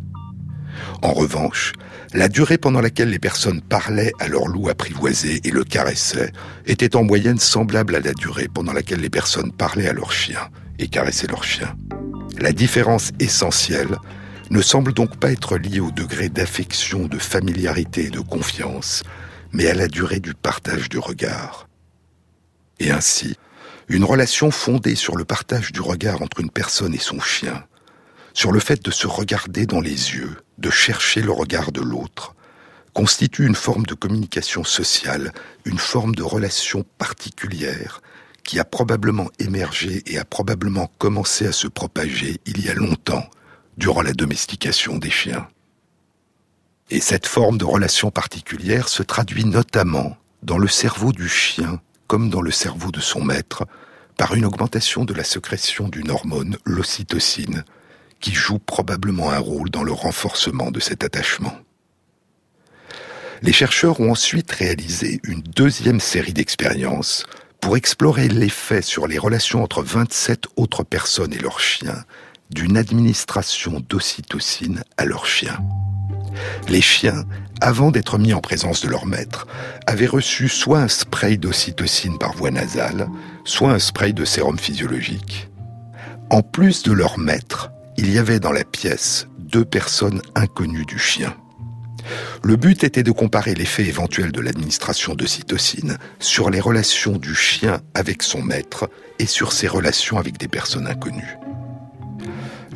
En 1.02 1.14
revanche, 1.14 1.74
la 2.14 2.28
durée 2.28 2.58
pendant 2.58 2.82
laquelle 2.82 3.10
les 3.10 3.20
personnes 3.20 3.62
parlaient 3.62 4.14
à 4.20 4.28
leur 4.28 4.48
loup 4.48 4.70
apprivoisé 4.70 5.42
et 5.44 5.52
le 5.52 5.64
caressaient 5.64 6.32
était 6.66 6.96
en 6.96 7.04
moyenne 7.04 7.40
semblable 7.40 7.96
à 7.96 8.00
la 8.00 8.14
durée 8.14 8.48
pendant 8.52 8.74
laquelle 8.74 9.02
les 9.02 9.10
personnes 9.10 9.52
parlaient 9.52 9.88
à 9.88 9.94
leur 9.94 10.12
chien 10.12 10.50
et 10.80 10.88
caressaient 10.88 11.28
leur 11.28 11.44
chien. 11.44 11.76
La 12.40 12.52
différence 12.52 13.12
essentielle 13.20 13.98
ne 14.50 14.62
semble 14.62 14.94
donc 14.94 15.18
pas 15.18 15.32
être 15.32 15.58
liée 15.58 15.80
au 15.80 15.92
degré 15.92 16.30
d'affection, 16.30 17.06
de 17.06 17.20
familiarité 17.20 18.06
et 18.06 18.10
de 18.10 18.20
confiance, 18.20 19.04
mais 19.52 19.68
à 19.68 19.74
la 19.74 19.88
durée 19.88 20.20
du 20.20 20.34
partage 20.34 20.90
du 20.90 20.98
regard. 20.98 21.68
Et 22.80 22.92
ainsi, 22.92 23.36
une 23.88 24.04
relation 24.04 24.52
fondée 24.52 24.96
sur 24.96 25.16
le 25.16 25.26
partage 25.26 25.72
du 25.72 25.82
regard 25.82 26.22
entre 26.22 26.40
une 26.40 26.52
personne 26.52 26.94
et 26.94 27.00
son 27.00 27.20
chien, 27.20 27.64
sur 28.34 28.52
le 28.52 28.60
fait 28.60 28.84
de 28.84 28.92
se 28.92 29.08
regarder 29.08 29.66
dans 29.66 29.82
les 29.82 30.14
yeux, 30.14 30.38
de 30.58 30.70
chercher 30.70 31.22
le 31.22 31.32
regard 31.32 31.72
de 31.72 31.82
l'autre, 31.82 32.36
constitue 32.94 33.46
une 33.46 33.56
forme 33.56 33.86
de 33.86 33.94
communication 33.94 34.64
sociale, 34.64 35.32
une 35.66 35.78
forme 35.78 36.16
de 36.16 36.24
relation 36.24 36.86
particulière 36.98 38.02
qui 38.44 38.60
a 38.60 38.66
probablement 38.66 39.30
émergé 39.38 40.02
et 40.08 40.18
a 40.18 40.26
probablement 40.26 40.92
commencé 40.98 41.46
à 41.46 41.52
se 41.52 41.68
propager 41.68 42.40
il 42.46 42.64
y 42.66 42.70
a 42.70 42.74
longtemps, 42.74 43.30
durant 43.80 44.02
la 44.02 44.14
domestication 44.14 44.98
des 44.98 45.10
chiens. 45.10 45.48
Et 46.92 47.00
cette 47.00 47.28
forme 47.28 47.58
de 47.58 47.66
relation 47.66 48.12
particulière 48.12 48.90
se 48.90 49.04
traduit 49.04 49.46
notamment 49.46 50.18
dans 50.44 50.58
le 50.58 50.68
cerveau 50.68 51.14
du 51.14 51.30
chien 51.30 51.82
comme 52.06 52.30
dans 52.30 52.42
le 52.42 52.52
cerveau 52.52 52.92
de 52.92 53.00
son 53.00 53.24
maître 53.24 53.66
par 54.18 54.36
une 54.36 54.46
augmentation 54.46 55.06
de 55.06 55.14
la 55.14 55.24
sécrétion 55.24 55.88
d'une 55.88 56.12
hormone, 56.12 56.58
l'ocytocine, 56.66 57.64
qui 58.20 58.34
joue 58.34 58.60
probablement 58.60 59.32
un 59.32 59.40
rôle 59.40 59.70
dans 59.70 59.84
le 59.84 59.94
renforcement 59.94 60.72
de 60.72 60.80
cet 60.82 61.04
attachement. 61.04 61.56
Les 63.42 63.54
chercheurs 63.54 64.02
ont 64.02 64.12
ensuite 64.12 64.52
réalisé 64.52 65.22
une 65.24 65.42
deuxième 65.42 66.02
série 66.02 66.34
d'expériences 66.34 67.26
pour 67.62 67.78
explorer 67.78 68.28
l'effet 68.28 68.82
sur 68.82 69.08
les 69.08 69.18
relations 69.18 69.64
entre 69.64 69.84
27 69.84 70.48
autres 70.58 70.84
personnes 70.84 71.34
et 71.34 71.40
leurs 71.40 71.62
chiens 71.62 72.04
d'une 72.50 72.78
administration 72.78 73.84
d'ocytocine 73.88 74.84
à 74.98 75.06
leurs 75.06 75.26
chiens. 75.26 75.60
Les 76.68 76.82
chiens, 76.82 77.26
avant 77.62 77.92
d'être 77.92 78.18
mis 78.18 78.34
en 78.34 78.42
présence 78.42 78.82
de 78.82 78.90
leur 78.90 79.06
maître, 79.06 79.48
avaient 79.88 80.08
reçu 80.08 80.48
soit 80.48 80.80
un 80.80 80.88
spray 80.88 81.38
d'ocytocine 81.38 82.18
par 82.18 82.34
voie 82.34 82.52
nasale, 82.52 83.08
soit 83.44 83.72
un 83.72 83.80
spray 83.80 84.14
de 84.14 84.26
sérum 84.26 84.58
physiologique. 84.58 85.50
En 86.30 86.42
plus 86.42 86.84
de 86.84 86.92
leur 86.92 87.18
maître, 87.18 87.72
il 87.98 88.12
y 88.12 88.18
avait 88.18 88.40
dans 88.40 88.52
la 88.52 88.64
pièce 88.64 89.28
deux 89.38 89.66
personnes 89.66 90.22
inconnues 90.36 90.86
du 90.86 91.00
chien. 91.00 91.36
Le 92.44 92.56
but 92.56 92.84
était 92.84 93.04
de 93.04 93.12
comparer 93.12 93.54
l'effet 93.56 93.86
éventuel 93.86 94.32
de 94.32 94.42
l'administration 94.42 95.16
de 95.16 95.26
cytocine 95.26 95.98
sur 96.20 96.50
les 96.50 96.60
relations 96.60 97.18
du 97.18 97.36
chien 97.36 97.82
avec 97.94 98.24
son 98.24 98.42
maître 98.42 98.90
et 99.20 99.26
sur 99.26 99.52
ses 99.52 99.68
relations 99.68 100.18
avec 100.18 100.38
des 100.38 100.48
personnes 100.48 100.88
inconnues. 100.88 101.38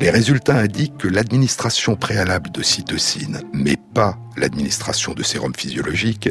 Les 0.00 0.10
résultats 0.10 0.56
indiquent 0.56 0.98
que 0.98 1.08
l'administration 1.08 1.94
préalable 1.94 2.50
de 2.50 2.62
cytocine, 2.62 3.42
mais 3.52 3.76
pas 3.94 4.18
l'administration 4.36 5.14
de 5.14 5.22
sérum 5.22 5.54
physiologique, 5.54 6.30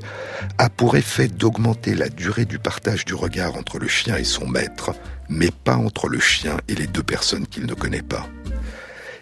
a 0.57 0.69
pour 0.69 0.97
effet 0.97 1.29
d'augmenter 1.29 1.95
la 1.95 2.09
durée 2.09 2.45
du 2.45 2.59
partage 2.59 3.05
du 3.05 3.13
regard 3.13 3.55
entre 3.55 3.79
le 3.79 3.87
chien 3.87 4.17
et 4.17 4.25
son 4.25 4.47
maître, 4.47 4.91
mais 5.29 5.49
pas 5.49 5.77
entre 5.77 6.09
le 6.09 6.19
chien 6.19 6.57
et 6.67 6.75
les 6.75 6.87
deux 6.87 7.03
personnes 7.03 7.47
qu'il 7.47 7.65
ne 7.65 7.73
connaît 7.73 8.01
pas. 8.01 8.27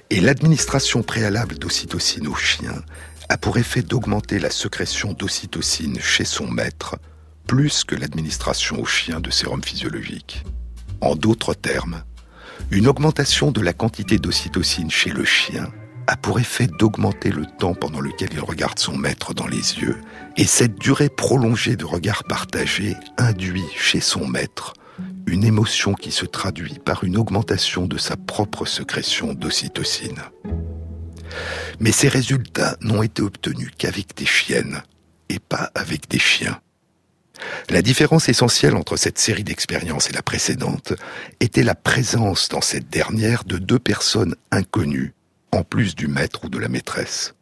Et 0.10 0.20
l'administration 0.20 1.04
préalable 1.04 1.58
d'ocytocine 1.58 2.28
au 2.28 2.36
chien 2.36 2.84
a 3.30 3.38
pour 3.38 3.58
effet 3.58 3.84
d'augmenter 3.84 4.40
la 4.40 4.50
sécrétion 4.50 5.14
d'ocytocine 5.14 6.00
chez 6.02 6.26
son 6.26 6.48
maître, 6.48 6.98
plus 7.48 7.84
que 7.84 7.96
l'administration 7.96 8.82
au 8.82 8.86
chien 8.86 9.20
de 9.20 9.30
sérum 9.30 9.64
physiologique. 9.64 10.44
En 11.00 11.16
d'autres 11.16 11.54
termes, 11.54 12.04
une 12.70 12.88
augmentation 12.88 13.52
de 13.52 13.62
la 13.62 13.74
quantité 13.74 14.18
d'ocytocine 14.18 14.92
chez 14.92 15.10
le 15.10 15.26
chien 15.26 15.72
a 16.08 16.18
pour 16.18 16.40
effet 16.40 16.68
d'augmenter 16.68 17.32
le 17.32 17.46
temps 17.46 17.74
pendant 17.74 18.00
lequel 18.00 18.30
il 18.34 18.40
regarde 18.40 18.80
son 18.80 18.98
maître 18.98 19.34
dans 19.34 19.48
les 19.48 19.80
yeux, 19.80 19.98
et 20.36 20.46
cette 20.46 20.78
durée 20.78 21.10
prolongée 21.10 21.76
de 21.76 21.86
regard 21.86 22.24
partagé 22.26 22.96
induit 23.18 23.68
chez 23.76 24.02
son 24.02 24.28
maître 24.28 24.74
une 25.28 25.44
émotion 25.44 25.94
qui 25.94 26.12
se 26.12 26.26
traduit 26.26 26.80
par 26.84 27.04
une 27.04 27.18
augmentation 27.18 27.86
de 27.86 27.98
sa 27.98 28.18
propre 28.18 28.66
sécrétion 28.66 29.34
d'ocytocine. 29.34 30.20
Mais 31.80 31.92
ces 31.92 32.08
résultats 32.08 32.76
n'ont 32.82 33.04
été 33.04 33.22
obtenus 33.22 33.72
qu'avec 33.78 34.16
des 34.16 34.26
chiennes 34.26 34.84
et 35.30 35.40
pas 35.40 35.72
avec 35.76 36.10
des 36.10 36.20
chiens. 36.20 36.60
La 37.70 37.82
différence 37.82 38.30
essentielle 38.30 38.76
entre 38.76 38.98
cette 38.98 39.20
série 39.20 39.44
d'expériences 39.44 40.10
et 40.10 40.14
la 40.14 40.22
précédente 40.22 40.94
était 41.40 41.64
la 41.64 41.76
présence 41.76 42.50
dans 42.50 42.62
cette 42.62 42.90
dernière 42.90 43.44
de 43.44 43.58
deux 43.58 43.80
personnes 43.80 44.36
inconnues, 44.52 45.14
en 45.52 45.64
plus 45.64 45.96
du 45.96 46.08
maître 46.08 46.46
ou 46.46 46.50
de 46.50 46.60
la 46.60 46.70
maîtresse. 46.70 47.34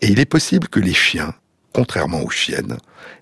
Et 0.00 0.08
il 0.08 0.20
est 0.20 0.26
possible 0.26 0.68
que 0.68 0.80
les 0.80 0.94
chiens, 0.94 1.34
contrairement 1.72 2.22
aux 2.22 2.30
chiennes, 2.30 2.78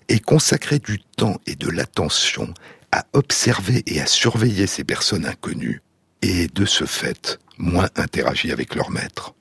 aient 0.07 0.19
consacré 0.19 0.79
du 0.79 0.99
temps 0.99 1.39
et 1.45 1.55
de 1.55 1.69
l'attention 1.69 2.53
à 2.91 3.05
observer 3.13 3.83
et 3.85 4.01
à 4.01 4.05
surveiller 4.05 4.67
ces 4.67 4.83
personnes 4.83 5.25
inconnues, 5.25 5.81
et 6.21 6.47
de 6.47 6.65
ce 6.65 6.85
fait, 6.85 7.39
moins 7.57 7.89
interagi 7.95 8.51
avec 8.51 8.75
leur 8.75 8.89
maître. 8.89 9.33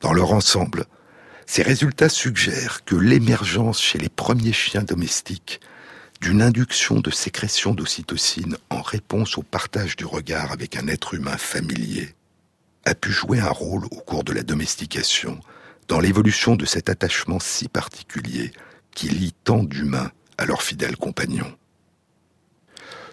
Dans 0.00 0.12
leur 0.12 0.32
ensemble, 0.32 0.86
ces 1.46 1.62
résultats 1.62 2.08
suggèrent 2.08 2.84
que 2.84 2.96
l'émergence 2.96 3.80
chez 3.80 3.98
les 3.98 4.08
premiers 4.08 4.52
chiens 4.52 4.82
domestiques 4.82 5.60
d'une 6.20 6.42
induction 6.42 7.00
de 7.00 7.10
sécrétion 7.10 7.74
d'ocytocine 7.74 8.56
en 8.70 8.80
réponse 8.80 9.36
au 9.36 9.42
partage 9.42 9.96
du 9.96 10.06
regard 10.06 10.52
avec 10.52 10.76
un 10.76 10.88
être 10.88 11.14
humain 11.14 11.36
familier 11.36 12.14
a 12.86 12.94
pu 12.94 13.12
jouer 13.12 13.40
un 13.40 13.50
rôle 13.50 13.84
au 13.86 14.00
cours 14.00 14.24
de 14.24 14.32
la 14.32 14.42
domestication 14.42 15.40
dans 15.88 16.00
l'évolution 16.00 16.56
de 16.56 16.64
cet 16.64 16.88
attachement 16.88 17.40
si 17.40 17.68
particulier 17.68 18.52
qui 18.94 19.08
lie 19.08 19.34
tant 19.44 19.62
d'humains 19.62 20.10
à 20.38 20.46
leurs 20.46 20.62
fidèles 20.62 20.96
compagnons. 20.96 21.52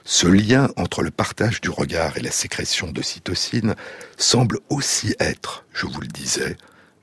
Ce 0.04 0.28
lien 0.28 0.70
entre 0.78 1.04
le 1.04 1.12
partage 1.12 1.62
du 1.62 1.70
regard 1.70 2.18
et 2.18 2.22
la 2.22 2.32
sécrétion 2.32 2.92
d'ocytocine 2.92 3.76
semble 4.18 4.60
aussi 4.70 5.16
être, 5.20 5.66
je 5.74 5.86
vous 5.86 6.02
le 6.02 6.08
disais, 6.08 6.58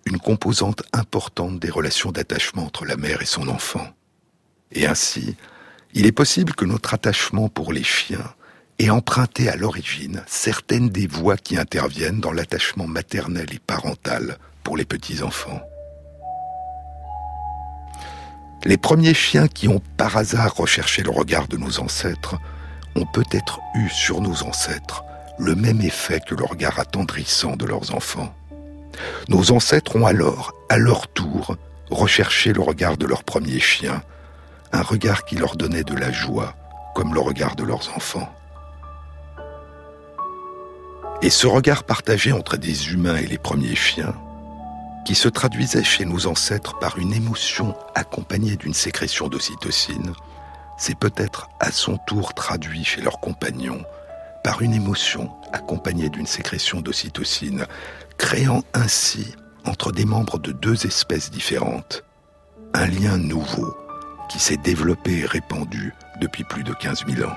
une 0.07 0.19
composante 0.19 0.83
importante 0.93 1.59
des 1.59 1.71
relations 1.71 2.13
d'attachement 2.13 2.65
entre 2.65 2.85
la 2.85 2.97
mère 2.97 3.23
et 3.23 3.27
son 3.27 3.49
enfant. 3.49 3.87
Et 4.73 4.87
ainsi, 4.87 5.37
il 5.95 6.07
est 6.07 6.13
possible 6.13 6.55
que 6.55 6.65
notre 6.65 6.95
attachement 6.95 7.49
pour 7.49 7.73
les 7.73 7.83
chiens 7.83 8.35
ait 8.79 8.91
emprunté 8.91 9.49
à 9.49 9.57
l'origine 9.57 10.23
certaines 10.27 10.89
des 10.89 11.07
voies 11.07 11.37
qui 11.37 11.59
interviennent 11.59 12.21
dans 12.21 12.33
l'attachement 12.33 12.87
maternel 12.87 13.47
et 13.53 13.59
parental 13.59 14.39
pour 14.63 14.77
les 14.77 14.85
petits-enfants. 14.85 15.61
Les 18.65 18.77
premiers 18.77 19.15
chiens 19.15 19.49
qui 19.49 19.69
ont 19.69 19.81
par 19.97 20.17
hasard 20.17 20.55
recherché 20.55 21.03
le 21.03 21.11
regard 21.11 21.49
de 21.49 21.57
nos 21.57 21.81
ancêtres 21.81 22.37
ont 22.97 23.07
peut-être 23.07 23.61
eu 23.75 23.89
sur 23.89 24.21
nos 24.21 24.43
ancêtres 24.43 25.05
le 25.39 25.55
même 25.55 25.81
effet 25.81 26.21
que 26.21 26.35
le 26.35 26.45
regard 26.45 26.79
attendrissant 26.81 27.57
de 27.57 27.65
leurs 27.65 27.95
enfants. 27.95 28.35
Nos 29.29 29.53
ancêtres 29.53 29.97
ont 29.97 30.07
alors, 30.07 30.53
à 30.69 30.79
leur 30.79 31.09
tour, 31.09 31.57
recherché 31.91 32.53
le 32.53 32.61
regard 32.61 32.97
de 32.97 33.07
leur 33.07 33.25
premier 33.25 33.61
chien, 33.61 34.03
un 34.73 34.83
regard 34.83 35.25
qui 35.25 35.37
leur 35.37 35.57
donnait 35.57 35.85
de 35.85 35.95
la 35.95 36.13
joie, 36.13 36.55
comme 36.95 37.15
le 37.15 37.21
regard 37.21 37.57
de 37.57 37.65
leurs 37.65 37.95
enfants. 37.97 38.33
Et 41.23 41.31
ce 41.31 41.47
regard 41.47 41.85
partagé 41.85 42.33
entre 42.33 42.57
des 42.57 42.93
humains 42.93 43.17
et 43.17 43.27
les 43.27 43.39
premiers 43.39 43.75
chiens, 43.75 44.15
qui 45.05 45.15
se 45.15 45.29
traduisait 45.29 45.85
chez 45.85 46.05
nos 46.05 46.27
ancêtres 46.27 46.79
par 46.79 46.99
une 46.99 47.13
émotion 47.13 47.75
accompagnée 47.95 48.57
d'une 48.57 48.75
sécrétion 48.75 49.29
d'ocytocine, 49.29 50.13
s'est 50.77 50.95
peut-être 50.95 51.49
à 51.61 51.73
son 51.73 51.99
tour 52.07 52.35
traduit 52.35 52.85
chez 52.85 53.01
leurs 53.01 53.19
compagnons 53.19 53.83
par 54.45 54.63
une 54.63 54.75
émotion 54.75 55.31
accompagnée 55.53 56.09
d'une 56.09 56.27
sécrétion 56.27 56.81
d'ocytocine, 56.81 57.67
créant 58.19 58.63
ainsi 58.75 59.35
entre 59.65 59.93
des 59.93 60.05
membres 60.05 60.39
de 60.39 60.53
deux 60.53 60.87
espèces 60.87 61.31
différentes 61.31 62.05
un 62.75 62.87
lien 62.87 63.17
nouveau 63.17 63.75
qui 64.29 64.39
s'est 64.39 64.59
développé 64.59 65.21
et 65.21 65.27
répandu 65.27 65.95
depuis 66.21 66.45
plus 66.45 66.65
de 66.65 66.75
15 66.75 67.05
000 67.09 67.29
ans. 67.29 67.37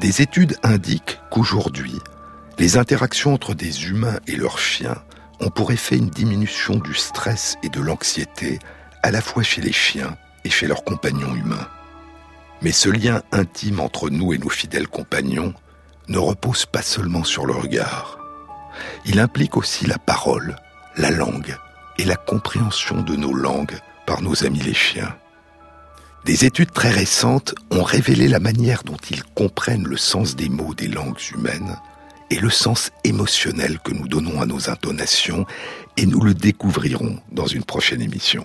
Des 0.00 0.22
études 0.22 0.56
indiquent 0.62 1.18
qu'aujourd'hui, 1.30 1.98
les 2.58 2.76
interactions 2.76 3.34
entre 3.34 3.54
des 3.54 3.86
humains 3.88 4.18
et 4.26 4.36
leurs 4.36 4.58
chiens 4.58 5.02
ont 5.40 5.50
pour 5.50 5.72
effet 5.72 5.96
une 5.96 6.10
diminution 6.10 6.76
du 6.76 6.94
stress 6.94 7.56
et 7.62 7.68
de 7.68 7.80
l'anxiété 7.80 8.58
à 9.02 9.10
la 9.10 9.20
fois 9.20 9.42
chez 9.42 9.60
les 9.60 9.72
chiens 9.72 10.16
et 10.44 10.50
chez 10.50 10.66
leurs 10.66 10.84
compagnons 10.84 11.34
humains. 11.34 11.68
Mais 12.62 12.72
ce 12.72 12.88
lien 12.88 13.22
intime 13.32 13.80
entre 13.80 14.10
nous 14.10 14.32
et 14.32 14.38
nos 14.38 14.48
fidèles 14.48 14.88
compagnons 14.88 15.54
ne 16.08 16.18
repose 16.18 16.66
pas 16.66 16.82
seulement 16.82 17.24
sur 17.24 17.46
le 17.46 17.54
regard. 17.54 18.18
Il 19.04 19.20
implique 19.20 19.56
aussi 19.56 19.86
la 19.86 19.98
parole, 19.98 20.56
la 20.96 21.10
langue 21.10 21.56
et 21.98 22.04
la 22.04 22.16
compréhension 22.16 23.02
de 23.02 23.16
nos 23.16 23.34
langues 23.34 23.78
par 24.06 24.22
nos 24.22 24.44
amis 24.44 24.60
les 24.60 24.74
chiens. 24.74 25.14
Des 26.24 26.44
études 26.44 26.72
très 26.72 26.90
récentes 26.90 27.54
ont 27.70 27.84
révélé 27.84 28.28
la 28.28 28.40
manière 28.40 28.82
dont 28.82 28.96
ils 29.10 29.22
comprennent 29.22 29.86
le 29.86 29.96
sens 29.96 30.34
des 30.34 30.48
mots 30.48 30.74
des 30.74 30.88
langues 30.88 31.20
humaines 31.34 31.76
et 32.30 32.38
le 32.40 32.50
sens 32.50 32.90
émotionnel 33.04 33.78
que 33.78 33.92
nous 33.92 34.08
donnons 34.08 34.40
à 34.40 34.46
nos 34.46 34.68
intonations, 34.68 35.46
et 35.96 36.06
nous 36.06 36.20
le 36.20 36.34
découvrirons 36.34 37.20
dans 37.32 37.46
une 37.46 37.64
prochaine 37.64 38.02
émission. 38.02 38.44